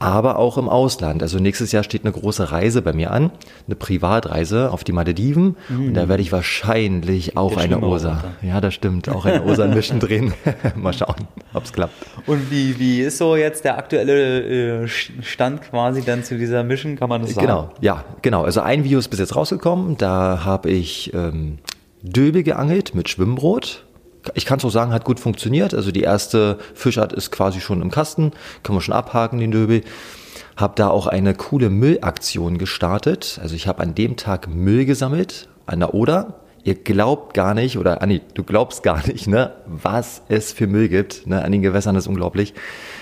aber 0.01 0.39
auch 0.39 0.57
im 0.57 0.67
Ausland. 0.67 1.21
Also 1.21 1.37
nächstes 1.37 1.71
Jahr 1.71 1.83
steht 1.83 2.03
eine 2.03 2.11
große 2.11 2.51
Reise 2.51 2.81
bei 2.81 2.91
mir 2.91 3.11
an, 3.11 3.29
eine 3.67 3.75
Privatreise 3.75 4.71
auf 4.71 4.83
die 4.83 4.93
Malediven. 4.93 5.57
Mhm. 5.69 5.87
Und 5.89 5.93
da 5.93 6.09
werde 6.09 6.23
ich 6.23 6.31
wahrscheinlich 6.31 7.37
auch 7.37 7.55
eine 7.55 7.81
Osa. 7.81 8.23
Ja, 8.41 8.59
das 8.61 8.73
stimmt, 8.73 9.09
auch 9.09 9.25
eine 9.25 9.43
Osa 9.43 9.67
Mission 9.67 9.99
drehen. 9.99 10.33
Mal 10.75 10.93
schauen, 10.93 11.27
ob 11.53 11.65
es 11.65 11.71
klappt. 11.71 11.93
Und 12.25 12.49
wie, 12.49 12.79
wie 12.79 13.01
ist 13.01 13.19
so 13.19 13.35
jetzt 13.35 13.63
der 13.63 13.77
aktuelle 13.77 14.83
äh, 14.83 14.87
Stand 14.87 15.61
quasi 15.61 16.01
dann 16.01 16.23
zu 16.23 16.37
dieser 16.37 16.63
Mission, 16.63 16.95
kann 16.95 17.09
man 17.09 17.21
das 17.21 17.35
sagen? 17.35 17.45
Genau, 17.45 17.69
ja, 17.79 18.03
genau. 18.23 18.43
Also 18.43 18.61
ein 18.61 18.83
Video 18.83 18.97
ist 18.97 19.09
bis 19.09 19.19
jetzt 19.19 19.35
rausgekommen. 19.35 19.97
Da 19.97 20.43
habe 20.43 20.71
ich 20.71 21.13
ähm, 21.13 21.59
Döbe 22.01 22.41
geangelt 22.41 22.95
mit 22.95 23.07
Schwimmbrot 23.09 23.85
ich 24.33 24.45
kann 24.45 24.59
es 24.59 24.65
auch 24.65 24.69
sagen, 24.69 24.93
hat 24.93 25.05
gut 25.05 25.19
funktioniert. 25.19 25.73
Also 25.73 25.91
die 25.91 26.01
erste 26.01 26.57
Fischart 26.73 27.13
ist 27.13 27.31
quasi 27.31 27.59
schon 27.59 27.81
im 27.81 27.91
Kasten, 27.91 28.31
kann 28.63 28.75
man 28.75 28.81
schon 28.81 28.93
abhaken, 28.93 29.39
den 29.39 29.51
Döbel. 29.51 29.83
Hab 30.57 30.75
da 30.75 30.89
auch 30.89 31.07
eine 31.07 31.33
coole 31.33 31.69
Müllaktion 31.69 32.57
gestartet. 32.57 33.39
Also 33.41 33.55
ich 33.55 33.67
habe 33.67 33.81
an 33.81 33.95
dem 33.95 34.17
Tag 34.17 34.47
Müll 34.47 34.85
gesammelt 34.85 35.47
an 35.65 35.79
der 35.79 35.93
Oder. 35.93 36.35
Ihr 36.63 36.75
glaubt 36.75 37.33
gar 37.33 37.55
nicht, 37.55 37.79
oder 37.79 38.03
Anni, 38.03 38.21
du 38.35 38.43
glaubst 38.43 38.83
gar 38.83 39.07
nicht, 39.07 39.25
ne, 39.25 39.51
was 39.65 40.21
es 40.29 40.53
für 40.53 40.67
Müll 40.67 40.89
gibt. 40.89 41.25
Ne, 41.25 41.43
an 41.43 41.51
den 41.51 41.63
Gewässern 41.63 41.95
ist 41.95 42.05
unglaublich. 42.05 42.53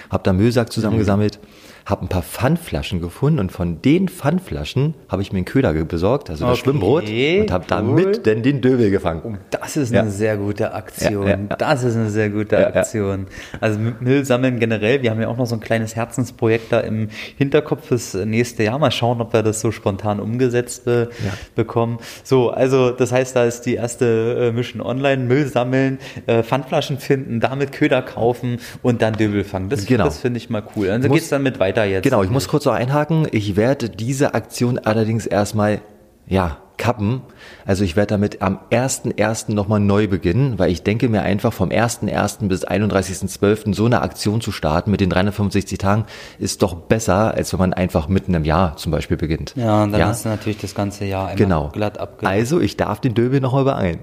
Hab 0.10 0.24
da 0.24 0.32
Müllsack 0.32 0.72
zusammengesammelt. 0.72 1.40
Mhm 1.42 1.59
habe 1.90 2.06
ein 2.06 2.08
paar 2.08 2.22
Pfandflaschen 2.22 3.02
gefunden 3.02 3.40
und 3.40 3.52
von 3.52 3.82
den 3.82 4.10
Pfandflaschen 4.10 4.94
habe 5.08 5.24
ich 5.24 5.32
mir 5.32 5.38
einen 5.38 5.46
Köder 5.46 5.74
besorgt, 5.74 6.30
also 6.30 6.46
das 6.46 6.60
Schwimmbrot, 6.60 7.04
und 7.04 7.52
habe 7.52 7.64
cool. 7.64 7.68
damit 7.68 8.26
denn 8.28 8.44
den 8.44 8.62
Döbel 8.62 8.92
gefangen. 8.92 9.22
Oh, 9.24 9.34
das 9.50 9.76
ist 9.76 9.94
eine 9.94 10.08
ja. 10.08 10.12
sehr 10.12 10.38
gute 10.38 10.74
Aktion. 10.74 11.28
Ja, 11.28 11.38
ja, 11.38 11.56
das 11.58 11.84
ist 11.84 11.96
eine 11.96 12.10
sehr 12.12 12.30
gute 12.30 12.68
Aktion. 12.68 13.26
Also 13.60 13.80
Müll 14.00 14.24
sammeln 14.24 14.60
generell, 14.60 15.02
wir 15.02 15.10
haben 15.10 15.20
ja 15.20 15.28
auch 15.28 15.38
noch 15.38 15.48
so 15.48 15.56
ein 15.56 15.62
kleines 15.62 15.96
Herzensprojekt 15.96 16.72
da 16.72 16.80
im 16.82 17.10
Hinterkopf 17.38 17.88
fürs 17.88 18.14
nächste 18.14 18.64
Jahr. 18.64 18.78
Mal 18.78 18.92
schauen, 18.92 19.20
ob 19.20 19.34
wir 19.34 19.42
das 19.42 19.60
so 19.62 19.72
spontan 19.72 20.20
umgesetzt 20.20 20.86
äh, 20.86 21.08
bekommen. 21.56 21.98
So, 22.24 22.52
also 22.52 22.92
das 22.92 23.12
heißt, 23.12 23.36
da 23.36 23.46
ist 23.46 23.62
die 23.62 23.76
erste 23.76 24.50
äh, 24.50 24.52
Mission 24.52 24.82
online, 24.82 25.24
Müll 25.24 25.48
sammeln, 25.48 25.98
äh, 26.28 26.44
Pfandflaschen 26.44 27.00
finden, 27.00 27.40
damit 27.40 27.72
Köder 27.72 28.04
kaufen 28.04 28.60
und 28.84 29.02
dann 29.02 29.14
Döbel 29.14 29.44
fangen. 29.44 29.70
Das, 29.70 29.86
genau. 29.88 30.06
das 30.06 30.20
finde 30.20 30.38
ich 30.38 30.52
mal 30.52 30.64
cool. 30.76 30.90
Also 30.90 31.10
geht 31.10 31.24
es 31.24 31.30
dann 31.30 31.42
mit 31.42 31.60
weiter 31.60 31.79
weiter 31.80 31.90
jetzt. 31.90 32.04
Genau, 32.04 32.24
ich 32.24 32.30
muss 32.30 32.48
kurz 32.48 32.66
noch 32.66 32.74
einhaken. 32.74 33.28
Ich 33.32 33.56
werde 33.56 33.90
diese 33.90 34.34
Aktion 34.34 34.80
allerdings 34.80 35.26
erstmal, 35.26 35.82
ja, 36.28 36.58
kappen. 36.80 37.22
Also 37.68 37.84
ich 37.84 37.96
werde 37.96 38.08
damit 38.16 38.42
am 38.42 38.58
1.1. 38.72 39.54
nochmal 39.54 39.80
neu 39.80 40.08
beginnen, 40.08 40.58
weil 40.58 40.72
ich 40.72 40.82
denke 40.82 41.10
mir 41.10 41.22
einfach 41.22 41.54
vom 41.54 41.70
1.1. 41.70 42.48
bis 42.48 42.66
31.12. 42.66 43.76
so 43.76 43.86
eine 43.86 44.02
Aktion 44.02 44.42
zu 44.42 44.52
starten 44.52 44.90
mit 44.90 45.02
den 45.02 45.12
365 45.12 45.78
Tagen 45.78 46.06
ist 46.40 46.64
doch 46.64 46.74
besser, 46.74 47.36
als 47.36 47.54
wenn 47.54 47.60
man 47.60 47.74
einfach 47.74 48.08
mitten 48.08 48.34
im 48.34 48.46
Jahr 48.46 48.78
zum 48.78 48.92
Beispiel 48.92 49.18
beginnt. 49.18 49.54
Ja, 49.56 49.84
und 49.84 49.92
dann 49.92 50.02
ja? 50.02 50.08
hast 50.08 50.26
du 50.26 50.30
natürlich 50.30 50.58
das 50.58 50.74
ganze 50.74 51.06
Jahr 51.06 51.36
genau. 51.36 51.70
glatt 51.70 52.00
abgelegt. 52.00 52.34
Also 52.34 52.60
ich 52.60 52.78
darf 52.78 53.00
den 53.00 53.14
Döbel 53.14 53.42
noch 53.42 53.60
übereilen. 53.60 54.00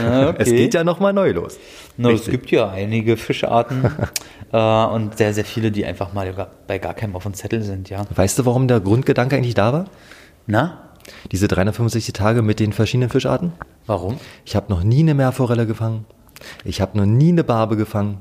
Ja, 0.00 0.28
okay. 0.28 0.36
Es 0.42 0.50
geht 0.50 0.74
ja 0.74 0.84
nochmal 0.84 1.12
neu 1.12 1.32
los. 1.32 1.58
No, 1.96 2.10
es 2.10 2.26
gibt 2.26 2.50
ja 2.50 2.68
einige 2.68 3.16
Fischarten 3.16 3.90
äh, 4.52 4.84
und 4.84 5.18
sehr, 5.18 5.34
sehr 5.34 5.44
viele, 5.44 5.72
die 5.72 5.84
einfach 5.84 6.12
mal 6.12 6.48
bei 6.66 6.78
gar 6.78 6.94
keinem 6.94 7.16
auf 7.16 7.24
dem 7.24 7.34
Zettel 7.34 7.62
sind, 7.62 7.90
ja. 7.90 8.02
Weißt 8.14 8.38
du, 8.38 8.46
warum 8.46 8.68
der 8.68 8.80
Grundgedanke 8.80 9.36
eigentlich 9.36 9.54
da 9.54 9.72
war? 9.72 9.86
Na? 10.46 10.87
Diese 11.32 11.48
365 11.48 12.12
Tage 12.12 12.42
mit 12.42 12.60
den 12.60 12.72
verschiedenen 12.72 13.10
Fischarten? 13.10 13.52
Warum? 13.86 14.18
Ich 14.44 14.56
habe 14.56 14.70
noch 14.70 14.82
nie 14.82 15.00
eine 15.00 15.14
Meerforelle 15.14 15.66
gefangen. 15.66 16.04
Ich 16.64 16.80
habe 16.80 16.96
noch 16.96 17.06
nie 17.06 17.30
eine 17.30 17.44
Barbe 17.44 17.76
gefangen. 17.76 18.18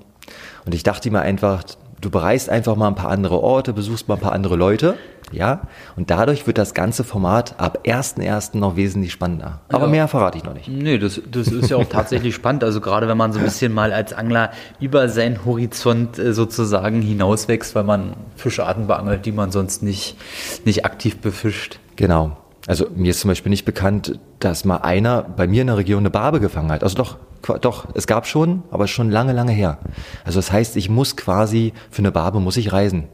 Und 0.65 0.73
ich 0.73 0.83
dachte 0.83 1.09
mir 1.11 1.21
einfach, 1.21 1.63
du 2.01 2.09
bereist 2.09 2.49
einfach 2.49 2.75
mal 2.75 2.87
ein 2.87 2.95
paar 2.95 3.09
andere 3.09 3.41
Orte, 3.41 3.73
besuchst 3.73 4.07
mal 4.07 4.15
ein 4.15 4.21
paar 4.21 4.33
andere 4.33 4.55
Leute, 4.55 4.97
ja, 5.31 5.61
und 5.97 6.09
dadurch 6.09 6.47
wird 6.47 6.57
das 6.57 6.73
ganze 6.73 7.03
Format 7.03 7.59
ab 7.59 7.79
1.1. 7.83 8.57
noch 8.57 8.77
wesentlich 8.77 9.11
spannender. 9.11 9.59
Aber 9.67 9.85
ja. 9.85 9.91
mehr 9.91 10.07
verrate 10.07 10.37
ich 10.37 10.43
noch 10.45 10.53
nicht. 10.53 10.69
Nee, 10.69 10.97
das, 10.97 11.21
das 11.29 11.47
ist 11.47 11.69
ja 11.69 11.75
auch 11.77 11.85
tatsächlich 11.89 12.33
spannend. 12.33 12.63
Also 12.63 12.79
gerade 12.79 13.09
wenn 13.09 13.17
man 13.17 13.33
so 13.33 13.39
ein 13.39 13.45
bisschen 13.45 13.73
mal 13.73 13.91
als 13.91 14.13
Angler 14.13 14.51
über 14.79 15.09
seinen 15.09 15.43
Horizont 15.43 16.17
äh, 16.17 16.33
sozusagen 16.33 17.01
hinauswächst, 17.01 17.75
weil 17.75 17.83
man 17.83 18.13
Fischarten 18.37 18.87
beangelt, 18.87 19.25
die 19.25 19.33
man 19.33 19.51
sonst 19.51 19.83
nicht, 19.83 20.15
nicht 20.63 20.85
aktiv 20.85 21.17
befischt. 21.17 21.79
Genau. 21.97 22.37
Also 22.67 22.87
mir 22.93 23.11
ist 23.11 23.21
zum 23.21 23.29
Beispiel 23.29 23.49
nicht 23.49 23.65
bekannt, 23.65 24.19
dass 24.39 24.65
mal 24.65 24.77
einer 24.77 25.23
bei 25.23 25.47
mir 25.47 25.61
in 25.61 25.67
der 25.67 25.77
Region 25.77 25.99
eine 25.99 26.09
Barbe 26.09 26.41
gefangen 26.41 26.71
hat. 26.71 26.83
Also 26.83 26.97
doch, 26.97 27.17
doch, 27.61 27.87
es 27.95 28.07
gab 28.07 28.27
schon, 28.27 28.63
aber 28.69 28.87
schon 28.87 29.09
lange, 29.09 29.31
lange 29.31 29.53
her. 29.53 29.79
Also 30.25 30.37
das 30.39 30.51
heißt, 30.51 30.75
ich 30.75 30.89
muss 30.89 31.15
quasi, 31.15 31.73
für 31.89 31.99
eine 31.99 32.11
Barbe 32.11 32.41
muss 32.41 32.57
ich 32.57 32.73
reisen. 32.73 33.05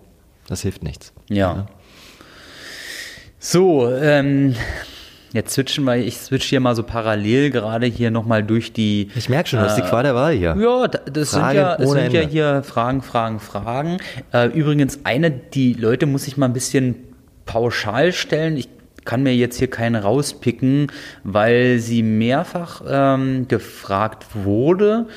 Das 0.47 0.61
hilft 0.61 0.83
nichts. 0.83 1.13
Ja. 1.29 1.55
ja. 1.55 1.65
So, 3.39 3.89
ähm, 3.89 4.55
Jetzt 5.33 5.53
switchen 5.53 5.83
wir, 5.85 5.95
ich 5.95 6.17
switch 6.17 6.45
hier 6.45 6.59
mal 6.59 6.75
so 6.75 6.83
parallel 6.83 7.49
gerade 7.49 7.87
hier 7.87 8.11
nochmal 8.11 8.43
durch 8.43 8.71
die. 8.71 9.09
Ich 9.15 9.29
merke 9.29 9.49
schon, 9.49 9.59
du 9.59 9.65
hast 9.65 9.75
die 9.75 9.81
Qual 9.81 10.03
der 10.03 10.13
Wahl 10.13 10.33
hier. 10.33 10.55
Ja, 10.59 10.87
das 10.87 11.31
sind 11.31 11.53
ja, 11.53 11.75
das 11.75 11.89
sind 11.89 12.13
ja 12.13 12.21
hier 12.21 12.61
Fragen, 12.61 13.01
Fragen, 13.01 13.39
Fragen. 13.39 13.97
Äh, 14.31 14.49
übrigens, 14.49 14.99
eine, 15.05 15.31
die 15.31 15.73
Leute 15.73 16.05
muss 16.05 16.27
ich 16.27 16.37
mal 16.37 16.45
ein 16.45 16.53
bisschen 16.53 16.97
pauschal 17.45 18.13
stellen. 18.13 18.57
Ich 18.57 18.69
kann 19.05 19.23
mir 19.23 19.35
jetzt 19.35 19.57
hier 19.57 19.69
keine 19.69 20.03
rauspicken, 20.03 20.87
weil 21.23 21.79
sie 21.79 22.03
mehrfach 22.03 22.81
ähm, 22.87 23.47
gefragt 23.47 24.27
wurde. 24.33 25.07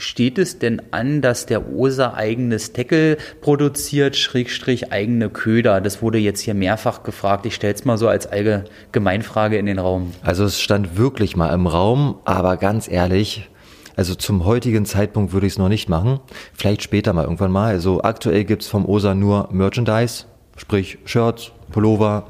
Steht 0.00 0.38
es 0.38 0.58
denn 0.58 0.80
an, 0.92 1.20
dass 1.20 1.44
der 1.44 1.72
OSA 1.74 2.14
eigenes 2.14 2.72
Deckel 2.72 3.18
produziert, 3.42 4.16
Schrägstrich 4.16 4.92
eigene 4.92 5.28
Köder? 5.28 5.82
Das 5.82 6.00
wurde 6.00 6.16
jetzt 6.16 6.40
hier 6.40 6.54
mehrfach 6.54 7.02
gefragt. 7.02 7.44
Ich 7.44 7.54
stelle 7.54 7.74
es 7.74 7.84
mal 7.84 7.98
so 7.98 8.08
als 8.08 8.26
Allgemeinfrage 8.26 9.58
in 9.58 9.66
den 9.66 9.78
Raum. 9.78 10.14
Also 10.22 10.44
es 10.44 10.60
stand 10.60 10.96
wirklich 10.96 11.36
mal 11.36 11.52
im 11.52 11.66
Raum, 11.66 12.16
aber 12.24 12.56
ganz 12.56 12.88
ehrlich, 12.88 13.50
also 13.94 14.14
zum 14.14 14.46
heutigen 14.46 14.86
Zeitpunkt 14.86 15.34
würde 15.34 15.46
ich 15.46 15.52
es 15.52 15.58
noch 15.58 15.68
nicht 15.68 15.90
machen. 15.90 16.20
Vielleicht 16.54 16.82
später 16.82 17.12
mal 17.12 17.24
irgendwann 17.24 17.52
mal. 17.52 17.68
Also 17.68 18.02
aktuell 18.02 18.44
gibt 18.44 18.62
es 18.62 18.68
vom 18.68 18.86
OSA 18.86 19.14
nur 19.14 19.50
Merchandise, 19.52 20.24
sprich 20.56 20.96
Shirts, 21.04 21.52
Pullover, 21.70 22.26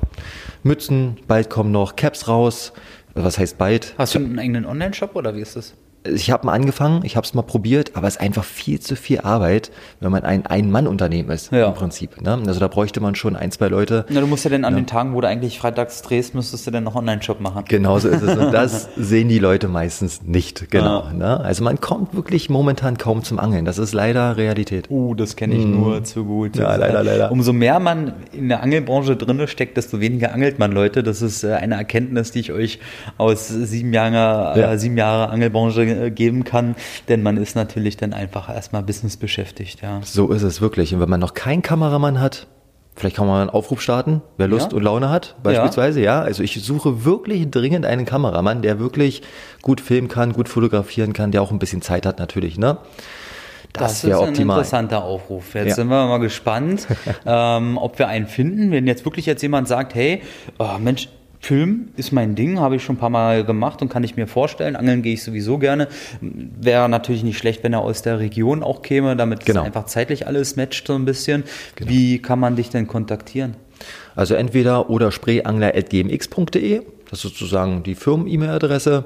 Mützen, 0.62 1.18
bald 1.26 1.50
kommen 1.50 1.72
noch 1.72 1.96
Caps 1.96 2.28
raus. 2.28 2.72
Was 3.14 3.38
heißt 3.38 3.58
bald? 3.58 3.94
Hast 3.98 4.14
du 4.14 4.18
einen 4.20 4.38
eigenen 4.38 4.64
Online-Shop 4.64 5.16
oder 5.16 5.34
wie 5.34 5.40
ist 5.40 5.56
das? 5.56 5.74
Ich 6.04 6.30
habe 6.30 6.46
mal 6.46 6.52
angefangen, 6.52 7.04
ich 7.04 7.16
habe 7.16 7.26
es 7.26 7.34
mal 7.34 7.42
probiert, 7.42 7.92
aber 7.94 8.08
es 8.08 8.16
ist 8.16 8.20
einfach 8.22 8.44
viel 8.44 8.80
zu 8.80 8.96
viel 8.96 9.20
Arbeit, 9.20 9.70
wenn 10.00 10.10
man 10.10 10.24
ein 10.24 10.46
Ein-Mann-Unternehmen 10.46 11.30
ist 11.30 11.52
ja. 11.52 11.68
im 11.68 11.74
Prinzip. 11.74 12.22
Ne? 12.22 12.38
Also 12.46 12.58
da 12.58 12.68
bräuchte 12.68 13.00
man 13.00 13.14
schon 13.14 13.36
ein, 13.36 13.50
zwei 13.50 13.68
Leute. 13.68 14.06
Na, 14.08 14.20
du 14.20 14.26
musst 14.26 14.44
ja 14.44 14.50
dann 14.50 14.64
an 14.64 14.72
ja. 14.72 14.80
den 14.80 14.86
Tagen, 14.86 15.14
wo 15.14 15.20
du 15.20 15.28
eigentlich 15.28 15.58
freitags 15.58 16.00
drehst, 16.00 16.34
müsstest 16.34 16.66
du 16.66 16.70
dann 16.70 16.84
noch 16.84 16.94
Online-Shop 16.94 17.40
machen. 17.40 17.64
Genauso 17.68 18.08
ist 18.08 18.22
es. 18.22 18.36
Und 18.36 18.52
das 18.52 18.88
sehen 18.96 19.28
die 19.28 19.38
Leute 19.38 19.68
meistens 19.68 20.22
nicht. 20.22 20.70
Genau. 20.70 21.04
Ja. 21.04 21.12
Ne? 21.12 21.40
Also 21.40 21.64
man 21.64 21.80
kommt 21.80 22.14
wirklich 22.14 22.48
momentan 22.48 22.96
kaum 22.96 23.22
zum 23.22 23.38
Angeln. 23.38 23.66
Das 23.66 23.76
ist 23.76 23.92
leider 23.92 24.38
Realität. 24.38 24.90
Uh, 24.90 25.14
das 25.14 25.36
kenne 25.36 25.54
ich 25.54 25.66
mm. 25.66 25.70
nur 25.70 26.04
zu 26.04 26.24
gut. 26.24 26.56
Ja, 26.56 26.76
leider, 26.76 27.04
leider. 27.04 27.30
Umso 27.30 27.52
mehr 27.52 27.78
man 27.78 28.14
in 28.32 28.48
der 28.48 28.62
Angelbranche 28.62 29.16
drinne 29.16 29.48
steckt, 29.48 29.76
desto 29.76 30.00
weniger 30.00 30.32
angelt 30.32 30.58
man 30.58 30.72
Leute. 30.72 31.02
Das 31.02 31.20
ist 31.20 31.44
äh, 31.44 31.52
eine 31.52 31.74
Erkenntnis, 31.74 32.32
die 32.32 32.40
ich 32.40 32.52
euch 32.52 32.78
aus 33.18 33.48
sieben 33.48 33.92
Jahre, 33.92 34.58
äh, 34.58 34.78
sieben 34.78 34.96
Jahre 34.96 35.28
Angelbranche 35.28 35.89
äh, 35.89 35.89
geben 36.10 36.44
kann, 36.44 36.74
denn 37.08 37.22
man 37.22 37.36
ist 37.36 37.56
natürlich 37.56 37.96
dann 37.96 38.12
einfach 38.12 38.48
erstmal 38.48 38.82
Business 38.82 39.16
beschäftigt, 39.16 39.82
ja. 39.82 40.00
So 40.02 40.30
ist 40.30 40.42
es 40.42 40.60
wirklich. 40.60 40.94
Und 40.94 41.00
wenn 41.00 41.10
man 41.10 41.20
noch 41.20 41.34
keinen 41.34 41.62
Kameramann 41.62 42.20
hat, 42.20 42.46
Vielleicht 42.96 43.16
kann 43.16 43.26
man 43.26 43.40
einen 43.40 43.50
Aufruf 43.50 43.80
starten, 43.80 44.20
wer 44.36 44.46
Lust 44.46 44.72
ja. 44.72 44.76
und 44.76 44.82
Laune 44.82 45.08
hat, 45.08 45.36
beispielsweise, 45.42 46.00
ja. 46.00 46.18
ja. 46.18 46.22
Also 46.22 46.42
ich 46.42 46.62
suche 46.62 47.04
wirklich 47.04 47.50
dringend 47.50 47.86
einen 47.86 48.04
Kameramann, 48.04 48.60
der 48.60 48.78
wirklich 48.78 49.22
gut 49.62 49.80
filmen 49.80 50.08
kann, 50.08 50.34
gut 50.34 50.50
fotografieren 50.50 51.14
kann, 51.14 51.30
der 51.30 51.40
auch 51.40 51.50
ein 51.50 51.58
bisschen 51.58 51.80
Zeit 51.80 52.04
hat 52.04 52.18
natürlich, 52.18 52.58
ne? 52.58 52.76
Das, 53.72 54.02
das 54.02 54.04
ist 54.04 54.14
optimal. 54.16 54.26
ein 54.28 54.40
interessanter 54.40 55.04
Aufruf. 55.04 55.54
Jetzt 55.54 55.68
ja. 55.68 55.74
sind 55.76 55.88
wir 55.88 56.06
mal 56.08 56.18
gespannt, 56.18 56.88
ähm, 57.24 57.78
ob 57.78 57.98
wir 57.98 58.08
einen 58.08 58.26
finden. 58.26 58.70
Wenn 58.70 58.86
jetzt 58.86 59.06
wirklich 59.06 59.24
jetzt 59.24 59.40
jemand 59.40 59.68
sagt, 59.68 59.94
hey, 59.94 60.22
oh 60.58 60.76
Mensch, 60.78 61.08
Film 61.40 61.88
ist 61.96 62.12
mein 62.12 62.34
Ding, 62.34 62.60
habe 62.60 62.76
ich 62.76 62.84
schon 62.84 62.96
ein 62.96 62.98
paar 62.98 63.10
Mal 63.10 63.44
gemacht 63.44 63.80
und 63.80 63.88
kann 63.88 64.04
ich 64.04 64.14
mir 64.14 64.26
vorstellen. 64.26 64.76
Angeln 64.76 65.02
gehe 65.02 65.14
ich 65.14 65.22
sowieso 65.22 65.56
gerne. 65.58 65.88
Wäre 66.20 66.88
natürlich 66.88 67.24
nicht 67.24 67.38
schlecht, 67.38 67.64
wenn 67.64 67.72
er 67.72 67.80
aus 67.80 68.02
der 68.02 68.18
Region 68.18 68.62
auch 68.62 68.82
käme, 68.82 69.16
damit 69.16 69.46
genau. 69.46 69.62
einfach 69.62 69.86
zeitlich 69.86 70.26
alles 70.26 70.56
matcht 70.56 70.86
so 70.86 70.94
ein 70.94 71.06
bisschen. 71.06 71.44
Genau. 71.76 71.90
Wie 71.90 72.20
kann 72.20 72.38
man 72.38 72.56
dich 72.56 72.68
denn 72.68 72.86
kontaktieren? 72.86 73.56
Also 74.14 74.34
entweder 74.34 74.90
oder 74.90 75.10
spreeangler.gmx.de, 75.10 76.82
das 77.08 77.18
ist 77.18 77.22
sozusagen 77.22 77.82
die 77.82 77.94
Firmen-E-Mail-Adresse, 77.94 79.04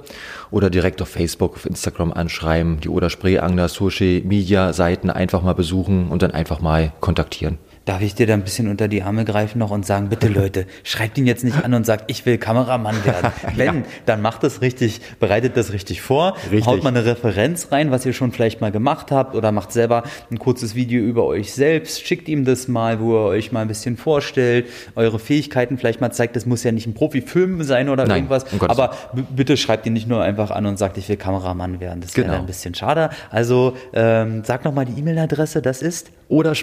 oder 0.51 0.71
direkt 0.71 1.01
auf 1.03 1.09
Facebook, 1.09 1.55
auf 1.55 1.67
Instagram 1.67 2.13
anschreiben, 2.13 2.81
die 2.81 2.89
oder 2.89 3.11
Spreeangler 3.11 3.69
Social 3.69 4.23
Media 4.25 4.73
Seiten 4.73 5.09
einfach 5.09 5.43
mal 5.43 5.55
besuchen 5.55 6.09
und 6.09 6.23
dann 6.23 6.33
einfach 6.33 6.61
mal 6.61 6.93
kontaktieren. 7.01 7.59
Darf 7.85 8.01
ich 8.01 8.15
dir 8.15 8.27
da 8.27 8.33
ein 8.33 8.45
bisschen 8.45 8.69
unter 8.69 8.89
die 8.89 9.03
Arme 9.03 9.27
greifen 9.27 9.59
noch 9.59 9.71
und 9.71 9.85
sagen, 9.85 10.09
bitte 10.09 10.29
Leute, 10.29 10.67
schreibt 10.85 11.19
ihn 11.19 11.27
jetzt 11.27 11.45
nicht 11.45 11.63
an 11.63 11.75
und 11.75 11.85
sagt, 11.85 12.11
ich 12.11 12.25
will 12.25 12.39
Kameramann 12.39 13.05
werden. 13.05 13.31
Wenn, 13.57 13.67
ja. 13.67 13.83
dann 14.07 14.23
macht 14.23 14.43
das 14.43 14.63
richtig, 14.63 15.03
bereitet 15.21 15.57
das 15.57 15.73
richtig 15.73 16.01
vor, 16.01 16.35
richtig. 16.51 16.67
haut 16.67 16.83
mal 16.83 16.89
eine 16.89 17.05
Referenz 17.05 17.73
rein, 17.73 17.91
was 17.91 18.07
ihr 18.07 18.15
schon 18.15 18.33
vielleicht 18.33 18.63
mal 18.63 18.73
gemacht 18.73 19.11
habt 19.13 19.35
oder 19.35 19.53
macht 19.53 19.71
selber 19.71 20.05
ein 20.31 20.39
kurzes 20.39 20.75
Video 20.75 21.03
über 21.03 21.25
euch 21.25 21.53
selbst, 21.53 22.07
schickt 22.07 22.27
ihm 22.29 22.47
das 22.47 22.69
mal, 22.69 23.01
wo 23.01 23.17
er 23.17 23.27
euch 23.27 23.53
mal 23.53 23.61
ein 23.61 23.69
bisschen 23.69 23.99
vorstellt, 23.99 24.67
eure 24.95 25.19
Fähigkeiten 25.19 25.77
vielleicht 25.77 26.01
mal 26.01 26.11
zeigt, 26.11 26.37
das 26.37 26.47
muss 26.47 26.65
ja 26.65 26.73
nicht 26.73 26.87
ein 26.87 26.95
Profifilm 26.95 27.63
sein 27.65 27.91
oder 27.91 28.07
Nein, 28.07 28.25
irgendwas, 28.25 28.45
um 28.51 28.63
aber 28.63 28.95
bitte 29.37 29.59
schreibt 29.59 29.85
ihn 29.85 29.93
nicht 29.93 30.09
nur 30.09 30.23
einfach 30.23 30.51
an 30.51 30.65
und 30.65 30.79
sagt, 30.79 30.97
ich 30.97 31.09
will 31.11 31.19
Kameramann 31.19 31.81
werden. 31.81 32.01
Das 32.01 32.17
wäre 32.17 32.29
genau. 32.29 32.39
ein 32.39 32.47
bisschen 32.47 32.75
schade. 32.75 33.11
Also 33.31 33.77
ähm, 33.93 34.43
sag 34.45 34.65
nochmal 34.65 34.87
die 34.87 34.99
E-Mail-Adresse, 34.99 35.61
das 35.61 35.83
ist 35.83 36.11
oder 36.29 36.55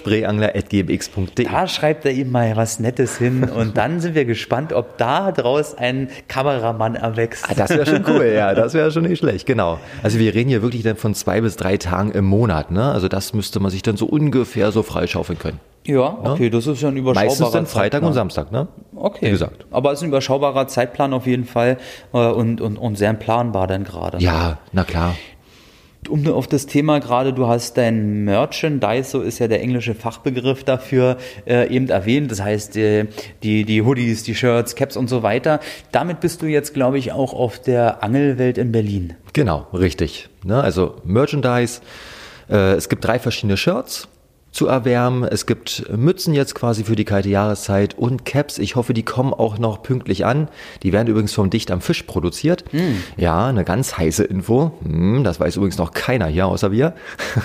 sprayangler.gmx.de. 1.12 1.46
Da 1.46 1.68
schreibt 1.68 2.04
er 2.04 2.12
ihm 2.12 2.30
mal 2.30 2.56
was 2.56 2.80
Nettes 2.80 3.18
hin 3.18 3.44
und 3.44 3.76
dann 3.76 4.00
sind 4.00 4.14
wir 4.14 4.24
gespannt, 4.24 4.72
ob 4.72 4.98
da 4.98 5.32
draus 5.32 5.74
ein 5.74 6.08
Kameramann 6.28 6.94
erwächst. 6.94 7.44
Ah, 7.48 7.54
das 7.54 7.70
wäre 7.70 7.86
schon 7.86 8.04
cool, 8.08 8.32
ja, 8.34 8.54
das 8.54 8.74
wäre 8.74 8.90
schon 8.90 9.04
nicht 9.04 9.18
schlecht, 9.18 9.46
genau. 9.46 9.78
Also 10.02 10.18
wir 10.18 10.34
reden 10.34 10.48
hier 10.48 10.62
wirklich 10.62 10.82
dann 10.82 10.96
von 10.96 11.14
zwei 11.14 11.40
bis 11.40 11.56
drei 11.56 11.76
Tagen 11.76 12.12
im 12.12 12.24
Monat, 12.24 12.70
ne? 12.70 12.90
Also 12.90 13.08
das 13.08 13.32
müsste 13.32 13.60
man 13.60 13.70
sich 13.70 13.82
dann 13.82 13.96
so 13.96 14.06
ungefähr 14.06 14.72
so 14.72 14.82
freischaufeln 14.82 15.38
können. 15.38 15.60
Ja, 15.84 16.16
ne? 16.22 16.30
okay, 16.30 16.48
das 16.48 16.68
ist 16.68 16.80
ja 16.80 16.88
ein 16.88 16.96
überschaubarer 16.96 17.26
Meistens 17.26 17.50
dann 17.50 17.66
Freitag 17.66 18.02
Zeitplan. 18.02 18.04
und 18.04 18.12
Samstag, 18.14 18.52
ne? 18.52 18.68
Okay. 18.94 19.26
Wie 19.26 19.30
gesagt. 19.30 19.66
Aber 19.72 19.90
es 19.90 19.98
ist 19.98 20.04
ein 20.04 20.10
überschaubarer 20.10 20.68
Zeitplan 20.68 21.12
auf 21.12 21.26
jeden 21.26 21.44
Fall 21.44 21.76
äh, 22.12 22.18
und, 22.18 22.60
und, 22.60 22.76
und 22.76 22.96
sehr 22.96 23.12
planbar 23.14 23.66
dann 23.66 23.82
gerade. 23.82 24.18
Ja, 24.18 24.58
na 24.72 24.84
klar 24.84 25.16
um 26.08 26.26
auf 26.28 26.46
das 26.46 26.66
Thema 26.66 26.98
gerade, 26.98 27.32
du 27.32 27.46
hast 27.46 27.76
dein 27.76 28.24
Merchandise, 28.24 29.10
so 29.10 29.20
ist 29.20 29.38
ja 29.38 29.48
der 29.48 29.60
englische 29.60 29.94
Fachbegriff 29.94 30.64
dafür, 30.64 31.16
äh, 31.46 31.68
eben 31.74 31.88
erwähnt. 31.88 32.30
Das 32.30 32.42
heißt, 32.42 32.76
äh, 32.76 33.06
die, 33.42 33.64
die 33.64 33.82
Hoodies, 33.82 34.22
die 34.22 34.34
Shirts, 34.34 34.74
Caps 34.74 34.96
und 34.96 35.08
so 35.08 35.22
weiter. 35.22 35.60
Damit 35.92 36.20
bist 36.20 36.42
du 36.42 36.46
jetzt, 36.46 36.74
glaube 36.74 36.98
ich, 36.98 37.12
auch 37.12 37.32
auf 37.32 37.60
der 37.60 38.02
Angelwelt 38.02 38.58
in 38.58 38.72
Berlin. 38.72 39.14
Genau, 39.32 39.66
richtig. 39.72 40.28
Ne? 40.44 40.62
Also 40.62 40.96
Merchandise. 41.04 41.80
Äh, 42.50 42.72
es 42.72 42.88
gibt 42.88 43.04
drei 43.04 43.18
verschiedene 43.18 43.56
Shirts 43.56 44.08
zu 44.52 44.66
erwärmen. 44.66 45.24
Es 45.24 45.46
gibt 45.46 45.90
Mützen 45.90 46.34
jetzt 46.34 46.54
quasi 46.54 46.84
für 46.84 46.94
die 46.94 47.06
kalte 47.06 47.30
Jahreszeit 47.30 47.96
und 47.96 48.24
Caps. 48.26 48.58
Ich 48.58 48.76
hoffe, 48.76 48.92
die 48.92 49.02
kommen 49.02 49.32
auch 49.32 49.58
noch 49.58 49.82
pünktlich 49.82 50.26
an. 50.26 50.48
Die 50.82 50.92
werden 50.92 51.08
übrigens 51.08 51.32
vom 51.32 51.48
Dicht 51.48 51.70
am 51.70 51.80
Fisch 51.80 52.02
produziert. 52.02 52.64
Mm. 52.72 52.96
Ja, 53.16 53.46
eine 53.46 53.64
ganz 53.64 53.96
heiße 53.96 54.24
Info. 54.24 54.72
Mm, 54.82 55.24
das 55.24 55.40
weiß 55.40 55.56
übrigens 55.56 55.78
noch 55.78 55.92
keiner 55.92 56.26
hier 56.26 56.46
außer 56.46 56.70
wir. 56.70 56.94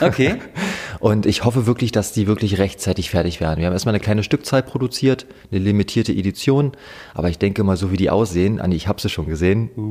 Okay. 0.01 0.35
und 0.99 1.25
ich 1.25 1.45
hoffe 1.45 1.65
wirklich, 1.65 1.93
dass 1.93 2.11
die 2.11 2.27
wirklich 2.27 2.59
rechtzeitig 2.59 3.09
fertig 3.09 3.39
werden. 3.39 3.59
Wir 3.59 3.67
haben 3.67 3.73
erstmal 3.73 3.95
eine 3.95 4.03
kleine 4.03 4.23
Stückzahl 4.23 4.61
produziert, 4.61 5.25
eine 5.49 5.61
limitierte 5.61 6.11
Edition. 6.11 6.73
Aber 7.13 7.29
ich 7.29 7.37
denke 7.39 7.63
mal, 7.63 7.77
so 7.77 7.91
wie 7.91 7.97
die 7.97 8.09
aussehen, 8.09 8.59
Andi, 8.59 8.75
ich 8.75 8.89
habe 8.89 8.99
sie 8.99 9.09
schon 9.09 9.27
gesehen. 9.27 9.69
Uh. 9.77 9.81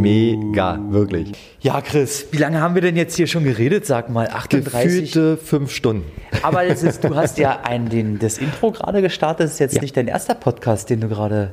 Mega, 0.00 0.80
wirklich. 0.88 1.32
Ja, 1.60 1.82
Chris, 1.82 2.28
wie 2.30 2.38
lange 2.38 2.62
haben 2.62 2.74
wir 2.74 2.82
denn 2.82 2.96
jetzt 2.96 3.14
hier 3.16 3.26
schon 3.26 3.44
geredet? 3.44 3.84
Sag 3.84 4.08
mal, 4.08 4.28
38? 4.28 5.12
Gefühlte 5.12 5.36
fünf 5.36 5.70
Stunden. 5.70 6.04
Aber 6.42 6.61
weil 6.62 6.70
es 6.70 6.82
ist, 6.82 7.04
du 7.04 7.14
hast 7.16 7.38
ja 7.38 7.60
ein, 7.64 7.88
den, 7.88 8.18
das 8.18 8.38
Intro 8.38 8.70
gerade 8.70 9.02
gestartet, 9.02 9.46
das 9.46 9.54
ist 9.54 9.58
jetzt 9.58 9.74
ja. 9.76 9.82
nicht 9.82 9.96
dein 9.96 10.06
erster 10.06 10.34
Podcast, 10.34 10.90
den 10.90 11.00
du 11.00 11.08
gerade 11.08 11.52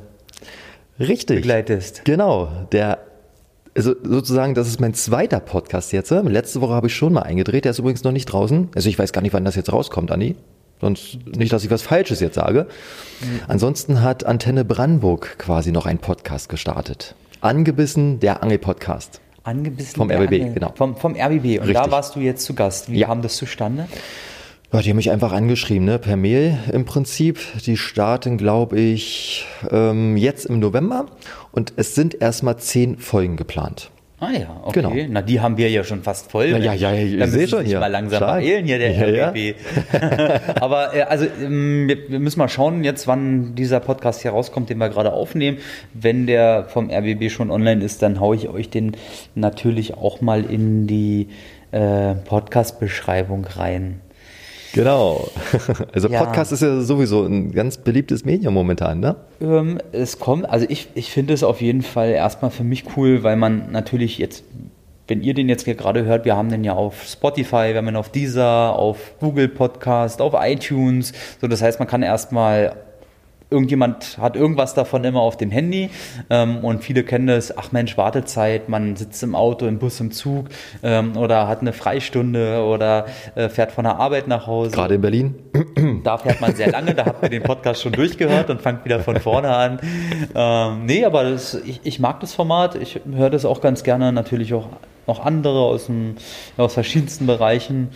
Richtig. 1.00 1.36
begleitest. 1.36 2.04
Genau, 2.04 2.48
der 2.72 2.98
also 3.74 3.94
sozusagen, 4.02 4.54
das 4.54 4.66
ist 4.66 4.80
mein 4.80 4.94
zweiter 4.94 5.38
Podcast 5.38 5.92
jetzt. 5.92 6.10
Letzte 6.10 6.60
Woche 6.60 6.74
habe 6.74 6.88
ich 6.88 6.94
schon 6.94 7.12
mal 7.12 7.22
eingedreht, 7.22 7.64
der 7.64 7.70
ist 7.70 7.78
übrigens 7.78 8.02
noch 8.02 8.12
nicht 8.12 8.26
draußen. 8.26 8.68
Also 8.74 8.88
ich 8.88 8.98
weiß 8.98 9.12
gar 9.12 9.22
nicht, 9.22 9.32
wann 9.32 9.44
das 9.44 9.54
jetzt 9.54 9.72
rauskommt, 9.72 10.10
Anni. 10.10 10.34
Sonst 10.80 11.18
nicht, 11.26 11.52
dass 11.52 11.62
ich 11.62 11.70
was 11.70 11.82
Falsches 11.82 12.20
jetzt 12.20 12.34
sage. 12.34 12.66
Mhm. 13.20 13.40
Ansonsten 13.46 14.02
hat 14.02 14.24
Antenne 14.24 14.64
Brandenburg 14.64 15.38
quasi 15.38 15.72
noch 15.72 15.86
einen 15.86 15.98
Podcast 15.98 16.48
gestartet. 16.48 17.14
Angebissen, 17.40 18.18
der 18.18 18.42
Angel-Podcast. 18.42 19.20
Angebissen 19.44 19.96
vom 19.96 20.10
RBB, 20.10 20.32
Angel. 20.32 20.52
genau. 20.54 20.72
Vom, 20.74 20.96
vom 20.96 21.14
RBB. 21.14 21.60
Und 21.60 21.68
Richtig. 21.68 21.74
da 21.74 21.90
warst 21.90 22.16
du 22.16 22.20
jetzt 22.20 22.44
zu 22.44 22.54
Gast. 22.54 22.90
Wie 22.90 22.98
ja. 22.98 23.06
kam 23.06 23.22
das 23.22 23.36
zustande? 23.36 23.86
Ja, 24.72 24.80
die 24.80 24.90
haben 24.90 24.96
mich 24.98 25.10
einfach 25.10 25.32
angeschrieben, 25.32 25.84
ne, 25.84 25.98
per 25.98 26.16
Mail 26.16 26.56
im 26.72 26.84
Prinzip. 26.84 27.40
Die 27.66 27.76
starten, 27.76 28.38
glaube 28.38 28.78
ich, 28.78 29.44
ähm, 29.68 30.16
jetzt 30.16 30.46
im 30.46 30.60
November 30.60 31.06
und 31.50 31.72
es 31.76 31.96
sind 31.96 32.20
erstmal 32.22 32.56
zehn 32.58 32.96
Folgen 32.96 33.36
geplant. 33.36 33.90
Ah 34.20 34.30
ja, 34.30 34.60
okay. 34.62 34.82
Genau. 34.82 34.92
Na, 35.08 35.22
die 35.22 35.40
haben 35.40 35.56
wir 35.56 35.68
ja 35.70 35.82
schon 35.82 36.02
fast 36.02 36.30
voll. 36.30 36.46
Ja, 36.46 36.58
ja, 36.58 36.74
ja, 36.74 36.92
ja 36.92 37.24
ich 37.24 37.30
sehe 37.32 37.48
schon 37.48 37.64
hier. 37.64 37.80
mal 37.80 37.90
langsam 37.90 38.18
Stark. 38.18 38.42
beeilen 38.42 38.66
hier, 38.66 38.78
der 38.78 38.92
ja, 38.92 39.28
RBB. 39.30 39.56
Ja. 39.92 40.40
Aber 40.60 40.94
äh, 40.94 41.02
also 41.02 41.24
ähm, 41.42 41.88
wir 41.88 42.20
müssen 42.20 42.38
mal 42.38 42.48
schauen 42.48 42.84
jetzt, 42.84 43.08
wann 43.08 43.56
dieser 43.56 43.80
Podcast 43.80 44.22
hier 44.22 44.30
rauskommt, 44.30 44.70
den 44.70 44.78
wir 44.78 44.90
gerade 44.90 45.12
aufnehmen. 45.14 45.58
Wenn 45.94 46.26
der 46.26 46.66
vom 46.68 46.90
RBB 46.90 47.30
schon 47.30 47.50
online 47.50 47.82
ist, 47.82 48.02
dann 48.02 48.20
haue 48.20 48.36
ich 48.36 48.48
euch 48.48 48.68
den 48.68 48.96
natürlich 49.34 49.94
auch 49.94 50.20
mal 50.20 50.44
in 50.44 50.86
die 50.86 51.28
äh, 51.72 52.14
Podcast-Beschreibung 52.14 53.46
rein. 53.46 54.00
Genau. 54.72 55.28
Also 55.92 56.08
ja. 56.08 56.24
Podcast 56.24 56.52
ist 56.52 56.62
ja 56.62 56.80
sowieso 56.80 57.24
ein 57.24 57.52
ganz 57.52 57.78
beliebtes 57.78 58.24
Medium 58.24 58.54
momentan, 58.54 59.00
ne? 59.00 59.16
Ähm, 59.40 59.80
es 59.92 60.18
kommt, 60.18 60.48
also 60.48 60.66
ich, 60.68 60.88
ich 60.94 61.10
finde 61.10 61.34
es 61.34 61.42
auf 61.42 61.60
jeden 61.60 61.82
Fall 61.82 62.10
erstmal 62.10 62.50
für 62.50 62.64
mich 62.64 62.84
cool, 62.96 63.22
weil 63.22 63.36
man 63.36 63.72
natürlich 63.72 64.18
jetzt, 64.18 64.44
wenn 65.08 65.22
ihr 65.22 65.34
den 65.34 65.48
jetzt 65.48 65.64
gerade 65.64 66.04
hört, 66.04 66.24
wir 66.24 66.36
haben 66.36 66.48
den 66.48 66.62
ja 66.64 66.74
auf 66.74 67.02
Spotify, 67.04 67.70
wir 67.70 67.76
haben 67.76 67.88
ihn 67.88 67.96
auf 67.96 68.10
Deezer, 68.10 68.76
auf 68.76 69.14
Google 69.20 69.48
Podcast, 69.48 70.20
auf 70.20 70.34
iTunes. 70.36 71.12
So, 71.40 71.48
das 71.48 71.62
heißt, 71.62 71.78
man 71.78 71.88
kann 71.88 72.02
erstmal 72.02 72.76
irgendjemand 73.50 74.18
hat 74.18 74.36
irgendwas 74.36 74.74
davon 74.74 75.04
immer 75.04 75.20
auf 75.20 75.36
dem 75.36 75.50
Handy 75.50 75.90
ähm, 76.30 76.58
und 76.64 76.84
viele 76.84 77.02
kennen 77.02 77.26
das, 77.26 77.56
ach 77.56 77.72
Mensch, 77.72 77.96
Wartezeit, 77.96 78.68
man 78.68 78.96
sitzt 78.96 79.22
im 79.22 79.34
Auto, 79.34 79.66
im 79.66 79.78
Bus, 79.78 80.00
im 80.00 80.12
Zug 80.12 80.46
ähm, 80.82 81.16
oder 81.16 81.48
hat 81.48 81.60
eine 81.60 81.72
Freistunde 81.72 82.64
oder 82.64 83.06
äh, 83.34 83.48
fährt 83.48 83.72
von 83.72 83.84
der 83.84 83.96
Arbeit 83.96 84.28
nach 84.28 84.46
Hause. 84.46 84.70
Gerade 84.70 84.94
in 84.94 85.00
Berlin? 85.00 85.34
Da 86.04 86.18
fährt 86.18 86.40
man 86.40 86.54
sehr 86.54 86.70
lange, 86.70 86.94
da 86.94 87.06
habt 87.06 87.22
ihr 87.22 87.30
den 87.30 87.42
Podcast 87.42 87.82
schon 87.82 87.92
durchgehört 87.92 88.50
und 88.50 88.60
fangt 88.60 88.84
wieder 88.84 89.00
von 89.00 89.16
vorne 89.18 89.48
an. 89.54 89.80
Ähm, 90.34 90.86
nee, 90.86 91.04
aber 91.04 91.24
das, 91.24 91.54
ich, 91.54 91.80
ich 91.82 91.98
mag 91.98 92.20
das 92.20 92.34
Format, 92.34 92.74
ich 92.74 93.00
höre 93.10 93.30
das 93.30 93.44
auch 93.44 93.60
ganz 93.60 93.82
gerne, 93.82 94.12
natürlich 94.12 94.54
auch 94.54 94.66
noch 95.06 95.24
andere 95.24 95.60
aus, 95.60 95.86
dem, 95.86 96.16
aus 96.56 96.74
verschiedensten 96.74 97.26
Bereichen. 97.26 97.90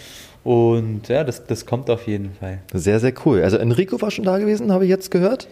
Und 0.44 1.08
ja, 1.08 1.24
das, 1.24 1.46
das 1.46 1.64
kommt 1.64 1.88
auf 1.90 2.06
jeden 2.06 2.32
Fall. 2.34 2.58
Sehr, 2.72 3.00
sehr 3.00 3.14
cool. 3.24 3.42
Also 3.42 3.56
Enrico 3.56 4.00
war 4.02 4.10
schon 4.10 4.24
da 4.24 4.38
gewesen, 4.38 4.70
habe 4.70 4.84
ich 4.84 4.90
jetzt 4.90 5.10
gehört. 5.10 5.48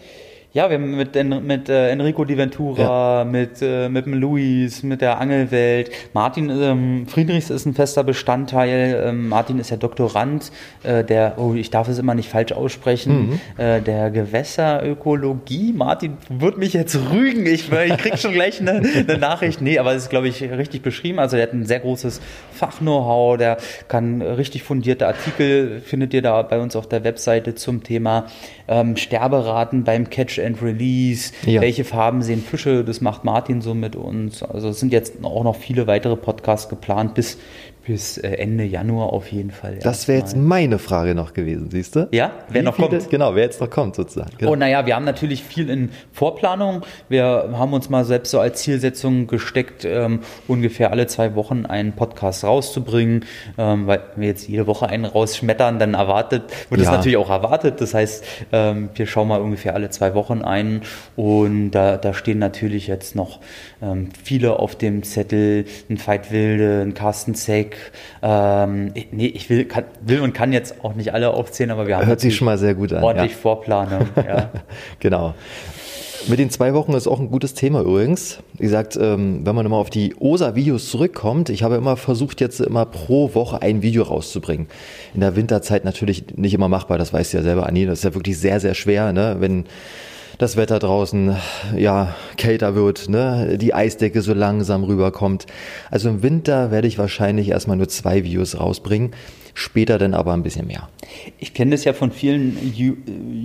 Ja, 0.55 0.69
wir 0.69 0.77
haben 0.77 0.99
mit, 0.99 1.15
mit 1.45 1.71
äh, 1.71 1.89
Enrico 1.89 2.27
Di 2.27 2.37
Ventura, 2.37 3.21
ja. 3.21 3.25
mit, 3.25 3.63
äh, 3.63 3.89
mit 3.89 4.05
dem 4.05 4.13
Luis, 4.13 4.83
mit 4.83 5.01
der 5.01 5.19
Angelwelt. 5.19 5.91
Martin 6.13 6.51
ähm, 6.51 7.07
Friedrichs 7.07 7.49
ist 7.49 7.65
ein 7.65 7.73
fester 7.73 8.05
Bestandteil. 8.05 9.03
Ähm, 9.03 9.31
Martin 9.31 9.59
ist 9.59 9.71
ja 9.71 9.79
Doktorand 9.79 10.53
äh, 10.83 11.05
der, 11.05 11.39
oh, 11.39 11.55
ich 11.55 11.71
darf 11.71 11.89
es 11.89 11.99
immer 11.99 12.15
nicht 12.15 12.29
falsch 12.29 12.53
aussprechen, 12.53 13.31
mhm. 13.31 13.41
äh, 13.57 13.81
der 13.81 14.11
Gewässerökologie. 14.11 15.73
Martin 15.73 16.19
wird 16.29 16.59
mich 16.59 16.75
jetzt 16.75 16.99
rügen. 17.11 17.47
Ich, 17.47 17.73
ich 17.73 17.97
krieg 17.97 18.19
schon 18.19 18.33
gleich 18.33 18.61
eine, 18.61 18.73
eine 18.73 19.17
Nachricht. 19.17 19.63
Nee, 19.63 19.79
aber 19.79 19.95
es 19.95 20.03
ist, 20.03 20.11
glaube 20.11 20.29
ich, 20.29 20.43
richtig 20.43 20.83
beschrieben. 20.83 21.19
Also 21.19 21.37
der 21.37 21.47
hat 21.47 21.55
ein 21.55 21.65
sehr 21.65 21.81
großes 21.81 22.21
Fach-Know-how, 22.53 23.39
der 23.39 23.57
kann 23.89 24.21
richtig 24.21 24.65
fundierte 24.65 25.07
Artikel, 25.07 25.81
findet 25.81 26.13
ihr 26.13 26.21
da 26.21 26.43
bei 26.43 26.61
uns 26.61 26.77
auf 26.77 26.87
der 26.87 27.05
Webseite 27.05 27.55
zum 27.55 27.83
Thema 27.83 28.27
ähm, 28.69 28.99
Sterberaten 28.99 29.85
beim 29.85 30.11
Catch 30.11 30.42
and 30.43 30.63
Release, 30.63 31.33
ja. 31.47 31.61
welche 31.61 31.85
Farben 31.85 32.23
sehen 32.23 32.43
Fische, 32.43 32.85
das 32.85 33.01
macht 33.01 33.25
Martin 33.25 33.61
so 33.61 33.75
mit 33.75 33.97
uns. 33.97 34.43
Also 34.43 34.69
es 34.69 34.81
sind 34.81 34.93
jetzt 34.93 35.25
auch 35.25 35.45
noch 35.45 35.57
viele 35.57 35.87
weitere 35.87 36.17
Podcasts 36.17 36.69
geplant, 36.69 37.15
bis, 37.15 37.39
bis 37.87 38.19
äh, 38.19 38.29
Ende 38.29 38.65
Januar 38.65 39.13
auf 39.13 39.31
jeden 39.33 39.51
Fall. 39.51 39.79
Das 39.83 40.09
wäre 40.09 40.19
jetzt 40.19 40.37
meine 40.37 40.79
Frage 40.79 41.15
noch 41.15 41.35
gewesen, 41.35 41.69
siehst 41.71 41.97
du? 41.97 42.09
Ja, 42.13 42.33
wer 42.49 42.63
Wie 42.63 42.65
noch 42.65 42.77
viele, 42.77 42.89
kommt. 42.89 43.11
Genau, 43.11 43.35
wer 43.35 43.43
jetzt 43.43 43.61
noch 43.61 43.71
kommt 43.71 43.97
sozusagen. 43.97 44.31
Genau. 44.39 44.53
Oh, 44.53 44.57
naja, 44.57 44.87
wir 44.87 44.95
haben 44.95 45.05
natürlich 45.05 45.43
viel 45.43 45.69
in 45.69 45.91
Vorplanung. 46.13 46.83
Wir 47.09 47.51
haben 47.53 47.73
uns 47.73 47.91
mal 47.91 48.05
selbst 48.05 48.31
so 48.31 48.39
als 48.39 48.63
Zielsetzung 48.63 49.27
gesteckt, 49.27 49.85
ähm, 49.85 50.21
ungefähr 50.47 50.91
alle 50.91 51.07
zwei 51.07 51.35
Wochen 51.35 51.67
einen 51.67 51.93
Podcast 51.93 52.45
rauszubringen, 52.45 53.25
ähm, 53.59 53.87
weil 53.87 54.01
wir 54.17 54.29
jetzt 54.29 54.49
jede 54.49 54.67
Woche 54.67 54.89
einen 54.89 55.05
rausschmettern, 55.05 55.79
dann 55.79 55.95
erwartet, 55.95 56.45
wird 56.71 56.83
ja. 56.83 56.93
natürlich 56.93 57.17
auch 57.17 57.31
erwartet. 57.31 57.81
Das 57.81 57.95
heißt, 57.95 58.25
ähm, 58.53 58.91
wir 58.95 59.07
schauen 59.07 59.29
mal 59.29 59.41
ungefähr 59.41 59.75
alle 59.75 59.91
zwei 59.91 60.15
Wochen 60.15 60.43
ein 60.43 60.83
und 61.17 61.73
da, 61.73 61.97
da 61.97 62.15
stehen 62.15 62.39
natürlich 62.39 62.87
jetzt 62.87 63.17
noch 63.17 63.41
ähm, 63.83 64.11
viele 64.23 64.59
auf 64.59 64.77
dem 64.77 65.03
Zettel, 65.03 65.65
ein 65.91 65.99
Veit 66.05 66.31
Wilde, 66.31 66.83
ein 66.83 66.95
Carsten 66.95 67.35
Zeck, 67.35 67.72
ähm, 68.23 68.93
nee, 69.11 69.27
ich 69.27 69.51
will, 69.51 69.65
kann, 69.65 69.85
will 70.01 70.21
und 70.21 70.33
kann 70.33 70.53
jetzt 70.53 70.85
auch 70.85 70.95
nicht 70.95 71.13
alle 71.15 71.31
aufzählen, 71.31 71.71
aber 71.71 71.87
wir 71.87 71.97
haben 71.97 72.07
Hört 72.07 72.21
sich 72.21 72.37
schon 72.37 72.47
mal 72.47 72.59
sehr 72.59 72.75
gut 72.75 72.93
an. 72.93 73.03
Ordentlich 73.03 73.33
ja. 73.33 73.39
Vorplanung. 73.39 74.09
Ja. 74.23 74.51
genau. 75.01 75.35
Mit 76.29 76.39
den 76.39 76.51
zwei 76.51 76.73
Wochen 76.75 76.93
ist 76.93 77.09
auch 77.09 77.19
ein 77.19 77.31
gutes 77.31 77.55
Thema 77.55 77.81
übrigens. 77.81 78.39
Wie 78.55 78.63
gesagt, 78.63 78.97
ähm, 78.97 79.45
wenn 79.45 79.57
man 79.57 79.67
immer 79.67 79.77
auf 79.77 79.91
die 79.91 80.15
OSA-Videos 80.19 80.89
zurückkommt, 80.89 81.49
ich 81.49 81.65
habe 81.65 81.75
immer 81.75 81.97
versucht, 81.97 82.41
jetzt 82.41 82.61
immer 82.61 82.87
pro 82.87 83.35
Woche 83.35 83.61
ein 83.61 83.83
Video 83.83 84.05
rauszubringen. 84.05 84.69
In 85.15 85.21
der 85.21 85.35
Winterzeit 85.35 85.85
natürlich 85.85 86.37
nicht 86.37 86.55
immer 86.55 86.69
machbar, 86.69 86.97
das 86.99 87.13
weißt 87.13 87.33
du 87.33 87.39
ja 87.39 87.43
selber, 87.43 87.67
Anni. 87.67 87.87
Das 87.87 87.99
ist 87.99 88.05
ja 88.05 88.15
wirklich 88.15 88.39
sehr, 88.39 88.61
sehr 88.61 88.75
schwer, 88.75 89.13
ne? 89.13 89.37
wenn 89.41 89.65
das 90.43 90.57
Wetter 90.57 90.81
draußen 90.81 91.37
ja 91.77 92.17
kälter 92.37 92.75
wird, 92.75 93.09
ne? 93.09 93.57
die 93.59 93.75
Eisdecke 93.75 94.23
so 94.23 94.35
langsam 94.35 94.83
rüberkommt. 94.83 95.47
Also 95.89 96.09
im 96.09 96.25
Winter 96.25 96.73
werde 96.73 96.89
ich 96.89 96.99
wahrscheinlich 96.99 97.49
erstmal 97.49 97.77
nur 97.77 97.89
zwei 97.89 98.25
Videos 98.25 98.59
rausbringen 98.59 99.13
später 99.55 99.99
dann 99.99 100.15
aber 100.15 100.33
ein 100.33 100.43
bisschen 100.43 100.67
mehr. 100.67 100.89
Ich 101.39 101.53
kenne 101.55 101.73
das 101.73 101.85
ja 101.85 101.93
von 101.93 102.11
vielen 102.11 102.57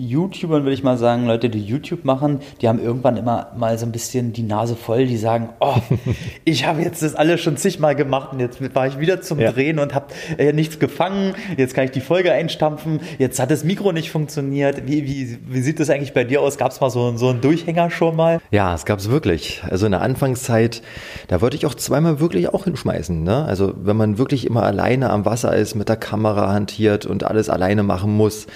YouTubern, 0.07 0.63
würde 0.63 0.73
ich 0.73 0.83
mal 0.83 0.97
sagen, 0.97 1.25
Leute, 1.25 1.49
die 1.49 1.63
YouTube 1.63 2.05
machen, 2.05 2.39
die 2.61 2.67
haben 2.67 2.79
irgendwann 2.79 3.17
immer 3.17 3.51
mal 3.57 3.77
so 3.77 3.85
ein 3.85 3.91
bisschen 3.91 4.33
die 4.33 4.43
Nase 4.43 4.75
voll, 4.75 5.05
die 5.05 5.17
sagen, 5.17 5.49
oh, 5.59 5.75
ich 6.45 6.65
habe 6.65 6.81
jetzt 6.81 7.01
das 7.03 7.15
alles 7.15 7.41
schon 7.41 7.57
zigmal 7.57 7.95
gemacht 7.95 8.33
und 8.33 8.39
jetzt 8.39 8.75
war 8.75 8.87
ich 8.87 8.99
wieder 8.99 9.21
zum 9.21 9.39
ja. 9.39 9.51
Drehen 9.51 9.79
und 9.79 9.93
habe 9.93 10.07
äh, 10.37 10.53
nichts 10.53 10.79
gefangen, 10.79 11.35
jetzt 11.57 11.73
kann 11.73 11.85
ich 11.85 11.91
die 11.91 12.01
Folge 12.01 12.31
einstampfen, 12.31 13.01
jetzt 13.19 13.39
hat 13.39 13.51
das 13.51 13.63
Mikro 13.63 13.91
nicht 13.91 14.11
funktioniert. 14.11 14.87
Wie, 14.87 15.05
wie, 15.05 15.37
wie 15.47 15.61
sieht 15.61 15.79
das 15.79 15.89
eigentlich 15.89 16.13
bei 16.13 16.23
dir 16.23 16.41
aus? 16.41 16.57
Gab 16.57 16.71
es 16.71 16.81
mal 16.81 16.89
so, 16.89 17.15
so 17.17 17.29
einen 17.29 17.41
Durchhänger 17.41 17.89
schon 17.91 18.15
mal? 18.15 18.39
Ja, 18.51 18.73
es 18.73 18.85
gab 18.85 18.99
es 18.99 19.09
wirklich. 19.09 19.61
Also 19.69 19.85
in 19.85 19.91
der 19.91 20.01
Anfangszeit, 20.01 20.81
da 21.27 21.41
wollte 21.41 21.57
ich 21.57 21.65
auch 21.65 21.75
zweimal 21.75 22.19
wirklich 22.19 22.53
auch 22.53 22.63
hinschmeißen. 22.63 23.23
Ne? 23.23 23.45
Also 23.45 23.73
wenn 23.77 23.97
man 23.97 24.17
wirklich 24.17 24.45
immer 24.45 24.63
alleine 24.63 25.09
am 25.09 25.25
Wasser 25.25 25.55
ist 25.55 25.75
mit 25.75 25.89
der 25.89 25.97
Kamera 25.97 26.53
hantiert 26.53 27.05
und 27.05 27.23
alles 27.23 27.49
alleine 27.49 27.83
machen 27.83 28.15
muss. 28.15 28.47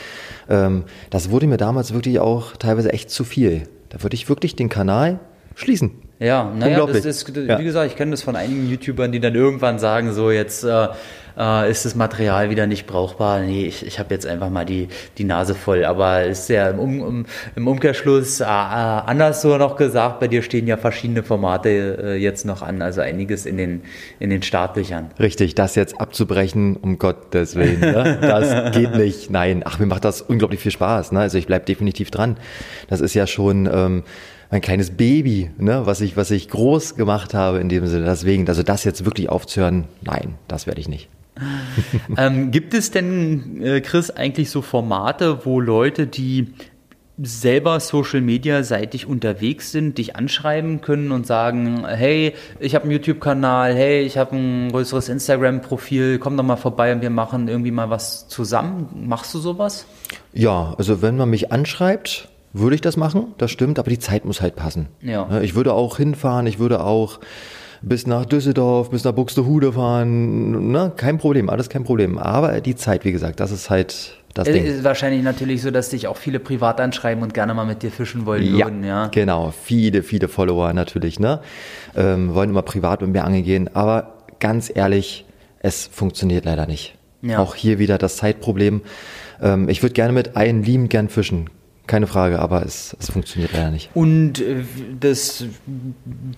Ähm, 0.49 0.83
das 1.09 1.29
wurde 1.29 1.47
mir 1.47 1.57
damals 1.57 1.93
wirklich 1.93 2.19
auch 2.19 2.55
teilweise 2.57 2.93
echt 2.93 3.09
zu 3.09 3.23
viel. 3.23 3.63
Da 3.89 4.01
würde 4.03 4.15
ich 4.15 4.29
wirklich 4.29 4.55
den 4.55 4.69
Kanal 4.69 5.19
schließen. 5.55 5.91
Ja, 6.19 6.51
naja, 6.55 6.85
das 6.85 7.03
ist, 7.03 7.35
wie 7.35 7.63
gesagt, 7.63 7.91
ich 7.91 7.97
kenne 7.97 8.11
das 8.11 8.21
von 8.21 8.35
einigen 8.35 8.69
YouTubern, 8.69 9.11
die 9.11 9.19
dann 9.19 9.33
irgendwann 9.33 9.79
sagen, 9.79 10.13
so 10.13 10.29
jetzt 10.29 10.63
äh, 10.63 10.87
äh, 11.37 11.69
ist 11.69 11.85
das 11.85 11.95
Material 11.95 12.49
wieder 12.49 12.67
nicht 12.67 12.87
brauchbar. 12.87 13.41
Nee, 13.41 13.65
ich, 13.65 13.85
ich 13.85 13.99
habe 13.99 14.13
jetzt 14.13 14.25
einfach 14.25 14.49
mal 14.49 14.65
die, 14.65 14.87
die 15.17 15.23
Nase 15.23 15.55
voll. 15.55 15.85
Aber 15.85 16.23
ist 16.23 16.49
ja 16.49 16.69
im, 16.69 16.79
um, 16.79 17.25
im 17.55 17.67
Umkehrschluss 17.67 18.39
äh, 18.39 18.45
äh, 18.45 18.47
anders 18.47 19.41
so 19.41 19.57
noch 19.57 19.75
gesagt, 19.75 20.19
bei 20.19 20.27
dir 20.27 20.41
stehen 20.41 20.67
ja 20.67 20.77
verschiedene 20.77 21.23
Formate 21.23 21.69
äh, 22.01 22.15
jetzt 22.15 22.45
noch 22.45 22.61
an, 22.61 22.81
also 22.81 23.01
einiges 23.01 23.45
in 23.45 23.57
den, 23.57 23.81
in 24.19 24.29
den 24.29 24.41
Startlöchern. 24.41 25.11
Richtig, 25.19 25.55
das 25.55 25.75
jetzt 25.75 25.99
abzubrechen, 25.99 26.75
um 26.77 26.97
Gottes 26.97 27.55
Willen, 27.55 27.79
ne? 27.79 28.17
das 28.21 28.73
geht 28.75 28.95
nicht. 28.95 29.29
Nein, 29.29 29.63
ach, 29.65 29.79
mir 29.79 29.85
macht 29.85 30.05
das 30.05 30.21
unglaublich 30.21 30.61
viel 30.61 30.71
Spaß. 30.71 31.11
Ne? 31.11 31.19
Also 31.19 31.37
ich 31.37 31.47
bleibe 31.47 31.65
definitiv 31.65 32.11
dran. 32.11 32.37
Das 32.87 33.01
ist 33.01 33.13
ja 33.13 33.27
schon... 33.27 33.69
Ähm, 33.71 34.03
ein 34.51 34.59
kleines 34.59 34.91
Baby, 34.91 35.49
ne, 35.57 35.85
was 35.85 36.01
ich, 36.01 36.17
was 36.17 36.29
ich 36.29 36.49
groß 36.49 36.95
gemacht 36.95 37.33
habe 37.33 37.59
in 37.59 37.69
dem 37.69 37.87
Sinne. 37.87 38.05
Deswegen, 38.05 38.47
also 38.49 38.63
das 38.63 38.83
jetzt 38.83 39.05
wirklich 39.05 39.29
aufzuhören, 39.29 39.85
nein, 40.01 40.35
das 40.49 40.67
werde 40.67 40.81
ich 40.81 40.89
nicht. 40.89 41.07
ähm, 42.17 42.51
gibt 42.51 42.73
es 42.73 42.91
denn, 42.91 43.61
äh, 43.61 43.81
Chris, 43.81 44.11
eigentlich 44.11 44.49
so 44.49 44.61
Formate, 44.61 45.45
wo 45.45 45.59
Leute, 45.59 46.07
die 46.07 46.53
selber 47.23 47.79
Social 47.79 48.21
Media 48.21 48.63
seitig 48.63 49.05
unterwegs 49.05 49.71
sind, 49.71 49.97
dich 49.97 50.15
anschreiben 50.15 50.81
können 50.81 51.11
und 51.11 51.27
sagen, 51.27 51.85
hey, 51.85 52.33
ich 52.59 52.73
habe 52.73 52.83
einen 52.83 52.93
YouTube-Kanal, 52.93 53.73
hey, 53.75 54.01
ich 54.01 54.17
habe 54.17 54.35
ein 54.35 54.71
größeres 54.71 55.09
Instagram-Profil, 55.09 56.19
komm 56.19 56.37
doch 56.37 56.43
mal 56.43 56.55
vorbei 56.55 56.93
und 56.93 57.01
wir 57.01 57.09
machen 57.09 57.47
irgendwie 57.47 57.71
mal 57.71 57.89
was 57.89 58.27
zusammen. 58.27 58.87
Machst 59.07 59.33
du 59.33 59.39
sowas? 59.39 59.85
Ja, 60.33 60.73
also 60.77 61.01
wenn 61.01 61.17
man 61.17 61.29
mich 61.29 61.51
anschreibt, 61.51 62.29
würde 62.53 62.75
ich 62.75 62.81
das 62.81 62.97
machen, 62.97 63.33
das 63.37 63.51
stimmt, 63.51 63.79
aber 63.79 63.89
die 63.89 63.99
Zeit 63.99 64.25
muss 64.25 64.41
halt 64.41 64.55
passen. 64.55 64.87
Ja. 65.01 65.41
Ich 65.41 65.55
würde 65.55 65.73
auch 65.73 65.97
hinfahren, 65.97 66.47
ich 66.47 66.59
würde 66.59 66.83
auch 66.83 67.19
bis 67.81 68.05
nach 68.07 68.25
Düsseldorf, 68.25 68.89
bis 68.89 69.03
nach 69.03 69.13
Buxtehude 69.13 69.73
fahren, 69.73 70.71
ne? 70.71 70.91
kein 70.95 71.17
Problem, 71.17 71.49
alles 71.49 71.69
kein 71.69 71.83
Problem. 71.83 72.17
Aber 72.17 72.61
die 72.61 72.75
Zeit, 72.75 73.05
wie 73.05 73.11
gesagt, 73.11 73.39
das 73.39 73.51
ist 73.51 73.69
halt 73.69 74.17
das 74.33 74.47
es 74.47 74.53
Ding. 74.53 74.65
ist 74.65 74.83
wahrscheinlich 74.83 75.23
natürlich 75.23 75.61
so, 75.61 75.71
dass 75.71 75.89
dich 75.89 76.07
auch 76.07 76.15
viele 76.15 76.39
privat 76.39 76.79
anschreiben 76.79 77.21
und 77.21 77.33
gerne 77.33 77.53
mal 77.53 77.65
mit 77.65 77.83
dir 77.83 77.91
fischen 77.91 78.25
wollen 78.25 78.55
ja, 78.55 78.65
würden, 78.65 78.83
ja. 78.83 79.07
Genau, 79.07 79.51
viele, 79.51 80.03
viele 80.03 80.27
Follower 80.27 80.71
natürlich, 80.73 81.19
ne? 81.19 81.41
Ähm, 81.95 82.33
wollen 82.33 82.49
immer 82.51 82.61
privat 82.61 83.01
mit 83.01 83.11
mir 83.11 83.25
angeln 83.25 83.43
gehen, 83.43 83.75
aber 83.75 84.13
ganz 84.39 84.71
ehrlich, 84.73 85.25
es 85.59 85.87
funktioniert 85.87 86.45
leider 86.45 86.65
nicht. 86.65 86.95
Ja. 87.21 87.39
Auch 87.39 87.55
hier 87.55 87.77
wieder 87.77 87.97
das 87.97 88.17
Zeitproblem. 88.17 88.81
Ähm, 89.41 89.67
ich 89.69 89.83
würde 89.83 89.93
gerne 89.93 90.13
mit 90.13 90.35
allen 90.35 90.63
lieben 90.63 90.87
gern 90.87 91.09
fischen 91.09 91.49
keine 91.91 92.07
Frage, 92.07 92.39
aber 92.39 92.65
es, 92.65 92.95
es 93.01 93.11
funktioniert 93.11 93.51
leider 93.51 93.69
nicht. 93.69 93.89
Und 93.93 94.39
äh, 94.39 94.63
das 94.97 95.43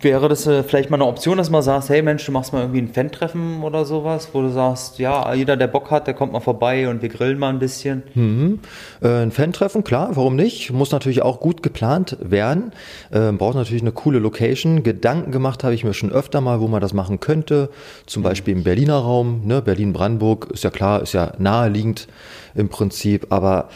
wäre 0.01 0.27
das 0.27 0.47
äh, 0.47 0.63
vielleicht 0.63 0.89
mal 0.89 0.97
eine 0.97 1.05
Option, 1.05 1.37
dass 1.37 1.51
man 1.51 1.61
sagt, 1.61 1.89
hey 1.89 2.01
Mensch, 2.01 2.25
du 2.25 2.31
machst 2.31 2.53
mal 2.53 2.61
irgendwie 2.61 2.81
ein 2.81 2.87
Fan-Treffen 2.87 3.61
oder 3.61 3.85
sowas, 3.85 4.29
wo 4.33 4.41
du 4.41 4.49
sagst, 4.49 4.97
ja, 4.97 5.31
jeder, 5.35 5.55
der 5.55 5.67
Bock 5.67 5.91
hat, 5.91 6.07
der 6.07 6.15
kommt 6.15 6.33
mal 6.33 6.39
vorbei 6.39 6.89
und 6.89 7.03
wir 7.03 7.09
grillen 7.09 7.37
mal 7.37 7.49
ein 7.49 7.59
bisschen. 7.59 8.01
Mhm. 8.15 8.61
Äh, 9.03 9.21
ein 9.21 9.29
Fan-Treffen, 9.29 9.83
klar, 9.83 10.15
warum 10.15 10.35
nicht? 10.35 10.73
Muss 10.73 10.91
natürlich 10.91 11.21
auch 11.21 11.39
gut 11.39 11.61
geplant 11.61 12.17
werden. 12.19 12.71
Äh, 13.11 13.31
braucht 13.33 13.53
natürlich 13.55 13.83
eine 13.83 13.91
coole 13.91 14.17
Location. 14.17 14.81
Gedanken 14.81 15.31
gemacht 15.31 15.63
habe 15.63 15.75
ich 15.75 15.83
mir 15.83 15.93
schon 15.93 16.11
öfter 16.11 16.41
mal, 16.41 16.61
wo 16.61 16.67
man 16.67 16.81
das 16.81 16.93
machen 16.93 17.19
könnte. 17.19 17.69
Zum 18.07 18.23
mhm. 18.23 18.25
Beispiel 18.25 18.55
im 18.55 18.63
Berliner 18.63 18.97
Raum, 18.97 19.45
ne? 19.45 19.61
Berlin-Brandenburg, 19.61 20.49
ist 20.51 20.63
ja 20.63 20.71
klar, 20.71 21.03
ist 21.03 21.13
ja 21.13 21.33
naheliegend 21.37 22.07
im 22.55 22.69
Prinzip, 22.69 23.27
aber 23.29 23.69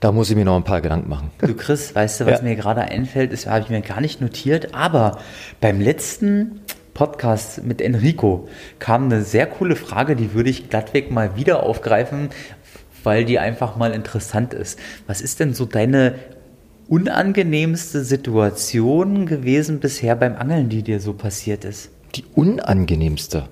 da 0.00 0.12
muss 0.12 0.30
ich 0.30 0.36
mir 0.36 0.44
noch 0.44 0.56
ein 0.56 0.64
paar 0.64 0.80
Gedanken 0.80 1.08
machen. 1.08 1.30
Du 1.38 1.54
Chris, 1.54 1.94
weißt 1.94 2.20
du, 2.20 2.26
was 2.26 2.40
ja. 2.40 2.44
mir 2.44 2.56
gerade 2.56 2.82
einfällt, 2.82 3.32
ist, 3.32 3.46
habe 3.46 3.60
ich 3.60 3.70
mir 3.70 3.80
gar 3.80 4.00
nicht 4.00 4.20
notiert, 4.20 4.74
aber 4.74 5.18
beim 5.60 5.80
letzten 5.80 6.60
Podcast 6.94 7.64
mit 7.64 7.80
Enrico 7.80 8.48
kam 8.78 9.04
eine 9.04 9.22
sehr 9.22 9.46
coole 9.46 9.76
Frage, 9.76 10.16
die 10.16 10.34
würde 10.34 10.50
ich 10.50 10.68
glattweg 10.68 11.10
mal 11.10 11.36
wieder 11.36 11.62
aufgreifen, 11.62 12.30
weil 13.04 13.24
die 13.24 13.38
einfach 13.38 13.76
mal 13.76 13.92
interessant 13.92 14.54
ist. 14.54 14.78
Was 15.06 15.20
ist 15.20 15.40
denn 15.40 15.54
so 15.54 15.64
deine 15.64 16.14
unangenehmste 16.88 18.02
Situation 18.02 19.26
gewesen 19.26 19.78
bisher 19.78 20.16
beim 20.16 20.36
Angeln, 20.36 20.68
die 20.68 20.82
dir 20.82 21.00
so 21.00 21.12
passiert 21.12 21.64
ist? 21.64 21.90
Die 22.14 22.24
unangenehmste? 22.34 23.48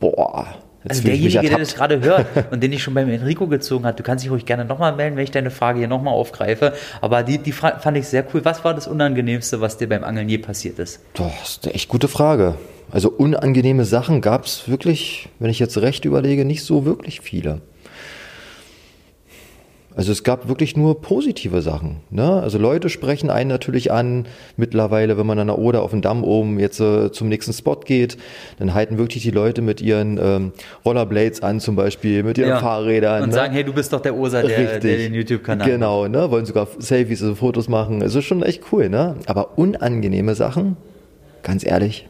Boah. 0.00 0.56
Jetzt 0.82 0.90
also 0.90 1.02
derjenige, 1.08 1.40
der 1.40 1.58
das 1.58 1.74
gerade 1.74 2.00
hört 2.00 2.26
und 2.50 2.62
den 2.62 2.72
ich 2.72 2.82
schon 2.82 2.94
beim 2.94 3.10
Enrico 3.10 3.46
gezogen 3.46 3.84
hat, 3.84 3.98
du 3.98 4.02
kannst 4.02 4.24
dich 4.24 4.30
ruhig 4.30 4.46
gerne 4.46 4.64
nochmal 4.64 4.94
melden, 4.96 5.16
wenn 5.16 5.24
ich 5.24 5.30
deine 5.30 5.50
Frage 5.50 5.78
hier 5.78 5.88
nochmal 5.88 6.14
aufgreife. 6.14 6.72
Aber 7.02 7.22
die, 7.22 7.38
die 7.38 7.52
fand 7.52 7.96
ich 7.96 8.08
sehr 8.08 8.24
cool. 8.32 8.44
Was 8.44 8.64
war 8.64 8.72
das 8.72 8.88
Unangenehmste, 8.88 9.60
was 9.60 9.76
dir 9.76 9.88
beim 9.88 10.04
Angeln 10.04 10.28
je 10.28 10.38
passiert 10.38 10.78
ist? 10.78 11.00
Doch, 11.14 11.30
das 11.40 11.50
ist 11.50 11.64
eine 11.64 11.74
echt 11.74 11.88
gute 11.88 12.08
Frage. 12.08 12.54
Also 12.90 13.10
unangenehme 13.10 13.84
Sachen 13.84 14.20
gab 14.20 14.46
es 14.46 14.68
wirklich, 14.68 15.28
wenn 15.38 15.50
ich 15.50 15.58
jetzt 15.58 15.78
recht 15.78 16.04
überlege, 16.06 16.44
nicht 16.44 16.64
so 16.64 16.84
wirklich 16.84 17.20
viele. 17.20 17.60
Also 19.96 20.12
es 20.12 20.22
gab 20.22 20.48
wirklich 20.48 20.76
nur 20.76 21.00
positive 21.00 21.62
Sachen. 21.62 21.96
Ne? 22.10 22.40
Also 22.40 22.58
Leute 22.58 22.88
sprechen 22.88 23.28
einen 23.28 23.48
natürlich 23.48 23.90
an. 23.90 24.26
Mittlerweile, 24.56 25.18
wenn 25.18 25.26
man 25.26 25.38
an 25.38 25.48
der 25.48 25.58
Oder 25.58 25.82
auf 25.82 25.90
dem 25.90 26.00
Damm 26.00 26.22
oben 26.22 26.60
jetzt 26.60 26.80
äh, 26.80 27.10
zum 27.10 27.28
nächsten 27.28 27.52
Spot 27.52 27.80
geht, 27.80 28.16
dann 28.58 28.72
halten 28.72 28.98
wirklich 28.98 29.24
die 29.24 29.32
Leute 29.32 29.62
mit 29.62 29.80
ihren 29.80 30.18
ähm, 30.22 30.52
Rollerblades 30.84 31.42
an, 31.42 31.58
zum 31.58 31.74
Beispiel 31.74 32.22
mit 32.22 32.38
ihren 32.38 32.50
ja. 32.50 32.60
Fahrrädern. 32.60 33.24
Und 33.24 33.28
ne? 33.30 33.34
sagen, 33.34 33.52
hey, 33.52 33.64
du 33.64 33.72
bist 33.72 33.92
doch 33.92 34.00
der 34.00 34.16
Osa, 34.16 34.42
der, 34.42 34.78
der 34.78 34.96
den 34.96 35.14
YouTube-Kanal 35.14 35.68
Genau, 35.68 36.06
ne? 36.06 36.30
wollen 36.30 36.46
sogar 36.46 36.68
Selfies, 36.78 37.22
also 37.22 37.34
Fotos 37.34 37.68
machen. 37.68 38.00
Es 38.00 38.14
ist 38.14 38.24
schon 38.24 38.42
echt 38.42 38.62
cool. 38.72 38.88
Ne? 38.88 39.16
Aber 39.26 39.58
unangenehme 39.58 40.36
Sachen, 40.36 40.76
ganz 41.42 41.64
ehrlich, 41.66 42.08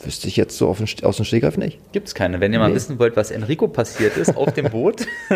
Wüsste 0.00 0.28
ich 0.28 0.36
jetzt 0.36 0.56
so 0.56 0.68
aus 0.68 1.16
dem 1.16 1.24
Stegreif 1.24 1.56
nicht. 1.56 1.78
Gibt 1.90 2.06
es 2.06 2.14
keine. 2.14 2.40
Wenn 2.40 2.52
ihr 2.52 2.60
mal 2.60 2.68
nee. 2.68 2.76
wissen 2.76 3.00
wollt, 3.00 3.16
was 3.16 3.32
Enrico 3.32 3.66
passiert 3.66 4.16
ist 4.16 4.36
auf 4.36 4.52
dem 4.54 4.70
Boot. 4.70 5.06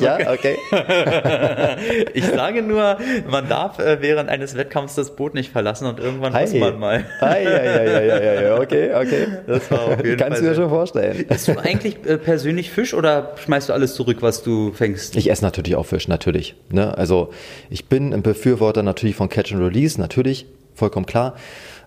ja, 0.00 0.32
okay. 0.32 0.56
ich 2.14 2.24
sage 2.24 2.62
nur, 2.62 2.96
man 3.28 3.50
darf 3.50 3.78
äh, 3.78 4.00
während 4.00 4.30
eines 4.30 4.56
Wettkampfs 4.56 4.94
das 4.94 5.16
Boot 5.16 5.34
nicht 5.34 5.52
verlassen 5.52 5.86
und 5.86 6.00
irgendwann 6.00 6.32
Hi. 6.32 6.44
muss 6.44 6.54
man 6.54 6.78
mal. 6.78 7.04
Hi, 7.20 7.44
ja, 7.44 7.62
ja, 7.62 7.82
ja, 7.84 8.00
ja, 8.00 8.42
ja, 8.42 8.58
okay, 8.58 8.94
okay. 8.94 9.26
Das 9.46 9.70
war 9.70 9.82
auf 9.82 10.04
jeden 10.04 10.16
Kannst 10.16 10.38
Fall 10.38 10.48
du 10.48 10.54
dir 10.54 10.54
schon 10.54 10.70
vorstellen. 10.70 11.26
Isst 11.28 11.48
du 11.48 11.58
eigentlich 11.58 12.06
äh, 12.06 12.16
persönlich 12.16 12.70
Fisch 12.70 12.94
oder 12.94 13.34
schmeißt 13.36 13.68
du 13.68 13.74
alles 13.74 13.94
zurück, 13.94 14.18
was 14.20 14.42
du 14.42 14.72
fängst? 14.72 15.14
Ich 15.16 15.30
esse 15.30 15.44
natürlich 15.44 15.76
auch 15.76 15.84
Fisch, 15.84 16.08
natürlich. 16.08 16.54
Ne? 16.70 16.96
Also 16.96 17.30
ich 17.68 17.84
bin 17.86 18.14
ein 18.14 18.22
Befürworter 18.22 18.82
natürlich 18.82 19.16
von 19.16 19.28
Catch 19.28 19.52
and 19.52 19.62
Release, 19.62 20.00
natürlich, 20.00 20.46
vollkommen 20.74 21.04
klar. 21.04 21.34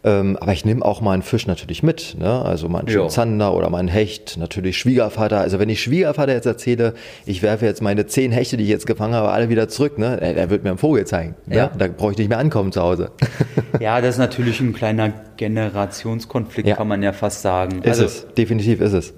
Ähm, 0.06 0.38
aber 0.40 0.54
ich 0.54 0.66
nehme 0.66 0.86
auch 0.86 1.02
mal 1.02 1.14
einen 1.14 1.24
Fisch 1.24 1.48
natürlich 1.48 1.82
mit. 1.82 2.16
Ne? 2.20 2.46
Also 2.46 2.70
mal 2.70 2.86
einen 2.86 3.10
Zander 3.10 3.56
oder 3.56 3.72
mal 3.72 3.80
einen 3.80 3.88
Hecht. 3.88 4.38
Natürlich 4.38 4.78
Schwiegervater. 4.78 5.40
Also 5.40 5.58
wenn 5.58 5.68
ich 5.68 5.82
Schwiegervater 5.82 6.32
jetzt 6.32 6.46
erzähle, 6.46 6.94
ich 7.26 7.42
werfe 7.42 7.66
jetzt 7.66 7.82
meine 7.82 8.06
zehn 8.06 8.32
Hechte, 8.32 8.56
die 8.56 8.64
ich 8.64 8.70
jetzt 8.70 8.86
gefangen 8.86 9.16
habe, 9.16 9.30
alle 9.30 9.50
wieder 9.50 9.68
zurück, 9.68 9.98
ne? 9.98 10.22
er, 10.22 10.38
er 10.38 10.50
wird 10.52 10.64
mir 10.64 10.70
einen 10.70 10.78
Vogel 10.78 11.06
zeigen. 11.08 11.34
Ne? 11.48 11.58
Ja. 11.58 11.72
Da 11.76 11.88
brauche 11.88 12.12
ich 12.12 12.20
nicht 12.20 12.30
mehr 12.30 12.38
ankommen 12.38 12.72
zu 12.72 12.82
Hause. 12.82 13.10
ja, 13.80 14.00
das 14.00 14.12
ist 14.16 14.20
natürlich 14.20 14.60
ein 14.60 14.74
kleiner 14.74 15.12
Generationskonflikt, 15.38 16.68
ja. 16.68 16.76
kann 16.76 16.88
man 16.88 17.02
ja 17.02 17.12
fast 17.12 17.42
sagen. 17.42 17.80
Ist 17.82 17.88
also, 17.88 18.06
es, 18.06 18.28
definitiv 18.38 18.82
ist 18.82 18.94
es. 18.94 19.14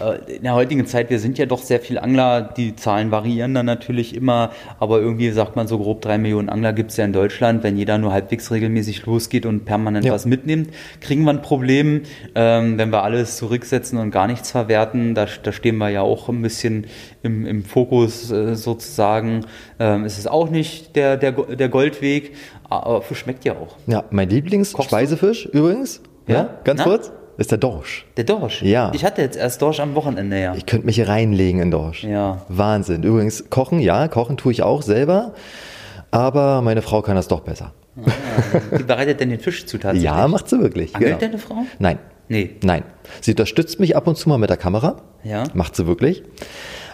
Äh, 0.00 0.36
in 0.36 0.42
der 0.42 0.54
heutigen 0.54 0.86
Zeit, 0.86 1.10
wir 1.10 1.18
sind 1.18 1.38
ja 1.38 1.46
doch 1.46 1.62
sehr 1.62 1.80
viel 1.80 1.98
Angler, 1.98 2.42
die 2.42 2.76
Zahlen 2.76 3.10
variieren 3.10 3.54
dann 3.54 3.66
natürlich 3.66 4.14
immer, 4.14 4.50
aber 4.78 5.00
irgendwie 5.00 5.30
sagt 5.30 5.56
man 5.56 5.66
so 5.66 5.78
grob 5.78 6.02
drei 6.02 6.18
Millionen 6.18 6.48
Angler 6.48 6.72
gibt 6.72 6.90
es 6.90 6.96
ja 6.96 7.04
in 7.04 7.12
Deutschland. 7.12 7.62
Wenn 7.62 7.76
jeder 7.76 7.98
nur 7.98 8.12
halbwegs 8.12 8.50
regelmäßig 8.50 9.06
losgeht 9.06 9.46
und 9.46 9.64
permanent 9.64 10.04
ja. 10.04 10.12
was 10.12 10.26
mitnimmt, 10.26 10.70
kriegen 11.00 11.24
wir 11.24 11.30
ein 11.30 11.42
Problem. 11.42 12.02
Ähm, 12.34 12.78
wenn 12.78 12.90
wir 12.90 13.02
alles 13.02 13.36
zurücksetzen 13.36 13.98
und 13.98 14.10
gar 14.10 14.26
nichts 14.26 14.50
verwerten, 14.50 15.14
da, 15.14 15.26
da 15.42 15.52
stehen 15.52 15.78
wir 15.78 15.88
ja 15.88 16.02
auch 16.02 16.28
ein 16.28 16.42
bisschen 16.42 16.86
im, 17.22 17.46
im 17.46 17.64
Fokus 17.64 18.30
äh, 18.30 18.54
sozusagen. 18.54 19.46
Ähm, 19.78 20.04
ist 20.04 20.18
es 20.18 20.26
auch 20.26 20.50
nicht 20.50 20.96
der, 20.96 21.16
der, 21.16 21.32
der 21.32 21.68
Goldweg, 21.68 22.34
aber 22.68 23.02
Fisch 23.02 23.18
schmeckt 23.18 23.44
ja 23.44 23.54
auch. 23.54 23.76
Ja, 23.86 24.04
mein 24.10 24.28
Lieblingssspeisefisch 24.28 25.46
übrigens, 25.46 26.02
ja, 26.26 26.34
ja 26.34 26.50
ganz 26.64 26.80
Na? 26.80 26.84
kurz 26.84 27.12
ist 27.36 27.50
der 27.50 27.58
Dorsch. 27.58 28.06
Der 28.16 28.24
Dorsch? 28.24 28.62
Ja. 28.62 28.90
Ich 28.94 29.04
hatte 29.04 29.22
jetzt 29.22 29.36
erst 29.36 29.60
Dorsch 29.60 29.80
am 29.80 29.94
Wochenende, 29.94 30.40
ja. 30.40 30.54
Ich 30.54 30.66
könnte 30.66 30.86
mich 30.86 30.96
hier 30.96 31.08
reinlegen 31.08 31.60
in 31.60 31.70
Dorsch. 31.70 32.04
Ja. 32.04 32.42
Wahnsinn. 32.48 33.02
Übrigens, 33.02 33.50
kochen, 33.50 33.78
ja, 33.80 34.08
kochen 34.08 34.36
tue 34.36 34.52
ich 34.52 34.62
auch 34.62 34.82
selber. 34.82 35.34
Aber 36.10 36.62
meine 36.62 36.82
Frau 36.82 37.02
kann 37.02 37.16
das 37.16 37.28
doch 37.28 37.40
besser. 37.40 37.72
Ah, 38.04 38.76
die 38.78 38.82
bereitet 38.84 39.20
denn 39.20 39.30
den 39.30 39.40
Fisch 39.40 39.66
zu 39.66 39.78
tatsächlich? 39.78 40.04
Ja, 40.04 40.28
macht 40.28 40.48
sie 40.48 40.60
wirklich. 40.60 40.94
Angelt 40.94 41.18
genau. 41.18 41.32
deine 41.32 41.38
Frau? 41.38 41.56
Nein. 41.78 41.98
Nee. 42.28 42.56
Nein. 42.62 42.82
Sie 43.20 43.32
unterstützt 43.32 43.80
mich 43.80 43.96
ab 43.96 44.06
und 44.06 44.16
zu 44.16 44.28
mal 44.28 44.38
mit 44.38 44.50
der 44.50 44.56
Kamera. 44.56 45.02
Ja. 45.22 45.44
Macht 45.54 45.76
sie 45.76 45.86
wirklich. 45.86 46.22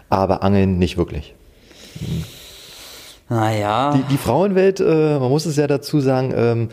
Aber 0.08 0.42
angeln 0.42 0.78
nicht 0.78 0.96
wirklich. 0.96 1.34
Naja. 3.28 3.94
Die, 3.94 4.02
die 4.12 4.18
Frauenwelt, 4.18 4.80
äh, 4.80 5.18
man 5.18 5.30
muss 5.30 5.46
es 5.46 5.56
ja 5.56 5.66
dazu 5.66 6.00
sagen, 6.00 6.34
ähm, 6.36 6.68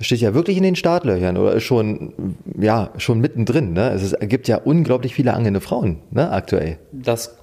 steht 0.00 0.20
ja 0.20 0.34
wirklich 0.34 0.56
in 0.56 0.62
den 0.62 0.76
Startlöchern 0.76 1.36
oder 1.36 1.60
schon, 1.60 2.36
ja, 2.58 2.90
schon 2.98 3.20
mittendrin. 3.20 3.72
Ne? 3.72 3.90
Es 3.90 4.14
gibt 4.20 4.48
ja 4.48 4.58
unglaublich 4.58 5.14
viele 5.14 5.34
angelnde 5.34 5.60
Frauen 5.60 5.98
ne, 6.10 6.30
aktuell. 6.30 6.78
Das, 6.92 7.36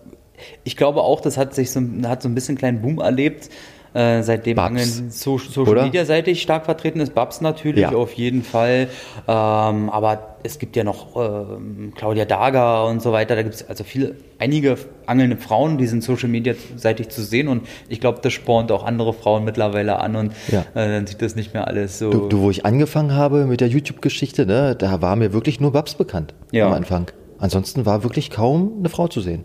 ich 0.64 0.78
glaube 0.78 1.02
auch, 1.02 1.22
das 1.22 1.38
hat 1.38 1.56
sich 1.56 1.72
so, 1.72 1.82
hat 2.04 2.22
so 2.22 2.30
ein 2.30 2.36
bisschen 2.36 2.58
kleinen 2.58 2.82
Boom 2.82 3.00
erlebt. 3.00 3.50
Äh, 3.94 4.24
seitdem 4.24 4.56
Babs. 4.56 4.68
Angeln 4.68 5.12
so, 5.12 5.38
Social 5.38 5.84
Media 5.84 6.06
seitig 6.06 6.42
stark 6.42 6.64
vertreten 6.66 7.02
ist. 7.02 7.14
Babs 7.14 7.42
natürlich 7.42 7.82
ja. 7.82 7.92
auf 7.92 8.14
jeden 8.14 8.42
Fall. 8.42 8.88
Ähm, 9.28 9.90
aber 9.90 10.38
es 10.44 10.60
gibt 10.60 10.78
ja 10.78 10.86
noch 10.86 11.16
ähm, 11.18 11.92
Claudia 11.96 12.24
Dager 12.24 12.86
und 12.86 13.02
so 13.02 13.12
weiter. 13.12 13.36
Da 13.36 13.44
gibt 13.44 13.56
es 13.56 13.68
also 13.68 13.84
viele, 13.84 14.16
einige 14.40 14.78
angelnde 15.06 15.36
Frauen, 15.36 15.78
die 15.78 15.88
sind 15.88 16.04
Social 16.04 16.30
Media 16.30 16.54
seitig 16.78 17.10
zu 17.10 17.22
sehen. 17.22 17.50
Und 17.50 17.68
ich 17.90 18.00
glaube, 18.00 18.20
das 18.22 18.32
spornt 18.32 18.72
auch 18.72 18.86
andere 18.86 19.12
Frauen 19.14 19.44
mittlerweile 19.44 20.00
an. 20.00 20.16
Und 20.16 20.34
ja. 20.50 20.62
äh, 20.74 20.88
dann 20.88 21.06
sieht 21.06 21.22
das 21.22 21.36
nicht 21.36 21.54
mehr 21.54 21.68
alles 21.68 22.00
so. 22.00 22.12
Du, 22.12 22.30
du 22.30 22.42
wo 22.42 22.50
ich 22.50 22.66
angefangen 22.66 23.14
habe 23.14 23.46
mit 23.46 23.60
der 23.60 23.68
YouTube-Geschichte, 23.68 24.46
ne, 24.46 24.76
da 24.78 25.02
war 25.02 25.18
mir 25.18 25.34
wirklich 25.34 25.60
nur 25.60 25.74
Babs 25.74 25.96
bekannt 25.96 26.34
ja. 26.52 26.68
am 26.68 26.74
Anfang. 26.74 27.12
Ansonsten 27.40 27.86
war 27.86 28.04
wirklich 28.04 28.30
kaum 28.30 28.72
eine 28.80 28.88
Frau 28.88 29.10
zu 29.10 29.20
sehen. 29.20 29.44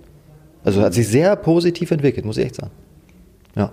Also 0.63 0.83
hat 0.83 0.95
sich 0.95 1.09
sehr 1.09 1.35
positiv 1.37 1.91
entwickelt, 1.91 2.27
muss 2.27 2.37
ich 2.37 2.45
echt 2.47 2.57
sagen. 2.57 2.73
Ja. 3.57 3.73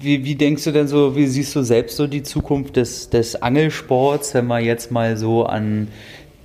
Wie, 0.00 0.24
wie 0.24 0.34
denkst 0.34 0.64
du 0.64 0.72
denn 0.72 0.88
so, 0.88 1.14
wie 1.14 1.26
siehst 1.26 1.54
du 1.54 1.62
selbst 1.62 1.96
so 1.96 2.06
die 2.06 2.22
Zukunft 2.22 2.76
des, 2.76 3.10
des 3.10 3.40
Angelsports, 3.42 4.32
wenn 4.32 4.46
man 4.46 4.64
jetzt 4.64 4.90
mal 4.90 5.16
so 5.16 5.44
an 5.44 5.88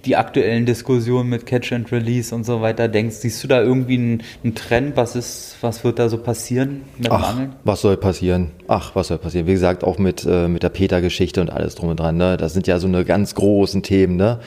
die 0.06 0.16
aktuellen 0.16 0.66
Diskussionen 0.66 1.30
mit 1.30 1.45
Catch 1.45 1.72
and 1.72 1.91
Release 1.91 2.34
und 2.34 2.45
so 2.45 2.62
weiter 2.62 2.88
denkst, 2.88 3.16
siehst 3.16 3.43
du 3.43 3.47
da 3.47 3.62
irgendwie 3.62 3.95
einen, 3.95 4.24
einen 4.43 4.56
Trend? 4.56 4.95
Was 4.95 5.16
ist, 5.16 5.58
was 5.62 5.84
wird 5.84 5.99
da 5.99 6.10
so 6.10 6.18
passieren 6.18 6.82
mit 6.97 7.12
Ach, 7.12 7.22
dem 7.22 7.26
Angeln? 7.26 7.56
Was 7.64 7.82
soll 7.82 7.97
passieren? 7.97 8.51
Ach, 8.68 8.95
was 8.95 9.08
soll 9.08 9.18
passieren? 9.18 9.47
Wie 9.47 9.53
gesagt, 9.53 9.84
auch 9.84 9.97
mit, 9.97 10.26
äh, 10.26 10.47
mit 10.47 10.64
der 10.64 10.70
Peter-Geschichte 10.70 11.41
und 11.41 11.49
alles 11.49 11.76
drum 11.76 11.89
und 11.89 11.99
dran. 11.99 12.18
Ne? 12.18 12.38
Das 12.38 12.53
sind 12.53 12.68
ja 12.68 12.80
so 12.80 12.88
eine 12.88 13.03
ganz 13.03 13.36
großen 13.36 13.82
Themen. 13.84 14.16
Ne? 14.16 14.39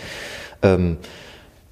Ähm, 0.62 0.98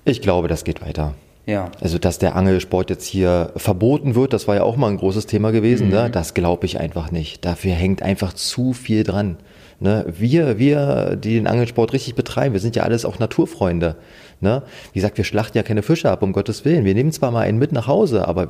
ich 0.04 0.20
glaube, 0.20 0.48
das 0.48 0.64
geht 0.64 0.82
weiter. 0.82 1.14
Ja. 1.46 1.70
Also, 1.80 1.98
dass 1.98 2.18
der 2.18 2.34
Angelsport 2.34 2.90
jetzt 2.90 3.06
hier 3.06 3.52
verboten 3.56 4.16
wird, 4.16 4.32
das 4.32 4.48
war 4.48 4.56
ja 4.56 4.62
auch 4.64 4.76
mal 4.76 4.90
ein 4.90 4.96
großes 4.96 5.26
Thema 5.26 5.52
gewesen, 5.52 5.88
ne? 5.88 5.96
mhm. 5.96 6.02
ne? 6.02 6.10
das 6.10 6.34
glaube 6.34 6.66
ich 6.66 6.80
einfach 6.80 7.12
nicht. 7.12 7.44
Dafür 7.44 7.72
hängt 7.72 8.02
einfach 8.02 8.32
zu 8.32 8.72
viel 8.72 9.04
dran. 9.04 9.36
Ne? 9.78 10.04
Wir, 10.08 10.58
wir, 10.58 11.16
die 11.16 11.34
den 11.34 11.46
Angelsport 11.46 11.92
richtig 11.92 12.16
betreiben, 12.16 12.52
wir 12.52 12.60
sind 12.60 12.74
ja 12.74 12.82
alles 12.82 13.04
auch 13.04 13.20
Naturfreunde. 13.20 13.94
Ne? 14.40 14.62
Wie 14.92 14.98
gesagt, 14.98 15.18
wir 15.18 15.24
schlachten 15.24 15.56
ja 15.56 15.62
keine 15.62 15.82
Fische 15.82 16.10
ab, 16.10 16.22
um 16.22 16.32
Gottes 16.32 16.64
Willen. 16.64 16.84
Wir 16.84 16.94
nehmen 16.94 17.12
zwar 17.12 17.30
mal 17.30 17.42
einen 17.42 17.58
mit 17.58 17.70
nach 17.72 17.86
Hause, 17.86 18.26
aber 18.26 18.48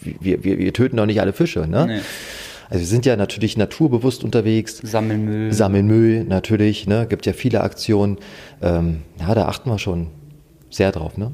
wir, 0.00 0.42
wir, 0.42 0.58
wir 0.58 0.72
töten 0.72 0.96
doch 0.96 1.06
nicht 1.06 1.20
alle 1.20 1.34
Fische. 1.34 1.66
Ne? 1.66 1.86
Nee. 1.86 2.00
Also 2.70 2.80
wir 2.80 2.86
sind 2.86 3.04
ja 3.04 3.16
natürlich 3.16 3.56
naturbewusst 3.56 4.24
unterwegs. 4.24 4.78
Sammeln 4.78 5.24
Müll. 5.24 5.52
Sammeln 5.52 5.86
Müll, 5.86 6.24
natürlich. 6.24 6.86
Ne? 6.86 7.06
Gibt 7.08 7.26
ja 7.26 7.32
viele 7.32 7.60
Aktionen. 7.62 8.18
Ähm, 8.62 9.02
ja, 9.18 9.34
da 9.34 9.46
achten 9.46 9.68
wir 9.68 9.78
schon 9.78 10.06
sehr 10.70 10.92
drauf. 10.92 11.18
Ne? 11.18 11.32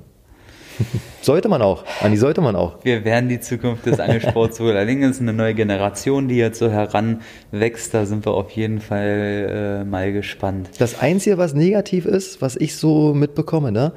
Sollte 1.22 1.48
man 1.48 1.62
auch. 1.62 1.84
Anni, 2.00 2.16
sollte 2.16 2.40
man 2.40 2.56
auch. 2.56 2.78
Wir 2.82 3.04
werden 3.04 3.28
die 3.28 3.40
Zukunft 3.40 3.86
des 3.86 4.00
Angelsports 4.00 4.60
wohl. 4.60 4.72
Allerdings 4.72 5.20
eine 5.20 5.32
neue 5.32 5.54
Generation, 5.54 6.28
die 6.28 6.36
jetzt 6.36 6.58
so 6.58 6.70
heranwächst. 6.70 7.94
Da 7.94 8.06
sind 8.06 8.26
wir 8.26 8.34
auf 8.34 8.50
jeden 8.52 8.80
Fall 8.80 9.82
äh, 9.82 9.84
mal 9.84 10.12
gespannt. 10.12 10.70
Das 10.78 11.00
Einzige, 11.00 11.38
was 11.38 11.54
negativ 11.54 12.06
ist, 12.06 12.42
was 12.42 12.56
ich 12.56 12.76
so 12.76 13.14
mitbekomme, 13.14 13.72
ne? 13.72 13.92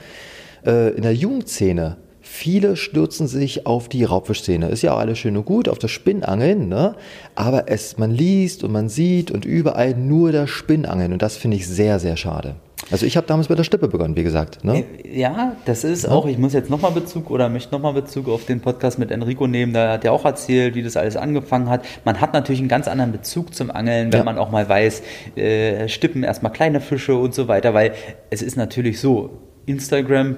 Äh, 0.65 0.89
in 0.95 1.03
der 1.03 1.13
Jugendszene, 1.13 1.97
Viele 2.31 2.75
stürzen 2.75 3.27
sich 3.27 3.65
auf 3.65 3.89
die 3.89 4.03
Raubfischszene. 4.03 4.69
Ist 4.69 4.83
ja 4.83 4.93
auch 4.93 4.99
alles 4.99 5.17
schön 5.17 5.35
und 5.35 5.45
gut, 5.45 5.67
auf 5.67 5.79
das 5.79 5.89
Spinnangeln, 5.89 6.69
ne? 6.69 6.95
Aber 7.33 7.69
es, 7.69 7.97
man 7.97 8.11
liest 8.11 8.63
und 8.63 8.71
man 8.71 8.87
sieht 8.87 9.31
und 9.31 9.45
überall 9.45 9.95
nur 9.95 10.31
das 10.31 10.49
Spinnangeln. 10.49 11.11
Und 11.11 11.23
das 11.23 11.37
finde 11.37 11.57
ich 11.57 11.67
sehr, 11.67 11.97
sehr 11.97 12.17
schade. 12.17 12.55
Also 12.91 13.05
ich 13.05 13.17
habe 13.17 13.27
damals 13.27 13.47
bei 13.47 13.55
der 13.55 13.63
Stippe 13.63 13.87
begonnen, 13.87 14.15
wie 14.15 14.23
gesagt. 14.23 14.63
Ne? 14.63 14.83
Äh, 15.03 15.19
ja, 15.19 15.55
das 15.65 15.83
ist 15.83 16.03
ja. 16.03 16.09
auch, 16.09 16.25
ich 16.25 16.37
muss 16.37 16.53
jetzt 16.53 16.69
nochmal 16.69 16.91
Bezug 16.91 17.29
oder 17.29 17.49
möchte 17.49 17.73
nochmal 17.73 17.93
Bezug 17.93 18.27
auf 18.27 18.45
den 18.45 18.61
Podcast 18.61 18.97
mit 18.97 19.11
Enrico 19.11 19.47
nehmen, 19.47 19.73
da 19.73 19.93
hat 19.93 20.05
er 20.05 20.13
auch 20.13 20.25
erzählt, 20.25 20.75
wie 20.75 20.83
das 20.83 20.97
alles 20.97 21.15
angefangen 21.15 21.69
hat. 21.69 21.85
Man 22.05 22.19
hat 22.19 22.33
natürlich 22.33 22.59
einen 22.59 22.69
ganz 22.69 22.87
anderen 22.87 23.11
Bezug 23.11 23.53
zum 23.53 23.69
Angeln, 23.69 24.11
wenn 24.11 24.19
ja. 24.19 24.23
man 24.23 24.37
auch 24.37 24.49
mal 24.49 24.67
weiß, 24.67 25.03
äh, 25.35 25.87
Stippen 25.87 26.23
erstmal 26.23 26.51
kleine 26.51 26.81
Fische 26.81 27.15
und 27.15 27.33
so 27.33 27.47
weiter, 27.47 27.73
weil 27.73 27.93
es 28.29 28.41
ist 28.41 28.55
natürlich 28.55 28.99
so, 28.99 29.39
Instagram 29.65 30.37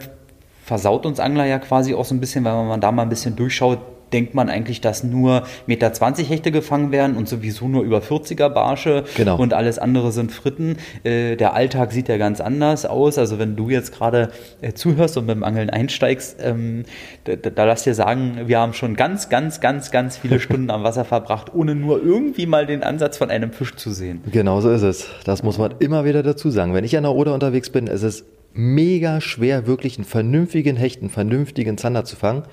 versaut 0.64 1.06
uns 1.06 1.20
Angler 1.20 1.46
ja 1.46 1.60
quasi 1.60 1.94
auch 1.94 2.06
so 2.06 2.14
ein 2.14 2.20
bisschen, 2.20 2.44
weil 2.44 2.54
man 2.66 2.82
da 2.82 2.92
mal 2.92 3.04
ein 3.04 3.10
bisschen 3.10 3.36
durchschaut, 3.36 3.80
denkt 4.14 4.34
man 4.34 4.50
eigentlich, 4.50 4.82
dass 4.82 5.04
nur 5.04 5.44
Meter 5.66 5.92
20 5.94 6.30
Hechte 6.30 6.52
gefangen 6.52 6.92
werden 6.92 7.16
und 7.16 7.28
sowieso 7.28 7.68
nur 7.68 7.84
über 7.84 8.00
40er 8.00 8.50
Barsche 8.50 9.04
genau. 9.16 9.38
und 9.38 9.54
alles 9.54 9.80
andere 9.80 10.12
sind 10.12 10.32
Fritten. 10.32 10.78
Äh, 11.04 11.36
der 11.36 11.54
Alltag 11.54 11.92
sieht 11.92 12.08
ja 12.08 12.18
ganz 12.18 12.42
anders 12.42 12.86
aus. 12.86 13.18
Also 13.18 13.40
wenn 13.40 13.56
du 13.56 13.70
jetzt 13.70 13.94
gerade 13.94 14.30
äh, 14.62 14.74
zuhörst 14.74 15.18
und 15.18 15.26
mit 15.26 15.36
dem 15.36 15.44
Angeln 15.44 15.70
einsteigst, 15.70 16.38
ähm, 16.42 16.84
da, 17.24 17.36
da 17.36 17.66
lass 17.66 17.84
dir 17.84 17.94
sagen, 17.94 18.42
wir 18.46 18.60
haben 18.60 18.74
schon 18.74 18.96
ganz, 18.96 19.30
ganz, 19.30 19.60
ganz, 19.60 19.92
ganz 19.92 20.18
viele 20.18 20.40
Stunden 20.42 20.70
am 20.70 20.84
Wasser 20.84 21.06
verbracht, 21.06 21.54
ohne 21.54 21.76
nur 21.76 22.04
irgendwie 22.04 22.46
mal 22.46 22.66
den 22.66 22.84
Ansatz 22.84 23.18
von 23.18 23.30
einem 23.30 23.52
Fisch 23.52 23.76
zu 23.76 23.92
sehen. 23.92 24.22
Genau 24.32 24.62
so 24.62 24.72
ist 24.72 24.84
es. 24.84 25.08
Das 25.26 25.44
muss 25.44 25.58
man 25.58 25.74
immer 25.80 26.06
wieder 26.06 26.24
dazu 26.24 26.50
sagen. 26.50 26.74
Wenn 26.74 26.84
ich 26.84 26.98
an 26.98 27.04
der 27.04 27.14
Oder 27.14 27.34
unterwegs 27.34 27.70
bin, 27.70 27.88
ist 27.88 28.04
es 28.04 28.26
mega 28.54 29.22
schwer, 29.22 29.68
wirklich 29.68 29.98
einen 29.98 30.06
vernünftigen 30.06 30.76
Hecht, 30.76 31.02
einen 31.02 31.10
vernünftigen 31.10 31.78
Zander 31.78 32.06
zu 32.06 32.16
fangen. 32.16 32.44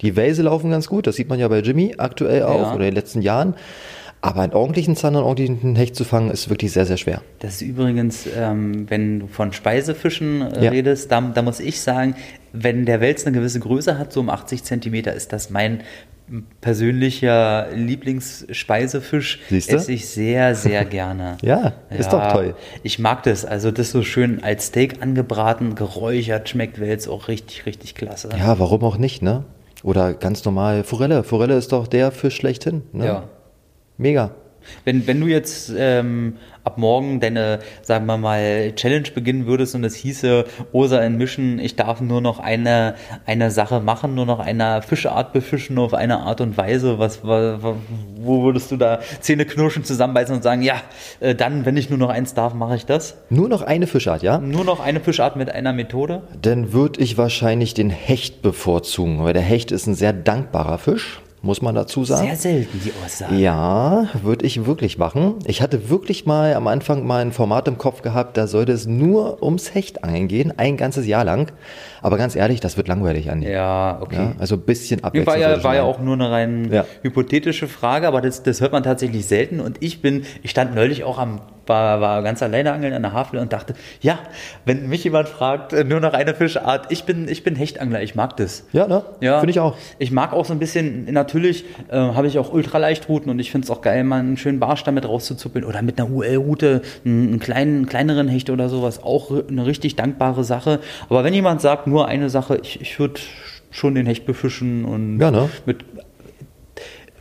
Die 0.00 0.16
Wälse 0.16 0.42
laufen 0.42 0.70
ganz 0.70 0.88
gut, 0.88 1.06
das 1.06 1.16
sieht 1.16 1.28
man 1.28 1.38
ja 1.38 1.48
bei 1.48 1.60
Jimmy 1.60 1.94
aktuell 1.98 2.42
auch 2.42 2.60
ja. 2.60 2.74
oder 2.74 2.84
in 2.84 2.90
den 2.90 2.94
letzten 2.94 3.22
Jahren. 3.22 3.54
Aber 4.22 4.40
einen 4.40 4.54
ordentlichen 4.54 4.96
Zander, 4.96 5.20
einen 5.20 5.28
ordentlichen 5.28 5.76
Hecht 5.76 5.94
zu 5.94 6.04
fangen, 6.04 6.30
ist 6.30 6.48
wirklich 6.48 6.72
sehr, 6.72 6.86
sehr 6.86 6.96
schwer. 6.96 7.22
Das 7.38 7.56
ist 7.56 7.62
übrigens, 7.62 8.26
ähm, 8.36 8.90
wenn 8.90 9.20
du 9.20 9.26
von 9.28 9.52
Speisefischen 9.52 10.42
äh, 10.42 10.64
ja. 10.64 10.70
redest, 10.70 11.12
da, 11.12 11.20
da, 11.20 11.42
muss 11.42 11.60
ich 11.60 11.80
sagen, 11.80 12.16
wenn 12.52 12.86
der 12.86 13.00
Wels 13.00 13.26
eine 13.26 13.36
gewisse 13.36 13.60
Größe 13.60 13.98
hat, 13.98 14.12
so 14.12 14.20
um 14.20 14.30
80 14.30 14.64
Zentimeter, 14.64 15.12
ist 15.12 15.32
das 15.32 15.50
mein 15.50 15.82
persönlicher 16.60 17.68
Lieblingsspeisefisch 17.74 19.40
Siehste? 19.48 19.76
esse 19.76 19.92
ich 19.92 20.08
sehr, 20.08 20.54
sehr 20.54 20.84
gerne. 20.86 21.36
ja, 21.42 21.72
ist 21.90 22.12
ja, 22.12 22.18
doch 22.18 22.32
toll. 22.32 22.54
Ich 22.82 22.98
mag 22.98 23.22
das. 23.22 23.44
Also 23.44 23.70
das 23.70 23.90
so 23.90 24.02
schön 24.02 24.42
als 24.42 24.66
Steak 24.66 25.02
angebraten, 25.02 25.74
geräuchert, 25.74 26.48
schmeckt 26.48 26.80
Wels 26.80 27.08
auch 27.08 27.28
richtig, 27.28 27.66
richtig 27.66 27.94
klasse. 27.94 28.30
Ja, 28.36 28.58
warum 28.58 28.82
auch 28.82 28.98
nicht, 28.98 29.22
ne? 29.22 29.44
Oder 29.82 30.14
ganz 30.14 30.44
normal 30.44 30.84
Forelle. 30.84 31.22
Forelle 31.22 31.56
ist 31.56 31.72
doch 31.72 31.86
der 31.86 32.10
Fisch 32.10 32.36
schlechthin. 32.36 32.82
Ne? 32.92 33.06
Ja. 33.06 33.22
Mega. 33.98 34.32
Wenn, 34.84 35.06
wenn 35.06 35.20
du 35.20 35.26
jetzt 35.26 35.72
ähm, 35.76 36.36
ab 36.66 36.78
morgen 36.78 37.20
deine, 37.20 37.60
sagen 37.82 38.06
wir 38.06 38.16
mal, 38.16 38.72
Challenge 38.74 39.08
beginnen 39.14 39.46
würdest 39.46 39.74
und 39.76 39.84
es 39.84 39.94
hieße, 39.94 40.44
Osa 40.72 41.00
in 41.00 41.16
Mischen, 41.16 41.60
ich 41.60 41.76
darf 41.76 42.00
nur 42.00 42.20
noch 42.20 42.40
eine, 42.40 42.96
eine 43.24 43.52
Sache 43.52 43.80
machen, 43.80 44.16
nur 44.16 44.26
noch 44.26 44.40
eine 44.40 44.82
Fischart 44.82 45.32
befischen 45.32 45.78
auf 45.78 45.94
eine 45.94 46.18
Art 46.18 46.40
und 46.40 46.58
Weise, 46.58 46.98
was, 46.98 47.22
wo 47.22 48.42
würdest 48.42 48.72
du 48.72 48.76
da 48.76 48.98
Zähne 49.20 49.44
knirschen, 49.44 49.84
zusammenbeißen 49.84 50.34
und 50.34 50.42
sagen, 50.42 50.62
ja, 50.62 50.74
äh, 51.20 51.36
dann, 51.36 51.64
wenn 51.64 51.76
ich 51.76 51.88
nur 51.88 51.98
noch 51.98 52.10
eins 52.10 52.34
darf, 52.34 52.52
mache 52.52 52.74
ich 52.74 52.84
das? 52.84 53.16
Nur 53.30 53.48
noch 53.48 53.62
eine 53.62 53.86
Fischart, 53.86 54.22
ja? 54.22 54.38
Nur 54.38 54.64
noch 54.64 54.80
eine 54.80 54.98
Fischart 54.98 55.36
mit 55.36 55.50
einer 55.50 55.72
Methode? 55.72 56.22
Dann 56.42 56.72
würde 56.72 57.00
ich 57.00 57.16
wahrscheinlich 57.16 57.74
den 57.74 57.90
Hecht 57.90 58.42
bevorzugen, 58.42 59.22
weil 59.22 59.34
der 59.34 59.42
Hecht 59.42 59.70
ist 59.70 59.86
ein 59.86 59.94
sehr 59.94 60.12
dankbarer 60.12 60.78
Fisch 60.78 61.20
muss 61.46 61.62
man 61.62 61.74
dazu 61.74 62.04
sagen. 62.04 62.26
Sehr 62.26 62.36
selten 62.36 62.80
die 62.84 62.92
Aussage. 63.04 63.34
Ja, 63.36 64.08
würde 64.22 64.44
ich 64.44 64.66
wirklich 64.66 64.98
machen. 64.98 65.36
Ich 65.46 65.62
hatte 65.62 65.88
wirklich 65.88 66.26
mal 66.26 66.54
am 66.54 66.66
Anfang 66.66 67.06
mal 67.06 67.22
ein 67.22 67.32
Format 67.32 67.68
im 67.68 67.78
Kopf 67.78 68.02
gehabt, 68.02 68.36
da 68.36 68.46
sollte 68.46 68.72
es 68.72 68.86
nur 68.86 69.42
ums 69.42 69.74
Hechtangeln 69.74 70.28
gehen, 70.28 70.52
ein 70.58 70.76
ganzes 70.76 71.06
Jahr 71.06 71.24
lang. 71.24 71.52
Aber 72.02 72.18
ganz 72.18 72.36
ehrlich, 72.36 72.60
das 72.60 72.76
wird 72.76 72.88
langweilig, 72.88 73.30
Andi. 73.30 73.48
Ja, 73.50 73.98
okay. 74.02 74.16
Ja, 74.16 74.32
also 74.38 74.56
ein 74.56 74.60
bisschen 74.62 75.02
Abwechslung. 75.02 75.34
War 75.34 75.40
ja, 75.40 75.64
war 75.64 75.74
ja 75.74 75.82
auch 75.84 76.00
nur 76.00 76.14
eine 76.14 76.30
rein 76.30 76.70
Ja. 76.72 76.84
hypothetische 77.02 77.68
Frage, 77.68 78.06
aber 78.08 78.20
das, 78.20 78.42
das 78.42 78.60
hört 78.60 78.72
man 78.72 78.82
tatsächlich 78.82 79.26
selten. 79.26 79.60
Und 79.60 79.78
ich 79.80 80.02
bin, 80.02 80.24
ich 80.42 80.50
stand 80.50 80.74
neulich 80.74 81.04
auch 81.04 81.18
am, 81.18 81.40
war, 81.68 82.00
war 82.00 82.22
ganz 82.22 82.42
alleine 82.42 82.72
angeln 82.72 82.92
an 82.92 83.02
der 83.02 83.12
Havel 83.12 83.40
und 83.40 83.52
dachte, 83.52 83.74
ja, 84.00 84.18
wenn 84.64 84.88
mich 84.88 85.04
jemand 85.04 85.28
fragt, 85.28 85.72
äh, 85.72 85.84
nur 85.84 86.00
noch 86.00 86.12
eine 86.12 86.34
Fischart, 86.34 86.86
ich 86.90 87.04
bin, 87.04 87.28
ich 87.28 87.44
bin 87.44 87.56
Hechtangler, 87.56 88.02
ich 88.02 88.14
mag 88.14 88.36
das. 88.36 88.64
Ja, 88.72 88.86
ne? 88.86 89.02
Ja, 89.20 89.40
Finde 89.40 89.50
ich 89.50 89.60
auch. 89.60 89.76
Ich 89.98 90.10
mag 90.10 90.32
auch 90.32 90.44
so 90.44 90.52
ein 90.52 90.58
bisschen, 90.58 91.12
natürlich 91.12 91.64
äh, 91.88 91.96
habe 91.96 92.26
ich 92.26 92.38
auch 92.38 92.52
Ultraleichtrouten 92.52 93.30
und 93.30 93.38
ich 93.38 93.50
finde 93.50 93.64
es 93.64 93.70
auch 93.70 93.80
geil, 93.82 94.04
mal 94.04 94.20
einen 94.20 94.36
schönen 94.36 94.60
Barsch 94.60 94.84
damit 94.84 95.06
rauszuzuppeln 95.06 95.64
oder 95.64 95.82
mit 95.82 95.98
einer 95.98 96.10
UL-Route 96.10 96.82
einen, 97.04 97.28
einen 97.28 97.38
kleinen, 97.38 97.86
kleineren 97.86 98.28
Hecht 98.28 98.50
oder 98.50 98.68
sowas. 98.68 99.02
Auch 99.02 99.30
eine 99.48 99.66
richtig 99.66 99.96
dankbare 99.96 100.44
Sache. 100.44 100.80
Aber 101.08 101.24
wenn 101.24 101.34
jemand 101.34 101.60
sagt, 101.60 101.86
nur 101.86 102.08
eine 102.08 102.30
Sache, 102.30 102.58
ich, 102.62 102.80
ich 102.80 102.98
würde 102.98 103.20
schon 103.70 103.94
den 103.94 104.06
Hecht 104.06 104.26
befischen 104.26 104.84
und 104.84 105.20
Ja, 105.20 105.30
ne? 105.30 105.48
mit 105.66 105.84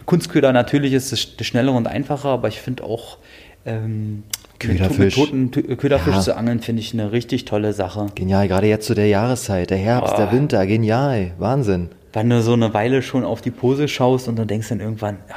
Kunstköder 0.06 0.54
natürlich 0.54 0.94
ist 0.94 1.12
es 1.12 1.46
schneller 1.46 1.74
und 1.74 1.88
einfacher, 1.88 2.30
aber 2.30 2.48
ich 2.48 2.62
finde 2.62 2.84
auch 2.84 3.18
ähm, 3.66 4.24
mit, 4.62 4.70
mit 4.70 4.78
Köderfisch. 4.80 5.16
toten 5.16 5.52
Tö- 5.52 5.76
Köderfisch 5.76 6.16
Ja. 6.16 6.22
zu 6.22 6.38
angeln, 6.38 6.60
finde 6.62 6.82
ich 6.82 6.94
eine 6.94 7.12
richtig 7.12 7.46
tolle 7.46 7.74
Sache. 7.74 8.08
Genial, 8.16 8.48
gerade 8.48 8.68
jetzt 8.68 8.86
zu 8.88 8.94
der 8.96 9.08
Jahreszeit, 9.08 9.70
der 9.70 9.78
Herbst, 9.78 10.14
Ah. 10.14 10.18
der 10.18 10.32
Winter, 10.32 10.66
genial, 10.66 11.32
Wahnsinn. 11.38 11.90
wenn 12.14 12.30
du 12.30 12.42
so 12.42 12.54
eine 12.54 12.74
Weile 12.74 13.02
schon 13.02 13.26
auf 13.26 13.42
die 13.42 13.52
Pose 13.52 13.88
schaust 13.90 14.28
und 14.30 14.38
dann 14.38 14.48
denkst 14.48 14.70
dann 14.70 14.80
irgendwann, 14.80 15.18
ah, 15.30 15.34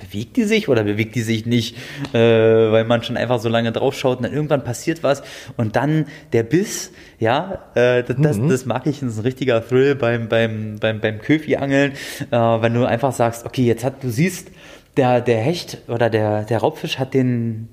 bewegt 0.00 0.36
die 0.36 0.42
sich 0.44 0.68
oder 0.68 0.82
bewegt 0.82 1.14
die 1.14 1.20
sich 1.22 1.46
nicht, 1.46 1.76
äh, 2.12 2.18
weil 2.18 2.84
man 2.84 3.02
schon 3.04 3.16
einfach 3.16 3.38
so 3.38 3.48
lange 3.48 3.70
drauf 3.70 3.94
schaut 3.96 4.16
und 4.18 4.24
dann 4.24 4.32
irgendwann 4.32 4.64
passiert 4.64 5.04
was 5.04 5.22
und 5.56 5.76
dann 5.76 6.06
der 6.32 6.42
Biss, 6.42 6.90
ja, 7.20 7.60
äh, 7.76 8.02
das, 8.02 8.16
das, 8.18 8.40
das 8.48 8.66
mag 8.66 8.86
ich, 8.88 8.98
das 9.00 9.10
ist 9.10 9.18
ein 9.18 9.22
richtiger 9.22 9.66
Thrill 9.66 9.94
beim, 9.94 10.28
beim, 10.28 10.76
beim, 10.80 11.00
beim 11.00 11.20
Köfi-Angeln, 11.20 11.92
äh, 11.92 12.36
wenn 12.36 12.74
du 12.74 12.84
einfach 12.86 13.12
sagst, 13.12 13.46
okay, 13.46 13.62
jetzt 13.64 13.84
hat, 13.84 14.02
du 14.02 14.10
siehst, 14.10 14.48
der, 14.96 15.20
der 15.20 15.38
Hecht 15.38 15.78
oder 15.88 16.10
der, 16.10 16.44
der 16.44 16.58
Raubfisch 16.58 16.98
hat 16.98 17.14
den 17.14 17.68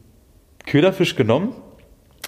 Köderfisch 0.65 1.15
genommen 1.15 1.53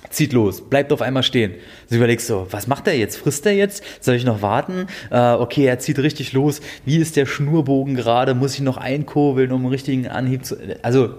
zieht 0.10 0.34
los, 0.34 0.62
bleibt 0.62 0.92
auf 0.92 1.02
einmal 1.02 1.24
stehen. 1.24 1.54
Du 1.90 1.96
überlegst 1.96 2.28
so, 2.28 2.48
was 2.50 2.68
macht 2.68 2.88
er 2.88 2.96
jetzt? 2.98 3.18
Frisst 3.18 3.46
er 3.46 3.54
jetzt? 3.54 3.84
Soll 4.00 4.16
ich 4.16 4.26
noch 4.26 4.42
warten? 4.42 4.88
Äh, 5.12 5.34
okay, 5.34 5.66
er 5.66 5.80
zieht 5.80 6.00
richtig 6.00 6.34
los. 6.34 6.62
Wie 6.86 6.98
ist 6.98 7.16
der 7.16 7.26
Schnurbogen 7.26 7.96
gerade? 7.96 8.34
Muss 8.34 8.56
ich 8.56 8.62
noch 8.62 8.78
einkurbeln, 8.78 9.52
um 9.52 9.62
einen 9.62 9.70
richtigen 9.70 10.08
Anhieb 10.08 10.46
zu. 10.46 10.58
Also, 10.82 11.14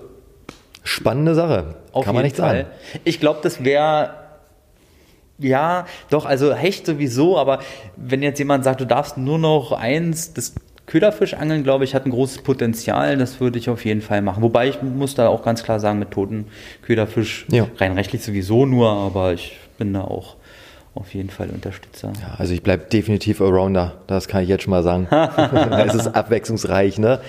Spannende 0.83 1.35
Sache, 1.35 1.77
auf 1.93 2.07
kann 2.07 2.15
man 2.15 2.25
nicht 2.25 2.37
sagen. 2.37 2.67
Ich 3.05 3.21
glaube, 3.21 3.41
das 3.43 3.65
wäre. 3.65 4.15
Ja, 5.39 5.87
doch, 6.11 6.27
also 6.27 6.55
Hecht 6.55 6.85
sowieso, 6.85 7.39
aber 7.39 7.61
wenn 7.97 8.23
jetzt 8.23 8.39
jemand 8.39 8.65
sagt, 8.65 8.81
du 8.81 8.87
darfst 8.87 9.17
nur 9.17 9.39
noch 9.39 9.73
eins, 9.73 10.35
das 10.35 10.55
Köderfischangeln, 10.91 11.63
glaube 11.63 11.85
ich, 11.85 11.95
hat 11.95 12.05
ein 12.05 12.11
großes 12.11 12.43
Potenzial, 12.43 13.17
das 13.17 13.39
würde 13.39 13.61
ich 13.61 13.71
auf 13.71 13.85
jeden 13.85 14.03
Fall 14.03 14.23
machen. 14.23 14.43
Wobei 14.43 14.69
ich 14.69 14.83
muss 14.83 15.15
da 15.15 15.29
auch 15.29 15.45
ganz 15.45 15.63
klar 15.63 15.79
sagen, 15.79 16.01
mit 16.01 16.11
toten 16.11 16.47
Köderfisch 16.83 17.47
Ja. 17.49 17.69
rein 17.79 17.93
rechtlich 17.93 18.23
sowieso 18.25 18.67
nur, 18.67 18.91
aber 18.91 19.33
ich 19.33 19.57
bin 19.79 19.95
da 19.95 20.01
auch 20.01 20.35
auf 20.97 21.15
jeden 21.15 21.31
Fall 21.31 21.51
Unterstützer. 21.51 22.13
Ja, 22.21 22.35
also 22.39 22.53
ich 22.53 22.65
bleibe 22.65 22.87
definitiv 22.87 23.41
Allrounder, 23.41 23.99
das 24.09 24.27
kann 24.27 24.43
ich 24.43 24.49
jetzt 24.49 24.65
schon 24.65 24.73
mal 24.73 24.83
sagen. 24.83 25.07
es 25.87 25.95
ist 25.95 26.09
abwechslungsreich, 26.09 26.99
ne? 26.99 27.21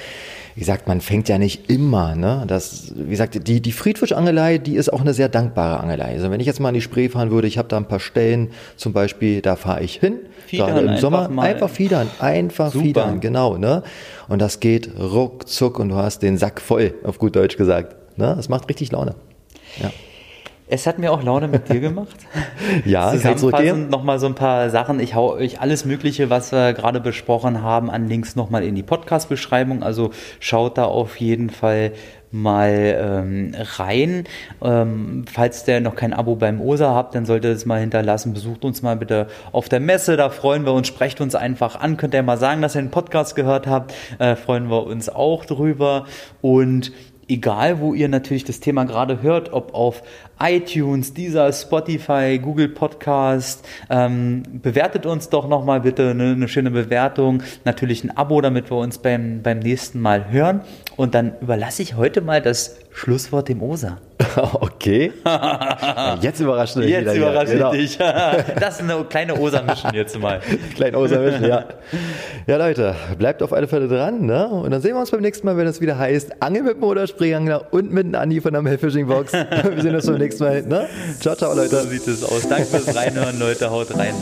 Wie 0.56 0.60
gesagt, 0.60 0.88
man 0.88 1.02
fängt 1.02 1.30
ja 1.30 1.38
nicht 1.38 1.70
immer, 1.70 2.16
ne? 2.16 2.44
Das, 2.48 2.94
wie 2.96 3.10
gesagt, 3.10 3.48
die, 3.48 3.62
die 3.62 3.72
Friedfischangelei, 3.72 4.58
die 4.58 4.76
ist 4.76 4.92
auch 4.92 5.02
eine 5.02 5.14
sehr 5.14 5.30
dankbare 5.30 5.80
Angelei. 5.80 6.14
Also 6.14 6.30
wenn 6.30 6.40
ich 6.40 6.48
jetzt 6.48 6.60
mal 6.60 6.70
an 6.70 6.74
die 6.74 6.82
Spree 6.82 7.10
fahren 7.10 7.32
würde, 7.32 7.48
ich 7.48 7.58
habe 7.58 7.68
da 7.68 7.78
ein 7.78 7.88
paar 7.88 8.00
Stellen, 8.00 8.50
zum 8.76 8.94
Beispiel, 8.94 9.42
da 9.42 9.56
fahre 9.56 9.84
ich 9.84 9.96
hin, 9.96 10.20
Fiedern 10.46 10.68
gerade 10.68 10.82
im 10.82 10.88
einfach 10.90 11.02
Sommer, 11.02 11.30
mal. 11.30 11.44
einfach 11.44 11.70
fiedern, 11.70 12.10
einfach 12.20 12.72
Super. 12.72 12.86
fiedern, 12.86 13.20
genau, 13.22 13.58
ne? 13.58 13.84
Und 14.28 14.40
das 14.40 14.60
geht 14.60 14.90
ruckzuck 15.00 15.80
und 15.80 15.90
du 15.90 15.96
hast 15.96 16.22
den 16.22 16.38
Sack 16.38 16.62
voll, 16.62 16.94
auf 17.04 17.20
gut 17.20 17.36
Deutsch 17.36 17.58
gesagt. 17.58 17.96
Ne? 18.18 18.34
Das 18.36 18.50
macht 18.50 18.68
richtig 18.70 18.92
Laune. 18.92 19.16
Es 20.72 20.88
hat 20.88 21.00
mir 21.00 21.12
auch 21.12 21.22
Laune 21.22 21.50
mit 21.50 21.68
dir 21.68 21.82
gemacht. 21.82 22.16
Ja? 22.86 23.12
Zusammenfassend 23.12 23.90
nochmal 23.90 24.20
so 24.20 24.28
ein 24.28 24.36
paar 24.36 24.70
Sachen. 24.70 25.00
Ich 25.02 25.14
hau 25.14 25.34
euch 25.34 25.60
alles 25.60 25.84
Mögliche, 25.84 26.30
was 26.30 26.54
wir 26.54 26.72
gerade 26.74 27.02
besprochen 27.02 27.62
haben, 27.62 27.90
an 27.90 28.08
Links 28.08 28.38
nochmal 28.38 28.64
in 28.64 28.76
die 28.76 28.84
Podcast-Beschreibung. 28.84 29.84
Also 29.84 30.12
schaut 30.40 30.78
da 30.78 30.86
auf 30.86 31.18
jeden 31.18 31.50
Fall 31.50 31.92
mal 32.32 32.96
ähm, 32.98 33.56
rein. 33.78 34.24
Ähm, 34.64 35.26
falls 35.30 35.66
der 35.66 35.82
noch 35.82 35.96
kein 35.96 36.14
Abo 36.14 36.36
beim 36.36 36.62
OSA 36.62 36.94
habt, 36.94 37.16
dann 37.16 37.26
solltet 37.26 37.52
ihr 37.52 37.56
es 37.56 37.66
mal 37.66 37.82
hinterlassen. 37.82 38.34
Besucht 38.34 38.64
uns 38.64 38.82
mal 38.82 38.96
bitte 38.96 39.28
auf 39.52 39.68
der 39.68 39.82
Messe, 39.82 40.16
da 40.16 40.30
freuen 40.30 40.66
wir 40.66 40.72
uns. 40.72 40.88
Sprecht 40.88 41.20
uns 41.20 41.36
einfach 41.36 41.82
an. 41.82 41.98
Könnt 41.98 42.14
ihr 42.14 42.24
mal 42.24 42.38
sagen, 42.38 42.62
dass 42.62 42.76
ihr 42.76 42.82
den 42.82 42.92
Podcast 42.92 43.36
gehört 43.36 43.68
habt. 43.68 43.94
Äh, 44.20 44.38
freuen 44.38 44.70
wir 44.70 44.86
uns 44.86 45.10
auch 45.10 45.44
drüber. 45.44 46.06
Und 46.42 46.94
egal 47.32 47.80
wo 47.80 47.94
ihr 47.94 48.10
natürlich 48.10 48.44
das 48.44 48.60
Thema 48.60 48.84
gerade 48.84 49.22
hört, 49.22 49.54
ob 49.54 49.74
auf 49.74 50.04
iTunes, 50.42 51.14
dieser 51.14 51.52
Spotify, 51.54 52.40
Google 52.42 52.70
Podcast, 52.70 53.66
ähm, 53.90 54.44
bewertet 54.52 55.06
uns 55.06 55.30
doch 55.30 55.48
nochmal 55.48 55.82
bitte 55.82 56.10
eine, 56.10 56.32
eine 56.32 56.48
schöne 56.48 56.72
Bewertung, 56.72 57.44
natürlich 57.66 58.04
ein 58.04 58.16
Abo, 58.18 58.42
damit 58.42 58.72
wir 58.72 58.78
uns 58.78 58.98
beim, 58.98 59.42
beim 59.42 59.60
nächsten 59.60 60.00
Mal 60.02 60.32
hören. 60.32 60.62
Und 60.98 61.16
dann 61.16 61.34
überlasse 61.42 61.82
ich 61.82 61.96
heute 61.96 62.22
mal 62.22 62.42
das 62.42 62.78
Schlusswort 62.92 63.48
dem 63.50 63.62
Osa. 63.62 63.98
okay. 64.54 65.12
Jetzt 66.22 66.40
überrascht 66.40 66.76
mich 66.76 66.90
Jetzt 66.90 67.16
überrasche 67.16 67.54
Genau. 67.54 67.74
ich 67.74 67.98
dich. 67.98 68.00
Das 68.60 68.80
ist 68.80 68.90
eine 68.90 69.04
kleine 69.06 69.40
Osa-Mission 69.40 69.94
jetzt 69.94 70.20
mal. 70.20 70.42
Kleinen 70.76 70.96
Auserwischen, 70.96 71.46
ja. 71.46 71.66
Ja, 72.48 72.58
Leute, 72.58 72.96
bleibt 73.18 73.42
auf 73.42 73.54
alle 73.54 73.68
Fälle 73.68 73.88
dran, 73.88 74.26
ne? 74.26 74.48
Und 74.48 74.72
dann 74.72 74.82
sehen 74.82 74.94
wir 74.94 75.00
uns 75.00 75.12
beim 75.12 75.22
nächsten 75.22 75.46
Mal, 75.48 75.58
wenn 75.58 75.68
es 75.68 75.82
wieder 75.82 75.98
heißt 75.98 76.42
Angel 76.42 76.64
mit 76.64 76.76
dem 76.76 76.84
oder 76.84 77.08
Spreeangler 77.08 77.74
und 77.74 77.92
mit 77.92 78.06
dem 78.06 78.16
Andi 78.16 78.42
von 78.42 78.54
der 78.54 78.78
Fishing 78.80 79.08
Box. 79.08 79.34
Wir 79.34 79.82
sehen 79.82 79.96
uns 79.96 80.06
beim 80.06 80.18
nächsten 80.40 80.70
Mal, 80.70 80.84
ne? 80.84 80.90
Ciao, 81.20 81.36
ciao, 81.36 81.54
Leute. 81.54 81.82
So 81.82 81.90
sieht 81.90 82.08
es 82.08 82.24
aus. 82.24 82.48
Danke 82.48 82.66
fürs 82.66 82.96
Reinhören, 82.96 83.40
Leute. 83.40 83.70
Haut 83.70 83.96
rein. 83.98 84.16